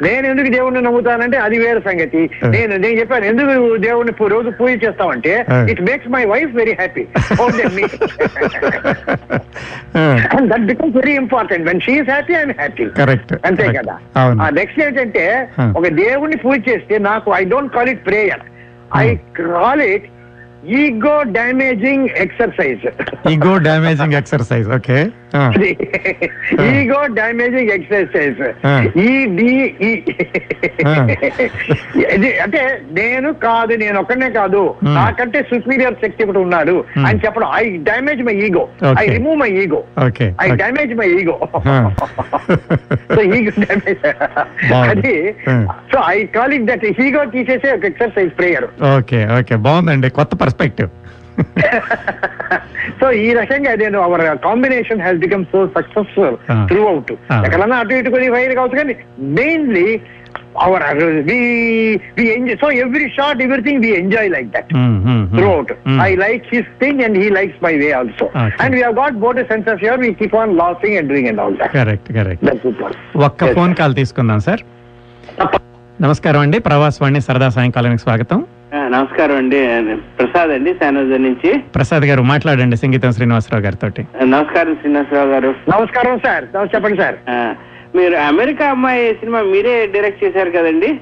[0.03, 2.31] నేను ఎందుకు దేవుణ్ణి నమ్ముతానంటే అది వేరే సంగతి.
[2.49, 5.47] నేను నేను చెప్పాను ఎందుకు దేవుణ్ణి రోజు పూజ చేస్తామంటే.
[5.71, 7.05] It makes my wife very happy
[10.47, 13.73] that becomes very important when she is happy I'm happy Correct, అంతే.
[13.73, 13.99] కదా.
[14.51, 15.49] నెక్స్ట్ ఏంటంటే.
[15.77, 18.41] ఒక దేవుణ్ణి పూజ చేస్తే నాకు I don't call it prayer
[18.97, 20.05] I call it
[20.81, 22.85] ego damaging exercise
[23.33, 24.99] ego damaging exercise okay
[26.79, 28.39] ego damaging exercise.
[29.07, 29.51] ఈడి
[32.45, 32.61] అంటే
[32.99, 34.63] నేను కాదు నేను ఒక్కనే కాదు.
[34.83, 34.95] Hmm.
[34.99, 36.75] నాకంటే సుపీరియర్ శక్తి ఒకటి ఉన్నాడు.
[36.95, 37.07] Hmm.
[37.09, 39.07] అని చెప్పడం I damage my ego I Okay.
[39.17, 39.81] Remove my ego
[40.45, 40.49] I.
[40.63, 41.37] Damage my ego.
[43.15, 44.01] So ego damage
[44.71, 44.93] బాగుంది.
[44.93, 45.15] అది.
[45.93, 50.11] So I call it that ego తీసేసే ఒక ఎక్సర్సైజ్ ప్రేయర్ ఓకే ఓకే బాగుందండి.
[50.21, 50.93] కొత్త పర్స్పెక్టివ్
[52.99, 56.37] సో ఈ రకంగా నేను our combination has become so successful.
[56.89, 57.11] Throughout.
[57.39, 58.95] ఎక్కడన్నా అటు ఇటు కొన్ని ఫైర్ కావచ్చు కానీ
[59.39, 59.89] mainly
[60.61, 60.85] our
[61.29, 61.39] we
[62.17, 64.71] we enjoy so every short everything we enjoy like that
[65.51, 68.29] throughout I like his thing and he likes my way also.
[68.65, 71.59] And we hot boat sense of your we keep on losing and doing and all
[71.61, 72.51] that correct correct
[73.29, 74.63] ఒక్క phone call తీసుకుందాం sir
[76.03, 76.59] నమస్కారం అండి.
[76.59, 78.47] ప్రవాసవాణి సరదా సాయంకాలానికి స్వాగతం.
[78.75, 79.97] నమస్కారం అండి.
[79.97, 81.59] ప్రసాద్ అండి శానోజర్ నుంచి.
[81.59, 83.89] ప్రసాద్ గారు మాట్లాడండి సంగీతం శ్రీనివాసరావు గారితో
[84.25, 85.49] నమస్కారం శ్రీనివాసరావు గారు.
[85.49, 86.45] నమస్కారం సార్.
[86.75, 87.15] చెప్పండి సార్.
[87.31, 87.55] ఆ,
[87.95, 91.01] మీరు అమెరికా అమ్మాయి సినిమా మీరే డైరెక్ట్ చేశారు కదండి?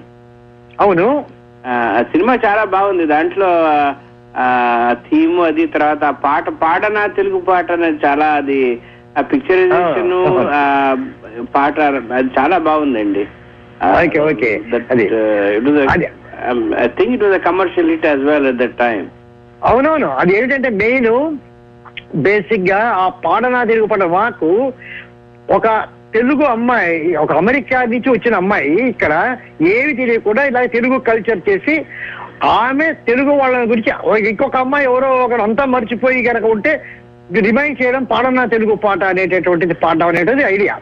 [0.80, 1.24] అవును.
[2.02, 3.06] సినిమా చాలా బాగుంది.
[3.06, 3.46] దాంట్లో
[4.92, 8.80] థీమ్ అది తర్వాత పాట పాడనా తెలుగు పాట అనేది చాలా అది
[9.18, 10.12] ఆ పిక్చరైజేషన్
[11.56, 13.26] పాట అది చాలా బాగుందండి.
[13.96, 14.50] Okay, okay.
[16.76, 19.02] I think it was commercial hit as well at that time
[19.62, 20.08] అవునవును.
[20.20, 21.10] అది ఏంటంటే మెయిన్
[22.24, 24.50] బేసిక్గా ఆ పాడనా తిరుగుపడ్డ వాకు
[25.48, 25.66] ఒక
[26.12, 29.12] తెలుగు అమ్మాయి ఒక అమెరికా నుంచి వచ్చిన అమ్మాయి ఇక్కడ
[29.70, 31.74] ఏమి తెలియకుండా ఇలా తెలుగు కల్చర్ చేసి
[32.58, 33.90] ఆమె తెలుగు వాళ్ళ గురించి
[34.30, 36.72] ఇంకొక అమ్మాయి ఎవరో ఒకరు అంతా మర్చిపోయి కనుక ఉంటే
[37.40, 40.76] రిమైండ్ చేయడం పాడనా తెలుగు పాట అనేటటువంటిది పాడడం అనేటువంటిది ఐడియా.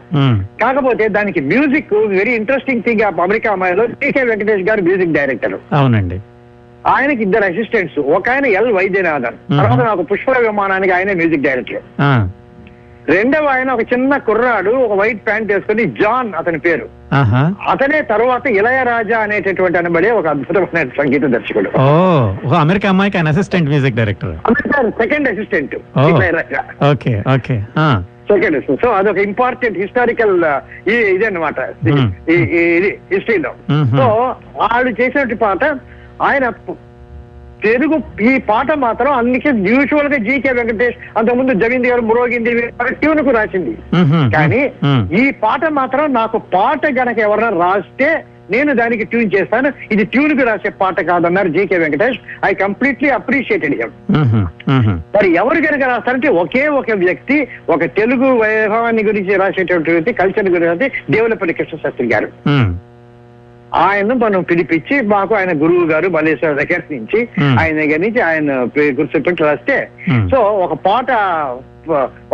[0.61, 5.53] కాకపోతే దానికి music very interesting thing America అమ్మాయిలో టీకే వెంకటేష్ గారు మ్యూజిక్ డైరెక్టర్.
[5.73, 6.19] అవునండి.
[6.87, 9.57] ఆయనకి ఇద్దరు అసిస్టెంట్స్ ఒక ఆయన ఎల్ వైద్యనాథన్.
[9.57, 11.81] తర్వాత నాకు పుష్ప విమానానికి ఆయన మ్యూజిక్ డైరెక్టర్.
[12.01, 12.29] ఆ,
[13.09, 16.85] రెండవ ఆయన ఒక చిన్న కుర్రాడు ఒక వైట్ ప్యాంట్ వేసుకుని జాన్ అతని పేరు.
[17.71, 21.69] అతనే తర్వాత ఇళయరాజా అనేటటువంటి అనబడే ఒక అద్భుతమైన సంగీత దర్శకుడు.
[22.63, 24.33] అమెరికా అమ్మాయికి ఆయన assistant music director
[25.01, 25.75] second assistant.
[26.11, 27.57] Ilaiyaraaja okay okay
[28.31, 30.35] second so అదొక ఇంపార్టెంట్ హిస్టారికల్
[30.91, 31.59] ఇది అనమాట
[33.11, 33.51] హిస్టరీలో.
[33.99, 34.05] సో
[34.61, 35.63] వాళ్ళు చేసినటువంటి పాట
[36.29, 36.45] ఆయన
[37.65, 42.53] తెలుగు ఈ పాట మాత్రం అందుకే యూజువల్గా జీకే వెంకటేష్ అంతకుముందు జమీంది గారు మురోగింది
[42.91, 43.73] ట్యూన్కు రాసింది.
[44.35, 44.61] కానీ
[45.21, 48.11] ఈ పాట మాత్రం నాకు పాట గనక ఎవరైనా రాస్తే
[48.51, 49.69] నేను దానికి ట్యూన్ చేస్తాను.
[49.91, 52.17] ఇది ట్యూన్కు రాసే పాట కాదన్నారు GK Venkatesh.
[52.45, 54.47] I completely appreciated him.
[55.15, 61.53] మరి ఎవరు కనుక రాస్తారంటే ఒకే ఒక వ్యక్తి ఒక తెలుగు వైభవాన్ని గురించి రాసేటువంటి కల్చర్ గురించి దేవులపల్లి
[61.53, 62.29] కృష్ణశాస్త్రి గారు.
[63.75, 67.27] ఆయన్ను మనం పిలిపించి మాకు ఆయన గురువు గారు బలేశ్వర దగ్గర నుంచి.
[67.59, 70.29] ఆయన దగ్గర నుంచి ఆయన గుర్తుపెట్టి రాస్తే Hmm.
[70.31, 71.11] సో ఒక పాట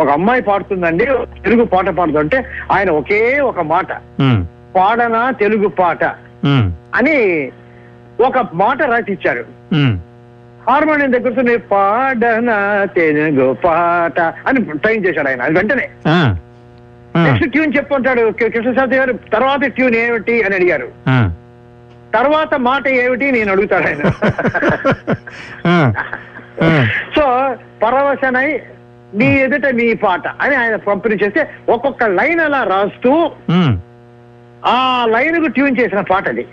[0.00, 1.04] ఒక అమ్మాయి పాడుతుందండి
[1.44, 3.92] తెలుగు పాట పాడుతుంటే ఆయన ఒకే ఒక మాట.
[4.76, 6.04] పాడనా తెలుగు పాట
[6.94, 7.50] అని
[8.20, 9.44] ఒక మాట రాసిచ్చారు.
[10.70, 15.88] హార్మోనియం దగ్గర పాడనా తెలుగు పాట అని ట్రైన్ చేశాడు ఆయన వెంటనే.
[17.16, 18.30] నెక్స్ట్ ట్యూన్ చెప్పుకుంటాడు.
[18.30, 20.42] కృష్ణశాస్త్రి గారు తర్వాత ట్యూన్ ఏమిటి?
[20.42, 20.88] అని అడిగారు.
[22.14, 23.32] తర్వాత మాట ఏమిటి?
[23.32, 24.10] నేను అడుగుతాడు ఆయన.
[27.16, 28.60] సో పరవశనై
[29.14, 33.30] నీ ఎదుట నీ పాట అని ఆయన పంపిణీ చేస్తే ఒక్కొక్క లైన్ అలా రాస్తూ
[34.66, 36.46] ఆ లైన్కు ట్యూన్ చేసిన పాట అది.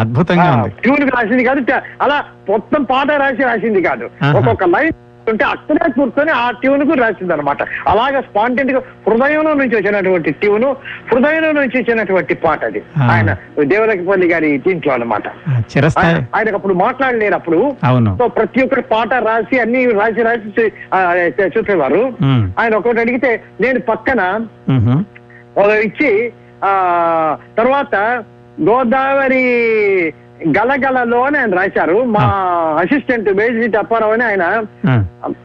[0.00, 1.60] అద్భుతంగా ట్యూన్ రాసింది కాదు
[2.02, 4.10] అలా మొత్తం పాట రాసి రాసింది కాదు.
[4.36, 4.92] ఒక్కొక్క లైన్
[5.26, 10.66] ఉంటే అక్కడే కూర్చొని ఆ ట్యూన్కు రాసింది అనమాట అలాగే స్పాంటెంట్గా హృదయంలో నుంచి వచ్చినటువంటి ట్యూన్
[11.10, 12.80] హృదయంలో నుంచి వచ్చినటువంటి పాట అది.
[13.10, 13.30] ఆయన
[13.66, 16.18] దేవులకిపల్లి గారి దీంట్లో అనమాట ఆ, చిరస్థాయి.
[16.36, 17.60] ఆయనకు అప్పుడు మాట్లాడలేరు అప్పుడు
[18.18, 20.66] సో ప్రతి ఒక్కరు పాట రాసి అన్ని రాసి రాసి
[21.54, 22.02] చూసేవారు.
[22.58, 24.20] ఆయన ఒకటి అడిగితే నేను పక్కన
[25.84, 26.10] ఇచ్చి
[26.64, 26.72] ఆ
[27.56, 27.94] తర్వాత
[28.62, 29.44] గోదావరి
[30.48, 32.04] గలగలలో అని ఆయన రాశారు.
[32.04, 32.24] మా
[32.80, 34.64] అసిస్టెంట్ బేసిట్ అప్పారావు అని ఆయన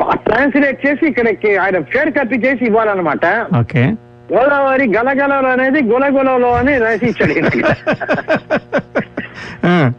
[0.06, 3.26] ట్రాన్స్లేట్ చేసి ఇక్కడికి ఆయన ఫేర్ కాపీ చేసి ఇవ్వాలన్నమాట.
[3.60, 3.84] ఓకే.
[4.34, 7.34] గోదావరి గలగలలో అనేది గులగులలో అని రాసి ఇచ్చాడు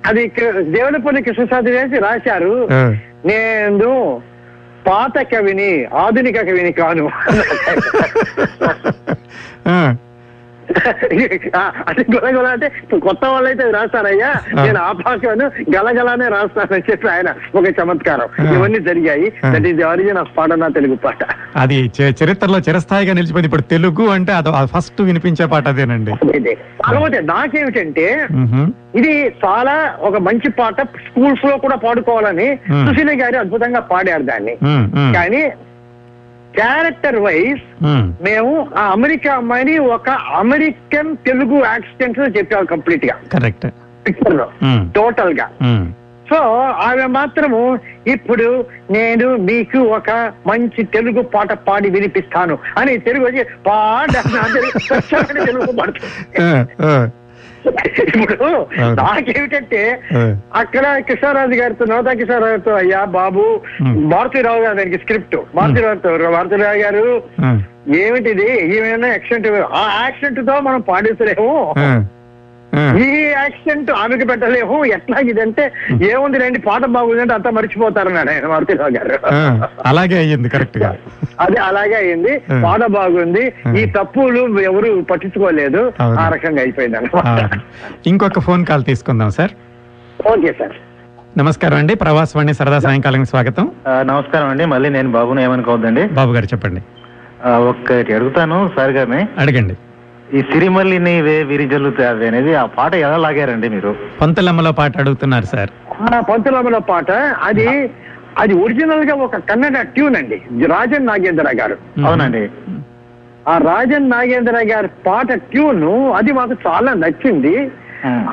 [0.06, 2.68] అది దేవులపల్లి కృష్ణశాస్త్రి చేసి రాశారు.
[3.26, 4.22] నేను
[4.86, 7.10] పాత కవిని ఆధునిక కవిని కాను.
[11.88, 12.68] అది గొలగొల అంటే
[13.06, 14.30] కొత్త వాళ్ళు అయితే రాస్తారయ్యా.
[14.64, 15.46] నేను ఆ భాషను
[15.76, 18.28] గలగలానే రాస్తానని చెప్పి ఆయన ఒక చమత్కారం.
[18.54, 19.28] ఇవన్నీ జరిగాయి.
[19.52, 21.22] That is the origin of Paadana Telugu Paata.
[21.56, 21.78] అది
[22.22, 23.48] చరిత్రలో చిరస్థాయిగా నిలిచిపోయింది.
[23.50, 26.12] ఇప్పుడు తెలుగు అంటే అది ఫస్ట్ వినిపించే పాట అదేనండి.
[26.84, 28.06] కాకపోతే నాకేమిటంటే.
[28.98, 29.14] ఇది
[29.44, 29.76] చాలా
[30.08, 32.48] ఒక మంచి పాట స్కూల్స్లో కూడా పాడుకోవాలని.
[32.86, 34.54] సుశీల గారు అద్భుతంగా పాడారు దాన్ని.
[35.16, 35.42] కానీ
[36.58, 38.12] క్యారెక్టర్ వైజ్ మ్.
[38.22, 43.14] మేము ఆ అమెరికా అమ్మాయిని ఒక అమెరికన్ తెలుగు యాక్సిడెంట్లో చెప్పాము కంప్లీట్గా.
[43.32, 43.66] కరెక్ట్
[44.08, 44.50] పిక్చర్లో.
[44.94, 45.50] టోటల్గా.
[45.62, 45.92] మ్.
[46.30, 52.58] సో ఆమె మాత్రము ఇప్పుడు నేను మీకు ఒక మంచి తెలుగు పాట పాడి వినిపిస్తాను.
[52.78, 53.44] అని తెలుగు వచ్చి
[54.80, 56.28] స్వచ్ఛమైన తెలుగు పాడుతుంది.
[58.16, 58.66] ఇప్పుడు.
[58.82, 60.00] నాకేమిటంటే.
[60.54, 63.60] అక్కడ కృష్ణరాజు గారితో నవతా కృష్ణరావు గారితో అయ్యా బాబు.
[63.82, 67.22] మారుతిరావు గారు దానికి స్క్రిప్ట్ మారుతిరావు మారుతిరావు గారు
[67.96, 71.74] ఏమిటిది ఏమైనా యాక్సిడెంట్ ఆ యాక్సిడెంట్తో మనం పాడేసలేము.
[72.76, 74.84] ఈ యాక్సిడెంట్ ఆమెకి పెట్టలేము.
[74.84, 75.72] ఎట్లా ఇదంటే
[76.10, 79.18] ఏముంది రండి పాట బాగుందంటే అంతా మర్చిపోతారన్నాడు ఆయన మారుతిరావు గారు.
[79.86, 80.96] అలాగే అయ్యింది కరెక్ట్గా.
[81.40, 82.38] అదే అలాగే అయింది.
[82.64, 83.52] పాట బాగుంది.
[83.80, 85.92] ఈ తప్పులు ఎవరు పట్టించుకోలేదు.
[86.02, 87.50] ఆ రకంగా అయిపోయింది అనమాట.
[88.06, 89.50] ఇంకొక ఫోన్ కాల్ తీసుకుందాం సార్.
[90.28, 90.76] Okay sir.
[91.38, 91.94] నమస్కారం అండి.
[91.94, 93.70] ప్రవాసవాణి సరదా సాయంకాలం స్వాగతం.
[93.88, 94.64] నమస్కారం అండి.
[94.64, 96.06] మళ్ళీ నేను బాబుని ఏమనుకోవద్దండి?
[96.06, 96.80] బాబు గారు చెప్పండి.
[97.48, 99.28] ఒక్కటి అడుగుతాను సార్ గారిని.
[99.38, 99.76] అడగండి.
[100.36, 103.90] ఈ సిరిమల్లిని వే విరిజల్లుతావి అనేది ఆ పాట ఎలా లాగారండి మీరు?
[104.20, 105.70] పొంతలమ్మలో పాట అడుగుతున్నారు సార్.
[106.14, 107.10] ఆ పంతులమ్మల పాట.
[107.42, 107.66] అది
[108.38, 111.76] అది ఒరిజినల్గా ఒక కన్నడ ట్యూన్ అండి రాజన్ నాగేంద్ర గారు.
[112.06, 112.42] అవునండి.
[113.48, 117.54] ఆ రాజన్ నాగేంద్ర గారి పాట ట్యూన్ అది మాకు చాలా నచ్చింది.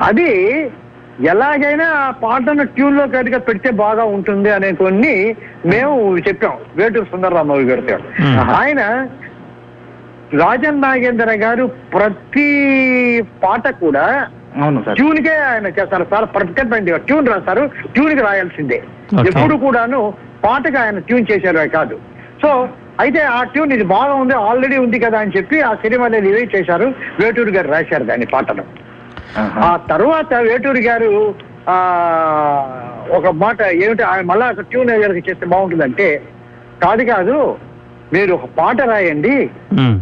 [0.02, 0.30] అది
[1.32, 5.14] ఎలాగైనా ఆ పాటను ట్యూన్లో కనుక పెడితే బాగా ఉంటుంది అనే కొన్ని
[5.66, 6.56] మేము చెప్పాం.
[6.76, 7.96] వేటూరు సుందరరామయ్య గారితో.
[8.52, 8.82] ఆయన
[10.34, 12.46] రాజన్ నాగేంద్ర గారు ప్రతి
[13.44, 14.28] పాట కూడా
[14.62, 14.96] అవును సార్.
[14.96, 17.70] ట్యూన్ కే ఆయన చేస్తారు పర్ఫెక్ట్గా ట్యూన్ రాస్తారు.
[17.94, 18.82] ట్యూన్కి రాయాల్సిందే.
[19.30, 20.14] ఎప్పుడు కూడాను
[20.44, 21.96] పాటగా ఆయన ట్యూన్ చేశారు కాదు.
[22.42, 22.68] సో
[23.00, 26.94] అయితే ఆ ట్యూన్ ఇది బాగా ఉంది ఆల్రెడీ ఉంది కదా అని చెప్పి ఆ సినిమాలో రిలీజ్ చేశారు.
[27.20, 28.64] వేటూరు గారు రాశారు దాని పాటను.
[29.38, 31.34] ఆ తర్వాత వేటూరి గారు
[31.68, 31.76] ఆ
[33.10, 36.22] ఒక మాట ఏమిటి ఆయన మళ్ళా ఒక ట్యూన్ గారికి చేస్తే బాగుంటుందంటే
[36.82, 37.58] కాదు కాదు
[38.12, 39.50] మీరు ఒక పాట రాయండి.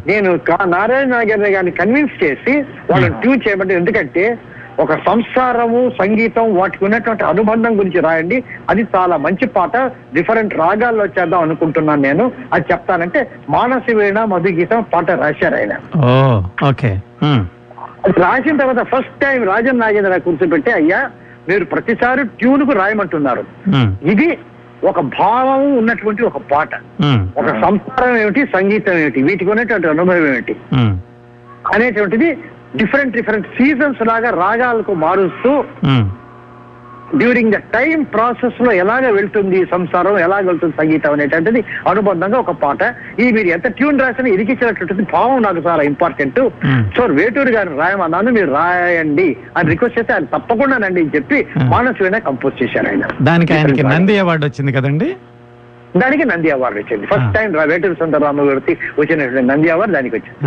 [0.06, 4.38] నేను నారాయణ నాగేంద్ర గారిని కన్విన్స్ చేసి వాళ్ళని ట్యూన్ చేయమంటే ఎందుకంటే
[4.78, 8.44] ఒక సంస్కారము సంగీతం వాటికి ఉన్నటువంటి అనుబంధం గురించి రాయండి.
[8.70, 9.76] అది చాలా మంచి పాట.
[10.14, 12.32] డిఫరెంట్ రాగాల్లో చేద్దాం అనుకుంటున్నాను నేను.
[12.52, 15.72] అది చెప్తానంటే మానసి వీణ మధు గీతం పాట రాశారు ఆయన.
[16.68, 17.00] ఓకే.
[18.04, 21.10] అది రాసిన తర్వాత ఫస్ట్ టైం రాజన్ నాగేంద్ర కూర్చోబెట్టి అయ్యా
[21.48, 23.44] మీరు ప్రతిసారి ట్యూన్కు రాయమంటున్నారు.
[24.02, 24.38] ఇది
[24.84, 26.68] ఒక భావం ఉన్నటువంటి ఒక పాట.
[27.38, 29.22] ఒక సంస్కారం ఏమిటి సంగీతం ఏమిటి?
[29.22, 30.56] వీటికి ఉన్నటువంటి అనుభవం ఏమిటి?
[31.74, 32.28] అనేటువంటిది
[32.76, 35.50] డిఫరెంట్ డిఫరెంట్ సీజన్స్ లాగా రాగాలకు మారుస్తూ
[37.12, 42.80] డ్యూరింగ్ ద టైం ప్రాసెస్లో ఎలాగ వెళ్తుంది సంసారం ఎలాగ వెళ్తుంది సంగీతం అనేటువంటిది అనుబంధంగా ఒక పాట.
[43.18, 46.80] ఈ మీరు ఎంత ట్యూన్ రాసినా ఇరికిచ్చినటువంటిది భావం నాకు చాలా ఇంపార్టెంట్ Hmm.
[46.96, 49.26] సో వేటూరు గారు రాయమన్నాను మీరు రాయండి
[49.56, 51.68] అని రిక్వెస్ట్ చేస్తే ఆయన తప్పకుండానండి అని చెప్పి Hmm.
[51.72, 53.04] మానస్ వీణ కంపోజ్ చేశారు ఆయన.
[53.28, 55.08] దానికి ఆయనకి నంది అవార్డు వచ్చింది కదండి?
[56.02, 57.06] దానికి నంది అవార్డు వచ్చింది.
[57.06, 57.30] ఫస్ట్.
[57.36, 60.40] టైం వేటూరు సుందరరామ గారికి వచ్చినటువంటి నంది అవార్డు దానికి వచ్చింది.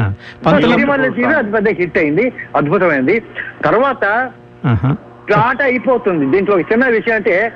[1.38, 3.16] అది పెద్ద హిట్ అయింది అద్భుతమైంది.
[3.68, 4.04] తర్వాత
[5.34, 6.26] ఆట అయిపోతుంది.
[6.26, 7.52] దీంట్లో ఒక చిన్న విషయం అంటే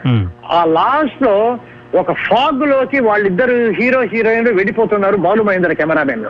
[0.52, 1.60] ఆ లాస్ట్లో
[2.00, 6.26] ఒక ఫాగ్లోకి వాళ్ళిద్దరు హీరో హీరోయిన్లు వెళ్ళిపోతున్నారు బాలు మహేంద్ర కెమెరామెన్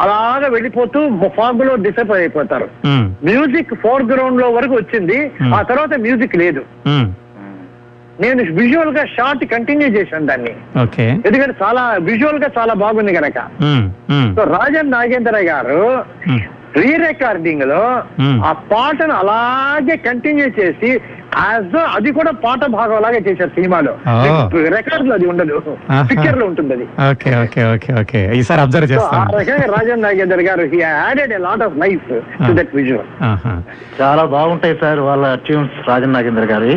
[0.00, 1.00] అలాగా వెళ్ళిపోతూ
[1.36, 2.68] ఫాగ్లో డిసప్పాయింట్ అయిపోతారు.
[3.24, 5.30] మ్యూజిక్ ఫోర్ గ్రౌండ్లో వరకు వచ్చింది.
[5.54, 6.64] ఆ తర్వాత మ్యూజిక్ లేదు.
[8.20, 10.50] నేను విజువల్గా షార్ట్ కంటిన్యూ చేశాను దాన్ని.
[11.10, 13.38] ఎందుకంటే చాలా విజువల్గా చాలా బాగుంది కనుక
[14.36, 15.98] సో రాజన్ నాగేంద్ర గారు
[16.76, 17.80] రీ రికార్డింగ్లో.
[18.48, 20.90] ఆ పాటను అలాగే కంటిన్యూ చేసి
[21.42, 23.92] యాజ్ అది కూడా పాట భాగం లాగా చేశారు సినిమాలో.
[24.76, 25.56] రికార్డ్లో అది ఉండదు.
[26.10, 30.80] పిక్చర్లో ఉంటుంది అది ఓకే ఓకే ఓకే ఓకే ఈసారి అబ్జర్వ్ ఆ రకంగా Rajan Nagendar garu he
[30.82, 32.52] added a lot of life to.
[32.60, 33.08] That visual.
[34.00, 36.72] చాలా బాగుంటాయి సార్ వాళ్ళ ట్యూన్స్ రాజన్ నాగేంద్ర గారి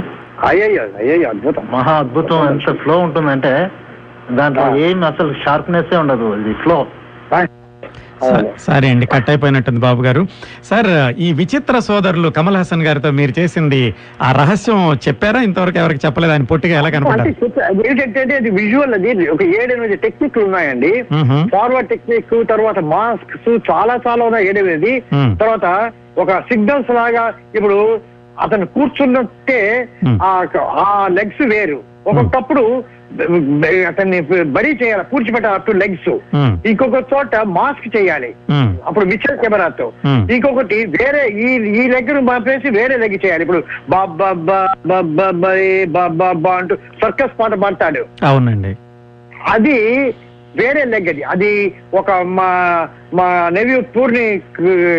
[0.50, 3.54] అయ్యయ్యో అయ్యయ్యో అద్భుతం మహా అద్భుతం ఎంత ఫ్లో ఉంటుందంటే
[4.40, 4.66] దాంట్లో.
[4.86, 6.78] ఏం అసలు షార్ప్నెస్ ఉండదు ఇది ఫ్లో
[8.66, 10.22] సరే అండి కట్ అయిపోయినట్టుంది బాబు గారు.
[10.70, 10.90] సార్
[11.20, 13.82] ఈ విచిత్ర సోదరులు కమల్ హాసన్ గారితో మీరు చేసింది
[14.22, 15.42] ఆ రహస్యం చెప్పారా?
[15.42, 16.34] ఇంతవరకు ఎవరికి చెప్పలేదు.
[16.34, 16.90] ఆయన పొట్టిగా ఎలా
[17.66, 20.94] అది ఏంటంటే అది విజువల్ అది ఒక ఏడెనిమిది టెక్నిక్లు ఉన్నాయండి.
[21.54, 25.00] ఫార్వర్డ్ టెక్నిక్ తర్వాత మాస్క్స్ చాలా చాలా ఉన్నాయి ఏడెనిమిది.
[25.42, 28.00] తర్వాత ఒక సిగ్నల్స్ లాగా ఇప్పుడు
[28.42, 29.62] అతను కూర్చున్నట్టే.
[30.86, 31.96] ఆ లెగ్స్ వేరు.
[32.08, 32.84] ఒక్కొక్కప్పుడు
[33.88, 36.18] అతన్ని బరీ చేయాలి పూడ్చిపెట్టాలి అప్ టు లెగ్స్.
[36.68, 38.34] ఇంకొక చోట మాస్క్ చేయాలి.
[38.86, 39.92] అప్పుడు మిక్సర్ కెమెరాతో.
[40.32, 41.50] ఇంకొకటి వేరే ఈ
[41.84, 43.42] ఈ లెగ్ను పంపేసి వేరే లెగ్ చేయాలి.
[43.42, 43.64] ఇప్పుడు
[46.10, 48.06] బాబా అంటూ సర్కస్ పాట పాడతాడు.
[48.26, 48.76] అవునండి.
[49.48, 50.14] అది
[50.58, 51.24] వేరే లెగ్ అది.
[51.24, 52.50] అది ఒక మా
[53.14, 54.42] మా నెవ్యూ పూర్ణి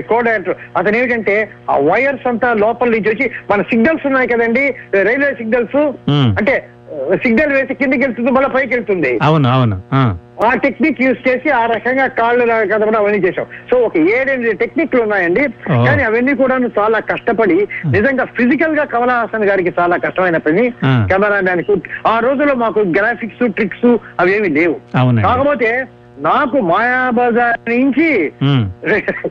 [0.09, 0.29] కోడ్
[0.77, 5.77] అతను ఏమిటంటే ఆ వైర్స్ అంతా లోపల నుంచి వచ్చి మన సిగ్నల్స్ ఉన్నాయి కదండి రైల్వే సిగ్నల్స్.
[6.11, 6.69] అంటే
[7.15, 9.19] సిగ్నల్ వేసి కిందికి వెళ్తుంది మళ్ళీ పైకి వెళ్తుంది.
[9.23, 10.17] అవును అవును ఆ.
[10.55, 15.41] టెక్నిక్ యూజ్ చేసి ఆ రకంగా కాళ్ళు కదపడం అవన్నీ చేసాం సో ఒక ఏడెనిమిది టెక్నిక్లు ఉన్నాయండి.
[15.87, 20.73] కానీ అవన్నీ కూడా చాలా కష్టపడి నిజంగా ఫిజికల్గా కమల్ హాసన్ గారికి చాలా కష్టమైన పని.
[20.85, 21.09] Ah.
[21.09, 21.77] కెమెరామ్యాన్కు
[22.07, 24.75] ఆ రోజుల్లో మాకు గ్రాఫిక్స్ ట్రిక్స్ అవేమి లేవు.
[25.23, 25.87] కాకపోతే
[26.29, 28.09] నాకు మాయాబజార్ నుంచి.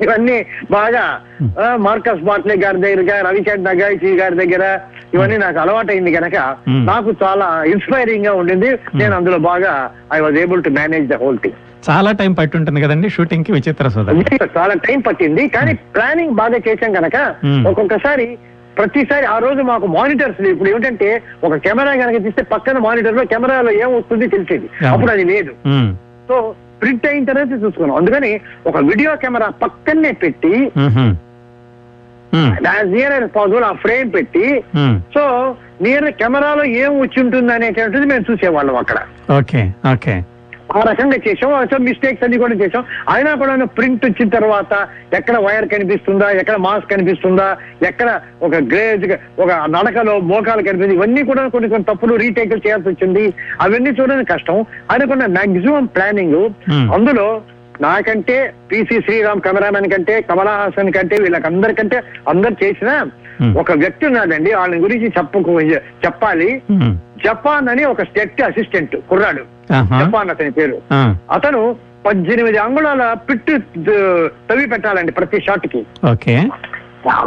[0.04, 0.38] ఇవన్నీ
[0.72, 1.04] బాగా
[1.86, 4.64] మార్కస్ బాట్లే గారి దగ్గర రవిచంద్ నగాయిచి గారి దగ్గర
[5.16, 6.38] ఇవన్నీ నాకు అలవాటైంది కనుక.
[6.92, 8.72] నాకు చాలా ఇన్స్పైరింగ్గా ఉండింది
[9.02, 9.74] నేను అందులో బాగా
[10.14, 11.60] I was able to manage the whole thing
[11.90, 13.88] చాలా టైం పట్టి ఉంటుంది కదండి షూటింగ్కి విచిత్ర
[14.58, 15.44] చాలా టైం పట్టింది.
[15.56, 17.18] కానీ ప్లానింగ్ బాగా చేశాం కనుక.
[17.70, 18.28] ఒక్కొక్కసారి
[18.78, 21.10] ప్రతిసారి ఆ రోజు మాకు మానిటర్స్ ఇప్పుడు ఏమిటంటే
[21.48, 24.68] ఒక కెమెరా కనుక తీస్తే పక్కన మానిటర్లో కెమెరాలో ఏం వస్తుంది తెలిసేది.
[24.94, 25.52] అప్పుడు అది లేదు.
[26.30, 26.36] సో
[26.82, 27.98] ప్రింట్ అయిన తర్వాత చూసుకున్నాం.
[27.98, 28.32] అందుకని
[28.68, 30.54] ఒక వీడియో కెమెరా పక్కనే పెట్టి
[32.94, 34.46] నియర్ యాజ్ పాసిబుల్ ఆ ఫ్రేమ్ పెట్టి.
[35.16, 35.24] సో
[35.82, 38.98] నియర్ కెమెరాలో ఏం వచ్చి ఉంటుంది అనేటువంటిది మేము చూసేవాళ్ళం అక్కడ.
[39.38, 39.62] Okay
[39.94, 40.16] okay.
[40.76, 45.70] ఆ రకంగా చేసాం సో మిస్టేక్స్ అన్ని కూడా చేసాం అయినా కూడా ప్రింట్ వచ్చిన తర్వాత ఎక్కడ వైర్
[45.70, 47.58] కనిపిస్తుందా ఎక్కడ మాస్క్ కనిపిస్తుందా
[47.88, 53.34] ఎక్కడ ఒక గ్రేజ్ ఒక నడకలో మోకాలు కనిపిస్తుంది ఇవన్నీ కూడా కొన్ని కొన్ని తప్పులు రీటేకులు చేయాల్సి వచ్చింది.
[53.62, 54.66] అవన్నీ చూడడం కష్టం.
[54.92, 56.50] అనుకున్న మాక్సిమం ప్లానింగ్.
[56.94, 57.42] అందులో
[57.82, 63.06] నాకంటే పిసి శ్రీరామ్ కెమెరామెన్ కంటే కమలా హాసన్ కంటే వీళ్ళకందరికంటే అందరు చేసిన.
[63.58, 64.54] ఒక వ్యక్తి ఉన్నాడండి.
[64.54, 66.62] వాళ్ళ గురించి చెప్పకు చెప్పాలి.
[67.26, 69.55] జపాన్ అని ఒక స్టెట్ అసిస్టెంట్ కుర్రాడు.
[69.72, 70.78] జపాన్ అతని పేరు.
[71.32, 71.62] అతను
[72.06, 73.54] పద్దెనిమిది అంగుళాల పిట్టు
[74.50, 75.82] తవ్వి పెట్టాలండి ప్రతి షాట్కి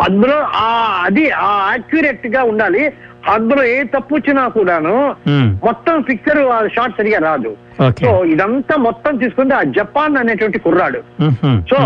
[0.05, 0.69] అందులో ఆ
[1.05, 2.85] అది ఆ యాక్యురేట్గా ఉండాలి.
[3.33, 4.95] అందులో ఏ తప్పు వచ్చినా కూడాను
[5.65, 7.51] మొత్తం పిక్చర్ ఆ షాట్ సరిగా రాదు.
[8.05, 11.01] సో ఇదంతా మొత్తం తీసుకుంటే ఆ జపాన్ అనేటువంటి కుర్రాడు.
[11.71, 11.79] సో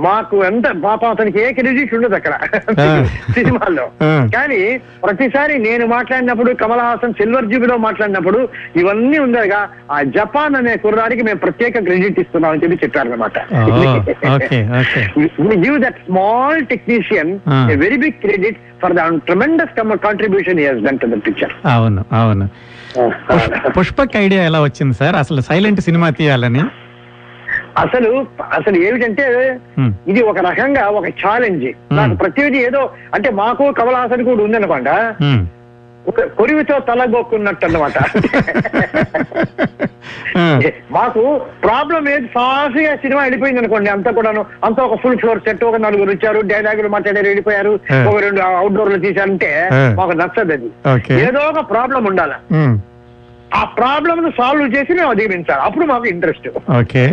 [0.00, 2.32] మాకు ఎంత పాపం అతనికి ఏ క్రెడిట్ ఉండదు అక్కడ.
[3.32, 3.88] సినిమాల్లో.
[4.34, 11.22] కానీ ప్రతిసారి నేను మాట్లాడినప్పుడు కమల్ హాసన్ సిల్వర్ జూబిలో మాట్లాడినప్పుడు ఇవన్నీ ఉండగా ఆ జపాన్ అనే కుర్రాడికి
[11.22, 13.38] మేము ప్రత్యేక క్రెడిట్ ఇస్తున్నాం అని చెప్పి చెప్పారనమాట.
[15.52, 17.38] Give that small technician
[17.76, 22.48] very big credit for the tremendous contribution he's done to the picture అవును అవును.
[23.00, 25.16] పుష్- పుష్పక్ ఐడియా ఎలా వచ్చింది సార్?
[25.16, 26.62] అసలు సైలెంట్ సినిమా తీయాలని?
[27.78, 28.10] అసలు
[28.52, 29.26] అసలు ఏమిటంటే
[30.08, 32.82] ఇది ఒక రకంగా ఒక ఛాలెంజ్ నాకు ప్రతిదీ ఏదో
[33.14, 34.88] అంటే మాకు కమల్ హాసన్ కూడా ఉందనమాట
[36.36, 37.96] కొరివితో తలగొక్కున్నట్టు అన్నమాట
[40.36, 40.42] ఆ,
[40.90, 41.22] మాకు
[41.62, 42.26] ప్రాబ్లం ఏది?
[42.26, 44.46] సాఫీగా సినిమా వెళ్ళిపోయింది అనుకోండి అంతా కూడాను.
[44.64, 47.72] అంతా ఒక ఫుల్ ఫ్లోర్ సెట్ ఒక నలుగురు వచ్చారు డైలాగులు మాట్లాడారు వెళ్ళిపోయారు.
[48.08, 49.50] ఒక రెండు అవుట్డోర్లో తీశారంటే.
[49.94, 50.70] మాకు నచ్చదు అది.
[51.20, 52.36] ఏదో ఒక ప్రాబ్లం ఉండాలి.
[53.54, 55.62] ఆ ప్రాబ్లం ను సాల్వ్ చేసి మేము అధిగమించాలి.
[55.62, 56.48] అప్పుడు మాకు ఇంట్రెస్ట్
[56.78, 57.04] ఓకే.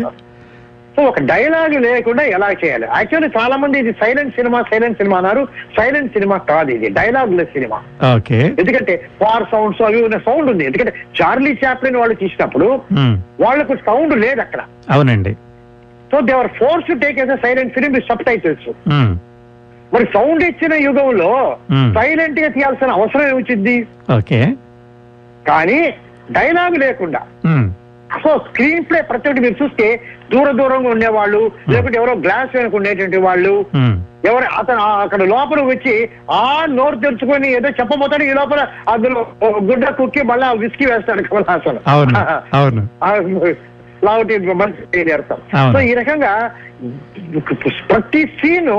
[0.97, 2.85] సో ఒక డైలాగ్ లేకుండా ఎలా చేయాలి?
[2.97, 5.41] యాక్చువల్లీ చాలా మంది ఇది సైలెంట్ సినిమా సైలెంట్ సినిమా అన్నారు.
[5.77, 7.77] సైలెంట్ సినిమా కాదు ఇది డైలాగ్ లెస్ సినిమా.
[8.15, 8.39] ఓకే.
[8.61, 10.65] ఎందుకంటే ఫార్ సౌండ్స్ అవి ఉన్న సౌండ్ ఉంది.
[10.69, 12.67] ఎందుకంటే చార్లీ చాప్లిన్ వాళ్ళు తీసినప్పుడు
[13.01, 14.63] ఉమ్, వాళ్ళకు సౌండ్ లేదు అక్కడ.
[14.95, 15.33] అవునండి.
[16.11, 18.67] So they were force to take as silent film with subtitles
[19.91, 21.31] మరి సౌండ్ ఇచ్చిన యుగంలో
[21.71, 21.89] Hmm.
[21.97, 23.75] సైలెంట్గా తీయాల్సిన అవసరం ఏమొచ్చింది
[24.17, 24.39] ఓకే.
[25.45, 25.77] కానీ
[26.37, 27.21] డైలాగ్ లేకుండా
[27.51, 27.67] ఉమ్,
[28.17, 29.87] సో స్క్రీన్ ప్లే ప్రతి ఒక్కటి మీరు చూస్తే
[30.31, 33.53] దూర దూరంగా ఉండేవాళ్ళు లేకుంటే ఎవరో గ్లాస్ వెనక ఉండేటువంటి వాళ్ళు.
[33.77, 35.93] ఉమ్, ఎవరు అతను అక్కడ లోపల వచ్చి
[36.35, 36.43] ఆ
[36.73, 39.21] నోరు తెరుచుకొని ఏదో చెప్పబోతాడు ఈ లోపల అందులో
[39.67, 41.79] గుడ్డ కుక్కి మళ్ళీ విస్కీ వేస్తాడు కమల్ హాసన్
[44.03, 44.33] లావుటి
[45.53, 45.73] అవును.
[45.73, 46.31] సో ఈ రకంగా
[47.89, 48.69] ప్రతి సీన్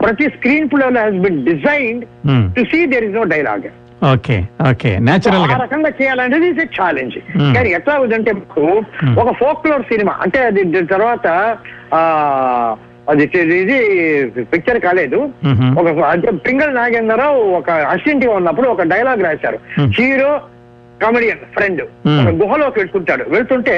[0.00, 0.26] ప్రతి
[0.68, 3.66] screenplay has been designed um, to see there is no dialogue
[4.02, 4.36] okay
[4.70, 7.52] okay natural ఆ రకంగా చేయాలనేది ఇస్ ఛాలెంజ్ Hmm.
[7.54, 7.94] కానీ ఎట్లా
[8.40, 8.64] మాకు
[9.00, 9.14] Hmm.
[9.18, 11.26] ఒక ఫోక్లోర్ సినిమా అంటే అది తర్వాత
[11.94, 12.00] ఆ
[13.08, 13.24] అది
[13.56, 13.78] ఇది
[14.52, 15.68] పిక్చర్ కాలేదు Mhm.
[15.80, 19.90] ఒక అంటే పింగళ నాగేంద్రరావు ఒక అసిస్టెంట్ ఉన్నప్పుడు ఒక డైలాగ్ రాశారు Hmm.
[19.98, 20.32] Hero
[21.00, 22.28] comedian friend Hmm.
[22.42, 23.76] గుహలోకి వెళ్తుంటాడు వెళ్తుంటే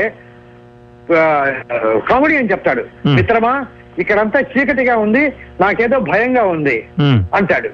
[2.09, 3.17] కామెడియన్ చెప్తాడు Hmm.
[3.17, 3.55] మిత్రమా
[3.99, 5.23] ఇక్కడంతా చీకటిగా ఉంది
[5.61, 6.77] నాకేదో భయంగా ఉంది
[7.33, 7.71] అంటాడు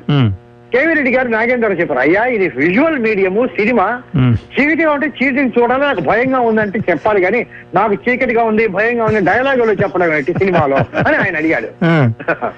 [0.74, 2.00] ఉమ్, కేవీ రెడ్డి గారు నాగేంద్ర చెప్పారు?
[2.04, 3.86] అయ్యా ఇది విజువల్ మీడియము సినిమా.
[4.18, 7.40] ఉమ్, చీకటిగా ఉంటే చీకటిని చూడాలి నాకు భయంగా ఉందంటే చెప్పాలి కానీ
[7.74, 11.68] నాకు చీకటిగా ఉంది భయంగా ఉంది డైలాగులో చెప్పడం ఏంటి సినిమాలో అని ఆయన అడిగాడు.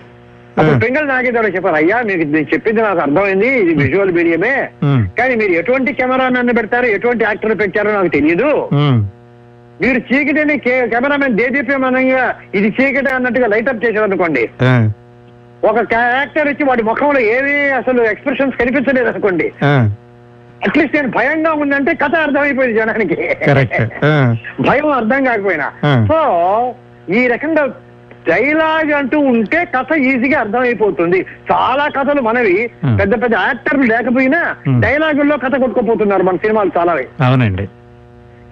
[0.56, 2.22] అప్పుడు పెంగల్ నాగేంద్ర చెప్పారు అయ్యా మీకు
[2.52, 4.52] చెప్పింది నాకు అర్థమైంది ఇది విజువల్ మీడియమే
[5.18, 8.48] కానీ మీరు ఎటువంటి కెమెరా నన్ను పెడతారో ఎటువంటి యాక్టర్ పెట్టారో నాకు తెలియదు
[9.80, 10.54] మీరు చీకటిని
[10.92, 12.22] కెమెరామెన్ దేదీప్యమానంగా
[12.54, 14.44] ఇది చీకటి అన్నట్టుగా లైటప్ చేశారు అనుకోండి
[15.64, 19.52] ఒక యాక్టర్ వచ్చి వాడి ముఖంలో ఏమీ అసలు ఎక్స్ప్రెషన్స్ కనిపించలేదు అనుకోండి.
[20.66, 23.36] అట్లీస్ట్ నేను భయంగా ఉందంటే కథ అర్థమైపోయింది జనానికి.
[24.60, 25.72] భయం అర్థం కాకపోయినా.
[26.08, 26.18] సో
[27.14, 27.66] ఈ రకంగా
[28.28, 31.26] డైలాగ్ అంటూ ఉంటే కథ ఈజీగా అర్థమైపోతుంది.
[31.52, 32.70] చాలా కథలు మనవి.
[33.00, 34.56] పెద్ద పెద్ద యాక్టర్లు లేకపోయినా.
[34.80, 36.92] డైలాగుల్లో కథ కొట్టుకుపోతున్నారు మన సినిమాలు చాలా
[37.24, 37.68] అవునండి.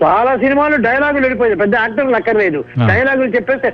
[0.02, 1.58] చాలా సినిమాలు డైలాగులు వెళ్ళిపోయాయి.
[1.58, 2.64] పెద్ద యాక్టర్లు అక్కర్లేదు.
[2.88, 3.70] డైలాగులు చెప్పేస్తే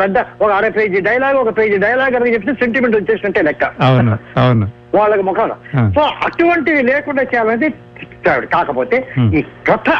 [0.00, 3.64] పెద్ద ఒక అర పేజీ డైలాగ్ ఒక పేజీ డైలాగ్ అని చెప్తే సెంటిమెంట్ వచ్చేసినట్టే లెక్క.
[4.94, 5.54] వాళ్ళకి ముఖాలు.
[5.94, 7.68] సో అటువంటివి లేకుండా చేయాలంటే.
[8.28, 9.08] కాకపోతే.
[9.38, 9.90] ఈ కథ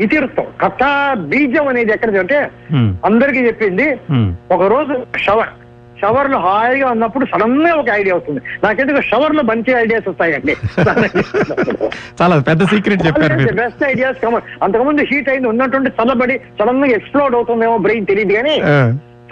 [0.00, 0.44] ఇతివృత్తం.
[0.60, 0.84] కథ
[1.18, 2.50] బీజం అనేది ఎక్కడిది అంటే
[3.04, 4.00] అందరికీ చెప్పింది
[4.50, 5.48] ఒక రోజు షవర్.
[6.02, 8.40] షవర్లో హాయిగా ఉన్నప్పుడు సడన్గా ఒక ఐడియా వస్తుంది.
[8.64, 10.54] నాకెందుకు షవర్లో మంచి ఐడియాస్ వస్తాయండి.
[12.20, 17.76] చాలా పెద్ద సీక్రెట్ చెప్పారు బెస్ట్ ఐడియాస్ కమన్ అంతకుముందు హీట్ అయింది ఉన్నటువంటి చల్లబడి సడన్గా ఎక్స్ప్లోడ్ అవుతుందేమో
[17.86, 18.56] బ్రెయిన్ తెలియదు కానీ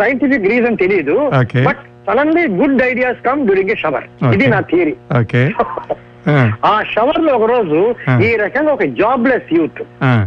[0.00, 1.16] సైంటిఫిక్ రీజన్ తెలియదు.
[1.68, 4.06] But suddenly good ideas come during a shower
[4.36, 4.46] ఇది.
[4.54, 5.42] నా థియరీ ఓకే
[6.64, 7.78] ఆ, షవర్లో ఒక రోజు.
[8.22, 9.80] ఈ రకంగా ఒక జాబ్లెస్ యూత్.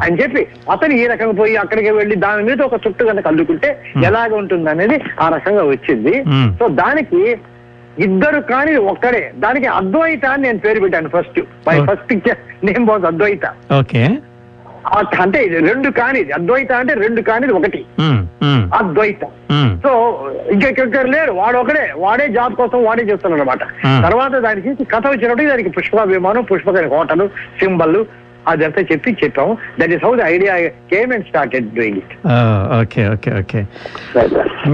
[0.04, 0.42] అని చెప్పి
[0.72, 3.70] అతను ఈ రకంగా పోయి అక్కడికి వెళ్ళి దాని మీద ఒక చుట్టు కనుక అల్లుకుంటే
[4.06, 6.16] ఎలాగ ఉంటుంది అనేది ఆ రకంగా వచ్చింది.
[6.60, 7.22] సో దానికి
[8.00, 11.78] ఇద్దరు కానీ ఒక్కడే దానికి అద్వైత అని నేను పేరు పెట్టాను first my.
[11.90, 12.14] First
[12.64, 13.46] name was Advaita
[13.80, 14.04] okay
[15.24, 16.32] అంటే ఇది రెండు కానిది.
[16.38, 17.82] అద్వైత అంటే రెండు కానిది ఒకటి.
[18.80, 19.24] అద్వైత
[19.84, 19.92] సో
[20.54, 23.64] ఇంకెక్కరు లేరు వాడు ఒకడే వాడే జాబ్ కోసం వాడే చేస్తున్నాడు అనమాట.
[24.08, 27.26] తర్వాత దానికి కథ వచ్చినప్పుడు దానికి పుష్ప విమానం పుష్పక హోటల్
[27.62, 27.98] సింబల్
[28.52, 30.54] అదంతా చెప్పి చెప్పాము that is how the idea
[30.94, 32.14] came and started doing it
[32.82, 33.60] okay okay okay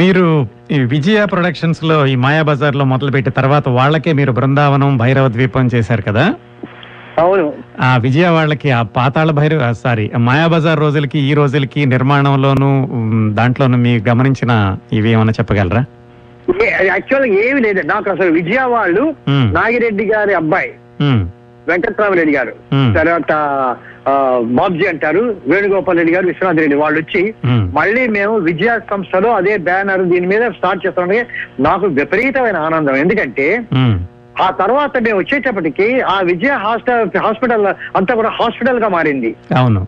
[0.01, 0.25] మీరు
[0.71, 6.25] ఈ విజయ ప్రొడక్షన్స్లో ఈ మాయా బజార్లో మొదలుపెట్టి తర్వాత వాళ్ళకే మీరు బృందావనం భైరవ ద్వీపం చేశారు కదా
[7.19, 7.45] అవును.
[7.81, 12.69] ఆ విజయ వాళ్ళకి ఆ పాతాళ భైరవ సారీ మాయా బజార్ రోజులకి ఈ రోజులకి నిర్మాణంలోను
[13.39, 14.51] దాంట్లోను మీరు గమనించిన
[14.93, 15.83] ఇవి ఏమైనా చెప్పగలరా?
[16.89, 20.71] యాక్చువల్ ఏమి లేదు నాకు అసలు విజయ వాళ్ళు ఉమ్, నాగిరెడ్డి గారి అబ్బాయి.
[21.67, 22.53] వెంకట్రామరెడ్డి గారు.
[22.95, 23.31] తర్వాత
[24.57, 27.21] బాబ్జీ అంటారు వేణుగోపాల్ రెడ్డి గారు విశ్వనాథ్ రెడ్డి వాళ్ళు వచ్చి
[27.77, 31.19] మళ్ళీ మేము విజయ సంస్థలో అదే బ్యానర్ దీని మీద స్టార్ట్ చేస్తుంటే
[31.59, 32.95] నాకు విపరీతమైన ఆనందం.
[33.03, 33.47] ఎందుకంటే
[34.39, 39.31] ఆ తర్వాత మేము వచ్చేటప్పటికి ఆ విజయ హాస్పిటల్ హాస్పిటల్ అంతా కూడా హాస్పిటల్గా మారింది.
[39.57, 39.81] అవును.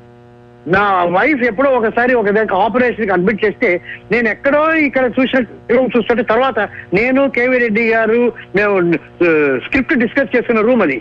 [0.66, 3.70] నా వైఫ్ ఎప్పుడో ఒకసారి ఒక దగ్గర ఆపరేషన్కి అడ్మిట్ చేస్తే
[4.12, 5.40] నేను ఎక్కడో ఇక్కడ చూసిన
[5.72, 6.60] రూమ్ చూస్తుంటే తర్వాత
[6.94, 8.20] నేను కేవీ రెడ్డి గారు
[8.56, 8.76] మేము
[9.66, 10.98] స్క్రిప్ట్ డిస్కస్ చేసుకున్న రూమ్ అది.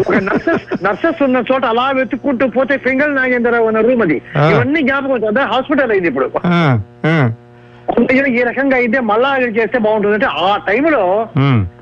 [0.00, 4.18] ఒక నర్సెస్ నర్సెస్ ఉన్న చోట అలా వెతుక్కుంటూ పోతే ఫింగల్ నాగేంద్రరావు ఉన్న రూమ్ అది.
[4.52, 6.28] ఇవన్నీ జ్ఞాపకం అదే హాస్పిటల్ అయింది ఇప్పుడు.
[8.28, 11.28] ఈ రకంగా అయితే మళ్ళా చేస్తే బాగుంటుంది అంటే ఆ టైంలో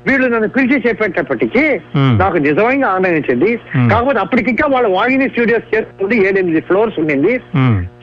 [0.07, 1.81] వీళ్ళు నన్ను పిలిచి చెప్పేటప్పటికి.
[1.95, 3.59] నాకు నిజంగా ఆనందించింది.
[3.91, 7.37] కాకపోతే అప్పటికింకా వాళ్ళ వాగిని స్టూడియోస్ చేస్తుంది ఏడెనిమిది ఫ్లోర్స్ ఉండింది.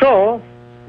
[0.02, 0.40] సో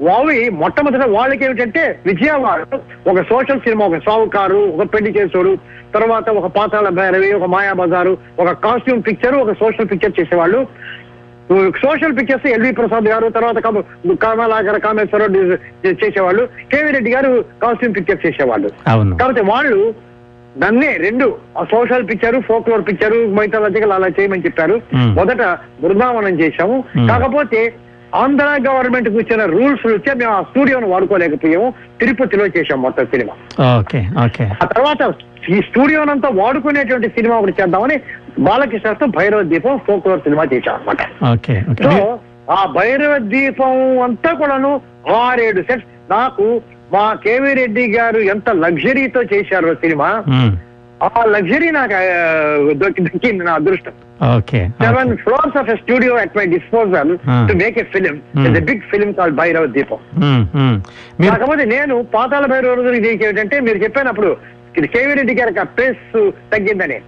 [0.02, 2.60] వావి మొట్టమొదట వాళ్ళకి ఏమిటంటే విజయవాడ
[3.08, 5.58] ఒక సోషల్ సినిమా ఒక సావుకారు ఒక పెళ్ళి చేసోడు
[5.94, 10.66] తర్వాత ఒక పాతాళ భైరవి ఒక మాయా బజారు ఒక కాస్ట్యూమ్ పిక్చర్ ఒక సోషల్ పిక్చర్ చేసేవాళ్ళు.
[11.70, 15.36] Social pictures LV Prasad garu తర్వాత కమ- కమలాకర కామేశ్వరరావు
[15.86, 16.48] చేసేవాళ్ళు.
[16.72, 18.70] కేవీ రెడ్డి గారు కాస్ట్యూమ్ పిక్చర్ చేసేవాళ్ళు.
[19.16, 19.94] కాబట్టి వాళ్ళు
[20.58, 24.80] నన్నే రెండు ఆ social picture folklore picture mythological అలా చేయమని చెప్పారు.
[25.14, 25.42] మొదట
[25.82, 26.84] బృందావనం చేశాము.
[27.08, 27.74] కాకపోతే
[28.14, 31.74] ఆంధ్ర గవర్నమెంట్కు ఇచ్చిన రూల్స్ వచ్చే మేము ఆ స్టూడియోను వాడుకోలేకపోయాము.
[32.00, 33.64] తిరుపతిలో చేశాం మొత్తం సినిమా.
[34.62, 35.14] ఆ తర్వాత
[35.50, 38.00] ఈ స్టూడియోనంతా వాడుకునేటువంటి సినిమా ఒకటి చేద్దామని
[38.38, 41.02] బాలకృష్ణతో భైరవ దీపం ఫోక్లోర్ సినిమా చేశాం అనమాట
[41.84, 41.92] సో
[42.52, 44.72] ఆ భైరవ దీపం అంతా కూడాను
[45.18, 46.46] ఆరేడు సెట్స్ నాకు
[46.92, 50.08] మా కేవీ రెడ్డి గారు ఎంత లగ్జరీతో చేశారో సినిమా
[51.06, 52.02] ఆ లగ్జరీ నాకు ఆ,
[52.72, 53.94] దొరికి దక్కింది నా అదృష్టం.
[54.80, 55.10] Seven.
[55.16, 57.10] Floors of a studio at my disposal.
[57.48, 58.16] To make a film.
[58.42, 60.00] Is big film call Bhairava Deepam
[61.26, 62.92] కాకపోతే నేను పాతాల భైరవ రోజు
[63.26, 64.30] ఏంటంటే మీరు చెప్పినప్పుడు
[64.78, 66.06] ఇది కేవీ రెడ్డి గారికి ఆ పేస్
[66.52, 66.98] తగ్గిందని.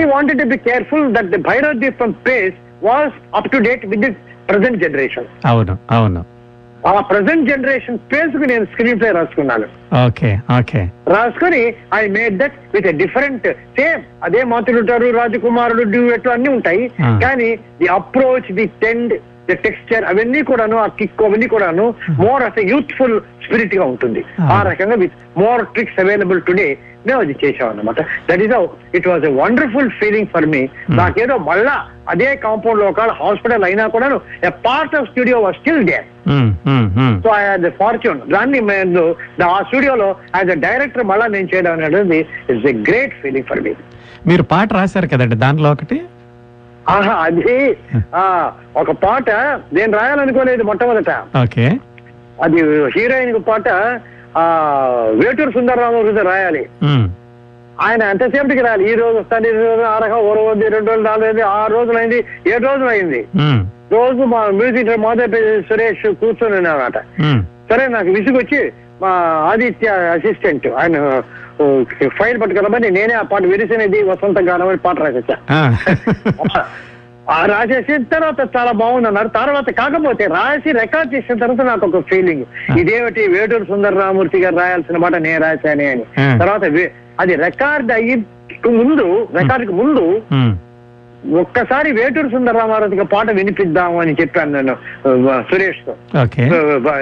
[0.00, 2.58] I wanted to be careful that the Bhairava Deepam pace
[2.88, 4.10] was up to date with the
[4.50, 6.22] present generation అవును అవును.
[6.90, 9.66] ఆ ప్రజెంట్ జనరేషన్ పేస్కు నేను స్క్రీన్ ప్లే రాసుకున్నాను.
[10.06, 10.80] Okay okay.
[11.14, 11.60] రాసుకొని
[11.98, 16.84] I made that with different same అదే మాతులు ఉంటారు రాజకుమారుడు డ్యూయట్ అన్ని ఉంటాయి.
[17.24, 19.14] కానీ the approach the tend
[19.62, 21.84] texture అవన్నీ కూడాను ఆ కిక్ అవన్నీ కూడాను
[22.18, 23.14] మోర్ అస్ యూత్ఫుల్
[23.44, 24.20] స్పిరిట్గా ఉంటుంది.
[24.46, 24.62] ఆ.
[24.62, 26.66] రకంగా with more tricks available today
[27.06, 28.52] మేము అది చేసాం అనమాట that is
[28.94, 30.60] it was a wonderful feeling for me
[30.90, 31.74] నాకేదో మళ్ళా
[32.08, 35.82] అదే కాంపౌండ్లో ఒక హాస్పిటల్ అయినా కూడాను a part of studio was still
[36.28, 36.50] um.
[37.24, 39.04] So I had fortune దాన్ని నేను
[39.50, 43.74] ఆ స్టూడియోలో యాజ్ అ డైరెక్టర్ మళ్ళా నేను చేయడం అనేది it's a great feeling for me
[44.26, 45.96] మీరు పాట రాశారు కదండి దాంట్లో ఒకటి?
[46.88, 47.76] అది
[48.14, 49.30] ఆ ఒక పాట
[49.72, 51.10] నేను రాయాలనుకోలేదు మొట్టమొదట.
[51.44, 51.78] ఓకే.
[52.42, 52.56] అది
[52.96, 53.68] హీరోయిన్ పాట
[54.36, 54.42] ఆ
[55.14, 56.68] వేటూరు సుందరరావు గారు రాయాలి.
[57.80, 58.90] ఆయన ఎంతసేపటికి రాయాలి?
[58.90, 61.98] ఈ రోజు వస్తాను ఈ రోజు ఆ రకం ఓ రోజు రెండు రోజులు నాలుగు అయింది ఆరు రోజులు
[61.98, 63.20] అయింది ఏడు రోజులు అయింది.
[63.92, 65.34] రోజు మా మ్యూజిక్ మాధవ్
[65.68, 66.68] సురేష్ కూర్చొని
[67.20, 67.42] ఉమ్.
[67.70, 68.72] సరే నాకు విసుగొచ్చి
[69.02, 69.08] మా
[69.52, 71.22] ఆదిత్య అసిస్టెంట్ ఆయన
[72.10, 75.36] ఫైల్ పట్టుకెళ్ళమని నేనే ఆ పాట విరిసినది వసంత గానం అని పాట రాసేసా.
[77.28, 77.46] ఆ.
[77.46, 82.44] రాసేసిన తర్వాత చాలా బాగుంది అన్నారు తర్వాత కాకపోతే రాసి రికార్డ్ చేసిన తర్వాత నాకు ఒక ఫీలింగ్
[82.78, 86.04] ఇదేమిటి వేటూరు సుందర రామూర్తి గారు రాయాల్సిన మాట నేను రాశానే అని.
[86.38, 86.64] తర్వాత
[87.18, 88.16] అది రికార్డ్ అయ్యి
[88.74, 89.06] ముందు
[89.38, 90.04] రికార్డుకి ముందు
[91.30, 94.74] ఒక్కసారి వేటూరు సుందర రామారావుకి పాట వినిపిద్దాము అని చెప్పాను నేను
[95.42, 95.92] సురేష్తో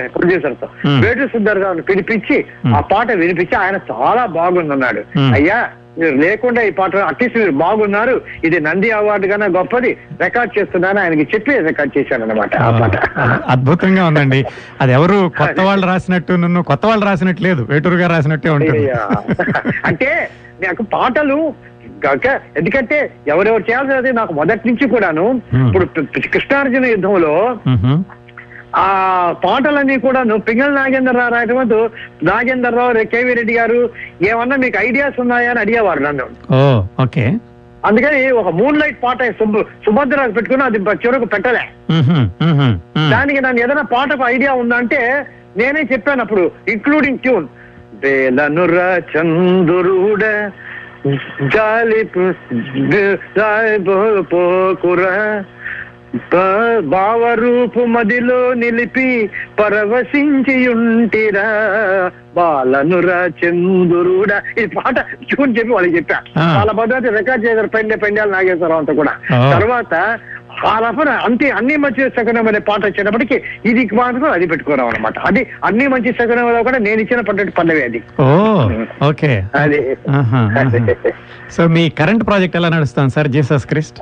[0.08, 1.04] ప్రొడ్యూసర్తో Hmm.
[1.04, 2.44] వేటు సుందర్ గారిని పిలిపించి.
[2.74, 5.00] ఆ పాట వినిపించి ఆయన చాలా బాగుందన్నాడు.
[5.34, 5.68] అయ్యా
[5.98, 8.20] మీరు లేకుండా ఈ పాట అట్లీస్ట్ మీరు బాగున్నారు.
[8.44, 9.96] ఇది నంది అవార్డు కన్నా గొప్పది.
[10.22, 11.00] రికార్డ్ చేస్తున్నాను.
[11.00, 12.96] ఆయనకి చెప్పి రికార్డ్ చేశాను అనమాట ఆ పాట.
[13.48, 14.44] అద్భుతంగా ఉందండి.
[14.80, 17.66] అది ఎవరు కొత్త వాళ్ళు రాసినట్టు నన్ను కొత్త వాళ్ళు రాసినట్టు లేదు.
[17.70, 18.78] వేటూరు గారు రాసినట్టే ఉంటుంది.
[18.78, 19.08] అయ్యా.
[19.84, 20.30] అంటే
[20.66, 21.54] నాకు పాటలు
[22.06, 22.96] గక ఎందుకంటే
[23.28, 25.24] ఎవరెవరు చేయాల్సినది నాకు మొదటి నుంచి కూడాను.
[25.66, 25.84] ఇప్పుడు
[26.28, 27.34] కృష్ణార్జున యుద్ధంలో.
[28.76, 28.86] ఆ
[29.44, 31.78] పాటలన్నీ కూడా నువ్వు పింగళ నాగేంద్రరావు రాయటమంటూ
[32.22, 33.78] నాగేంద్రరావు రే- కేవీ రెడ్డి గారు
[34.22, 36.26] ఏమన్నా మీకు ఐడియాస్ ఉన్నాయా అని అడిగేవారు నన్ను
[36.98, 37.24] ఓకే
[37.84, 39.22] అందుకని ఒక మూన్ లైట్ పాట
[39.84, 41.64] సుభద్రకు పెట్టుకుని అది చివరకు పెట్టలే.
[43.10, 45.00] దానికి నన్ను ఏదైనా పాటకు ఐడియా ఉందంటే
[45.56, 47.46] నేనే చెప్పాను అప్పుడు ఇంక్లూడింగ్ ట్యూన్
[48.04, 48.76] వేలనుర
[49.10, 50.24] చంద్రుడ
[51.46, 52.00] జాలి
[54.30, 55.02] పోకుర
[56.32, 61.44] బా- భావరూపు మదిలో నిలిపి పరవశించి ఉంటిరా
[62.36, 64.96] బాలనురా చందురుడా ఈ పాట
[65.30, 66.18] చూని చెప్పి వాళ్ళకి చెప్పా.
[66.56, 69.14] వాళ్ళ పద్ధతి రికార్డ్ చేశారు పెండే పెండాలు నాగేశ్వరరావు అంతా కూడా.
[69.50, 69.94] తర్వాత
[70.66, 75.46] ఆ రఫన అంతే అన్ని మంచి సగనం అనే పాట వచ్చేటప్పటికి ఇది మాత్రం అది పెట్టుకున్నాం అనమాట అది
[75.64, 78.02] అన్ని మంచి సగనంలో కూడా నేను ఇచ్చిన పద్ధతి పల్లవి అది.
[79.04, 79.44] ఓకే.
[79.54, 79.96] అది.
[81.50, 83.28] సో మీ కరెంట్ ప్రాజెక్ట్ ఎలా నడుస్తుంది sir?
[83.28, 84.00] Jesus Christ?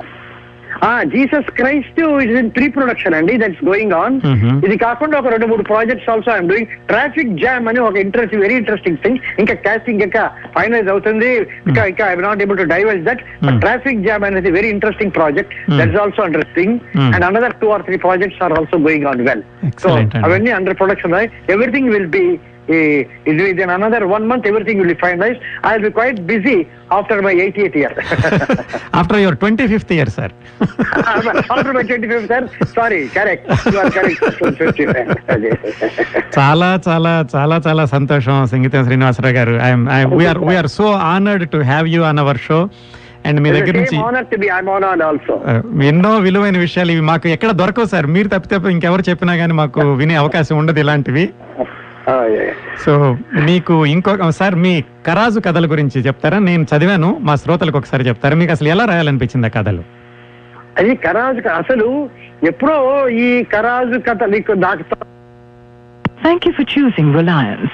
[1.13, 4.15] Jesus Christ is in pre production అండి దట్స్ గోయింగ్ ఆన్.
[4.67, 8.55] ఇది కాకుండా ఒక రెండు మూడు projects also I'm doing traffic jam అని ఒక ఇంట్రెస్ట్ వెరీ
[8.55, 10.23] ఇంట్రెస్టింగ్ థింగ్ ఇంకా కాస్టింగ్ ఇంకా
[10.57, 11.31] ఫైనలైజ్ అవుతుంది
[11.67, 13.23] ఇంకా ఇంకా I not able to diverse that.
[13.59, 15.53] Traffic jam అనేది very interesting project.
[15.79, 17.11] That's also Hmm.
[17.15, 19.41] And another two or three projects are also going on well
[19.83, 19.89] so.
[20.25, 21.13] అవన్నీ under production
[21.53, 22.23] everything will be
[23.29, 26.57] ఇది in another one month everything will be finalize I will be quite busy
[26.97, 27.95] after my eighty eight year
[28.99, 30.33] after your twenty fifth year sir
[31.49, 32.39] after my 25th, sir.
[32.69, 33.43] Sorry, correct.
[33.67, 34.19] You are correct.
[34.59, 34.97] 25th.
[36.37, 39.53] చాలా చాలా చాలా చాలా సంతోషం Singeetam Srinivasarao garu
[40.13, 42.59] we are we are so honoured to have you on our show
[43.25, 44.49] and మీ దగ్గర నుంచి Same honor to be.
[44.57, 45.33] I'm honored also.
[45.49, 45.53] ఆ,
[45.89, 50.15] ఎన్నో విలువైన విషయాలు ఇవి మాకు ఎక్కడ దొరకవు సార్ మీరు తప్పితే ఇంకెవరు చెప్పినా కానీ మాకు వినే
[50.21, 51.25] అవకాశం ఉండదు ఇలాంటివి.
[52.85, 56.39] సో మీకు ఇంకొక సార్ మీ కరాజు కథల గురించి చెప్తారా?
[56.39, 58.35] నేను చదివాను మా శ్రోతలకు ఒకసారి చెప్తారా?
[58.35, 59.83] మీకు అసలు ఎలా రాయాలనిపించింది ఆ కథలు?
[60.77, 62.09] అది కరాజు అసలు
[62.43, 64.83] ఎప్పుడో ఈ కరాజు కథ నీకు నాకు
[66.29, 67.69] you for choosing Reliance.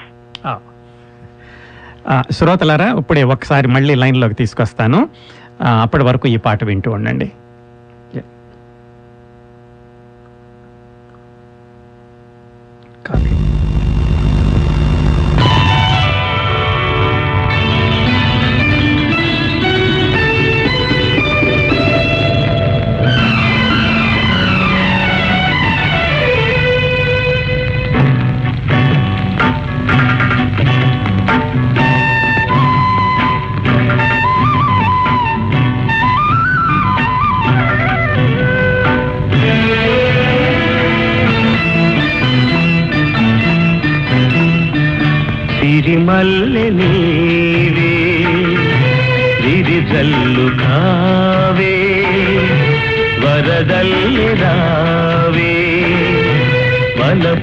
[2.08, 5.08] ఆ, శ్రోతలారా ఇప్పుడే ఒకసారి మళ్ళీ లైన్లోకి తీసుకొస్తాను.
[5.80, 7.32] అప్పటి వరకు ఈ పాట వింటూ ఉండండి.
[13.06, 13.55] కాపీ.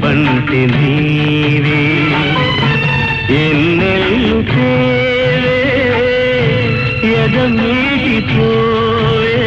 [0.01, 1.81] వలపంటి నీవే.
[3.35, 5.59] ఎన్నెల్లు తేవే
[7.23, 9.37] ఎదమీటి పోవే.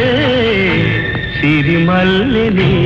[1.39, 2.76] సిరిమల్లె నీవే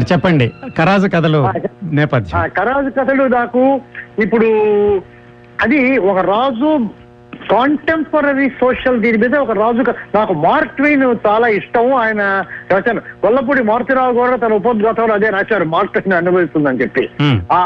[0.00, 0.46] సార్ చెప్పండి.
[0.78, 1.40] కరాజు కథలు
[1.82, 2.50] నేపథ్యం.
[2.56, 3.62] కరాజు కథలు నాకు
[4.18, 4.48] ఇప్పుడు
[5.64, 6.70] అది ఒక రాజు
[7.50, 9.82] కాంటెంపరీ సోషల్ దీని మీద ఒక రాజు
[10.14, 12.22] నాకు మార్క్ ట్వైన్ చాలా ఇష్టం ఆయన
[12.70, 15.64] రాశాను గొల్లపూడి మారుతిరావు కూడా తన ఉపోద్ఘాతంలో అదే రాశారు.
[15.64, 17.04] మార్క్ ట్వైన్ అనుభవిస్తుందని చెప్పి.
[17.52, 17.60] ఆ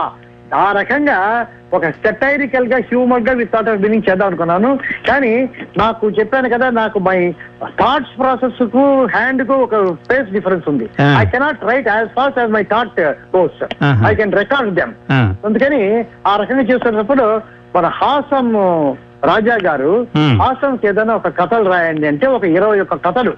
[0.54, 4.78] ఆ రకంగా ఒక సెటైరికల్గా హ్యూమర్గా విత్ థాట్ ఆఫ్ మీనింగ్ చేద్దాం అనుకున్నాను
[5.08, 5.48] కానీ
[5.78, 7.34] నాకు చెప్పాను కదా నాకు మై
[7.80, 10.86] థాట్స్ ప్రాసెస్కు హ్యాండ్కు ఒక స్పేస్ డిఫరెన్స్ ఉంది.
[11.20, 13.00] I cannot write as fast as my thought
[13.36, 14.06] goes Uh-huh.
[14.06, 14.94] I can record them
[15.46, 15.82] అందుకని
[16.26, 17.26] ఆ రకంగా చేస్తున్నప్పుడు
[17.76, 18.46] మన హాసం
[19.24, 19.92] రాజా గారు.
[20.42, 23.32] హాసంకి ఏదైనా ఒక కథలు రాయండి అంటే ఒక ఇరవై ఒక్క కథలు.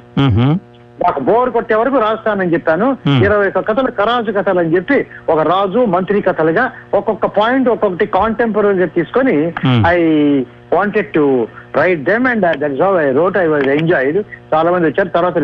[1.04, 2.96] నాకు బోర్ కొట్టే వరకు రాస్తానని చెప్పాను.
[3.24, 8.86] ఇరవై ఒక్క కథలు కరాజు కథలు అని చెప్పి ఒక రాజు మంత్రి కథలుగా ఒక్కొక్క పాయింట్ ఒక్కొక్కటి కాంటెంపరీ
[8.86, 9.52] తీసుకొని.
[9.86, 9.98] I
[10.72, 14.18] wanted to write them and that is how I wrote I was enjoyed
[14.54, 15.38] చాలా మంది వచ్చారు తర్వాత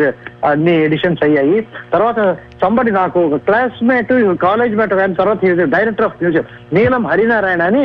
[0.45, 1.67] అన్ని ఎడిషన్స్ అయ్యాయి.
[1.93, 6.43] తర్వాత సంబడి నాకు ఒక క్లాస్మేట్ కాలేజ్ మేట్ కానీ తర్వాత director of museum
[6.73, 7.83] Neelam Harinarayana అని.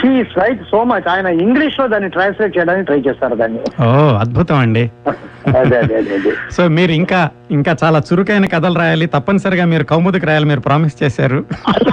[0.00, 3.58] షీఈస్ రైట్ సో మచ్ ఆయన ఇంగ్లీష్లో దాన్ని ట్రాన్స్లేట్ చేయడానికి ట్రై చేస్తారు దాన్ని.
[3.82, 4.90] ఓ అద్భుతం అండి.
[6.52, 9.06] సో మీరు ఇంకా ఇంకా చాలా చురుకైన కథలు రాయాలి.
[9.06, 11.44] తప్పనిసరిగా మీరు కౌముదికి రాయాలి మీరు ప్రామిస్ చేశారు.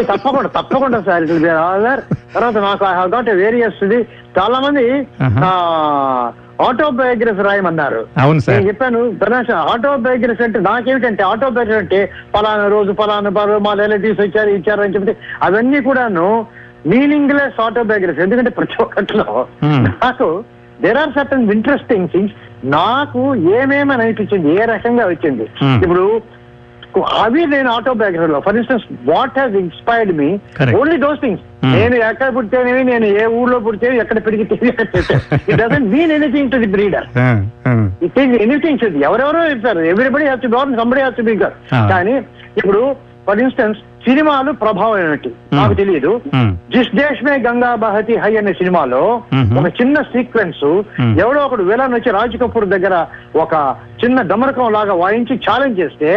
[0.03, 2.01] తప్పకుండా తప్పకుండా సార్
[2.35, 4.07] తర్వాత నాకు ఐ హావ్ గాట్ వేరియస్ ఇది.
[4.39, 5.07] చాలా మంది.
[6.67, 8.01] ఆటోబయోగ్రఫీ రాయమన్నారు.
[8.23, 8.55] అవును సార్.
[8.55, 11.99] నేను చెప్పాను గణేష్ ఆటోబయోగ్రఫీ అంటే నాకేమిటంటే ఆటోబయోగ్రఫీ అంటే
[12.35, 16.27] పలానా రోజు పలానా పలానా మా రిలేటివ్స్ వచ్చారు ఇచ్చారు అని చెప్తే అవన్నీ కూడాను
[16.85, 19.27] మీనింగ్ లెస్ ఆటోబయోగ్రఫీ ఎందుకంటే ప్రతి ఒక్కటిలో
[19.61, 19.83] Hmm.
[20.03, 20.27] నాకు
[20.81, 22.37] there are certain interesting things
[22.73, 23.21] నాకు
[23.57, 25.45] ఏమేమని అనిపించింది ఏ రకంగా వచ్చింది.
[25.61, 25.77] Hmm.
[25.83, 26.03] ఇప్పుడు
[27.17, 30.29] అవి నేను ఆటోబయోగ్రఫీలో for instance what has inspired me.
[30.79, 31.73] Only those things Hmm.
[31.73, 34.55] నేను ఎక్కడ పుట్టానేవి నేను ఏ ఊర్లో పుడితే ఎక్కడ పెరిగితే
[35.43, 37.07] it doesn't mean anything to the breeder
[38.01, 41.83] it is anything to ఎవరెవరో చెప్పారు everybody has to govern somebody has to bigger Ah.
[41.91, 42.15] కానీ
[42.59, 42.81] ఇప్పుడు
[43.27, 46.49] ఫర్ ఇన్స్టెన్స్ సినిమాలు ప్రభావం ఏమిటి నాకు తెలియదు Hmm.
[46.73, 49.01] జిస్ దేశ్ మే గంగా బహతి హై అనే సినిమాలో
[49.33, 49.55] Mhm.
[49.59, 50.63] ఒక చిన్న సీక్వెన్స్
[50.97, 51.13] Hmm.
[51.23, 52.95] ఎవడో ఒకడు విలన్ వచ్చి రాజ్ కపూర్ దగ్గర
[53.43, 53.53] ఒక
[54.03, 56.11] చిన్న డమరకం లాగా వాయించి ఛాలెంజ్ చేస్తే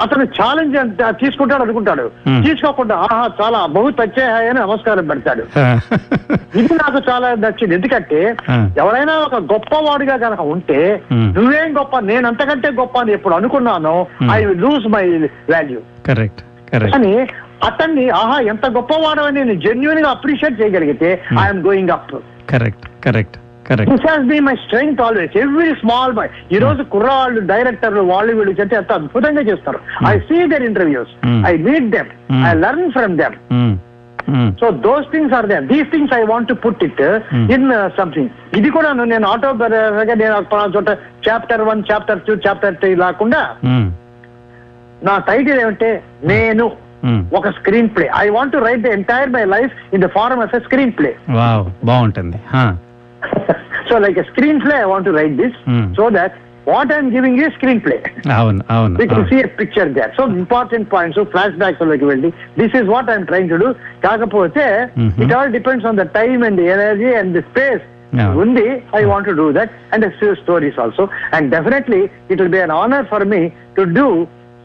[0.00, 0.74] అతను ఛాలెంజ్
[1.20, 2.10] తీసుకుంటాడు అనుకుంటాడు.
[2.28, 5.44] తీసుకోకుండా ఆహా చాలా బహు తచ్చే హాయ్ అని నమస్కారం పెడతాడు.
[6.58, 7.74] ఇది నాకు చాలా నచ్చింది.
[7.74, 8.36] ఎందుకంటే.
[8.78, 11.02] ఎవరైనా ఒక గొప్పవాడిగా కనుక ఉంటే.
[11.12, 14.06] నువ్వేం గొప్ప నేను అంతకంటే గొప్ప అని ఎప్పుడు అనుకున్నానో.
[14.32, 15.04] I lose my
[15.52, 16.42] value correct
[16.92, 17.26] కానీ
[17.64, 22.14] అతన్ని ఆహా ఎంత గొప్పవాడు అని నేను జెన్యున్గా అప్రిషియేట్ చేయగలిగితే I'm going up
[22.50, 23.36] correct correct.
[23.68, 28.32] Correct this has be my strength always every small boy ఈ రోజు కుర్రవాళ్ళు డైరెక్టర్లు వాళ్ళు
[28.38, 29.80] వీళ్ళు చెప్తే ఎంత అద్భుతంగా చేస్తారు.
[30.12, 31.42] I see their interviews Hmm.
[31.50, 32.42] I meet them Hmm.
[32.48, 33.36] I learn from them
[34.60, 37.46] so those things are there these things I want to put it Hmm.
[37.56, 37.68] In
[38.00, 39.52] something ఇది కూడా నేను ఆటో
[40.22, 40.34] నేను
[40.76, 40.90] చోట
[41.28, 43.40] chapter one chapter two chapter three లేకుండా
[45.08, 45.88] నా title ఏమంటే
[46.32, 46.64] నేను.
[47.38, 47.48] ఒక
[47.96, 50.60] screenplay I want write the entire my life in the form of a
[50.98, 51.10] screenplay
[51.90, 52.38] బాగుంటుంది.
[53.90, 55.86] So like screen play I want to write this Hmm.
[55.98, 56.36] So that
[56.66, 57.46] what I'm giving you
[57.84, 57.96] screenplay
[58.38, 59.28] అవును అవును We can అవును.
[59.30, 60.10] see a picture there.
[60.18, 61.14] So important points.
[61.18, 63.68] So flashbacks లోకి వెళ్ళి this is what I'm trying to do.
[64.06, 64.66] కాకపోతే
[65.04, 65.20] Mhm.
[65.24, 67.84] it all depends on the time and the energy and the space.
[68.18, 68.30] Yeah.
[68.42, 68.66] ఉంది
[68.98, 71.02] I want to do that and a few stories also.
[71.34, 73.40] And definitely it will be an honor for me
[73.78, 74.06] to do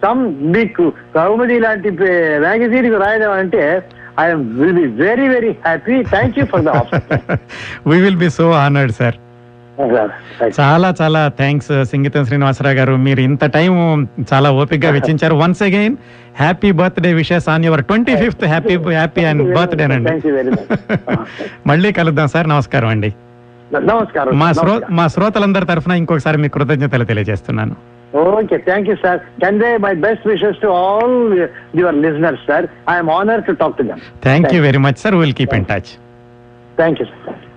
[0.03, 0.21] some
[0.51, 0.71] big
[1.17, 1.89] కౌముది లాంటి
[2.45, 3.63] magazine రాయడం అంటే
[4.19, 6.07] I am will be very very happy.
[6.07, 7.02] Thank you for the offer.
[7.88, 9.15] We will be so honoured sir
[10.61, 12.95] చాలా చాలా thanks Singeetam Srinivasarao గారు.
[12.95, 14.03] మీరు ఇంత time
[14.34, 15.35] చాలా ఓపికగా వెచ్చించారు.
[15.35, 15.95] Once again
[16.40, 19.56] happy birthday wishes on your twenty fifth happy happy and.
[19.56, 20.11] Birthday అండి.
[21.68, 22.49] మళ్ళీ కలుద్దాం సార్.
[22.49, 23.15] నమస్కారం అండి.
[23.73, 24.40] నమస్కారం.
[24.40, 24.81] మా శ్రో.
[24.90, 27.93] మా శ్రోతలందరి తరఫున ఇంకొకసారి మీ కృతజ్ఞతలు తెలియజేస్తున్నాను.
[28.14, 29.27] Okay, thank you, sir.
[29.40, 29.77] Can I?
[29.80, 31.35] my best wishes to all
[31.73, 32.69] your listeners, sir.
[32.88, 33.99] I am honored to talk to them.
[34.22, 35.18] Thank, thank you very much, sir.
[35.18, 35.94] We'll keep thank in touch.
[35.94, 35.99] You.
[36.77, 37.52] Thank you, sir.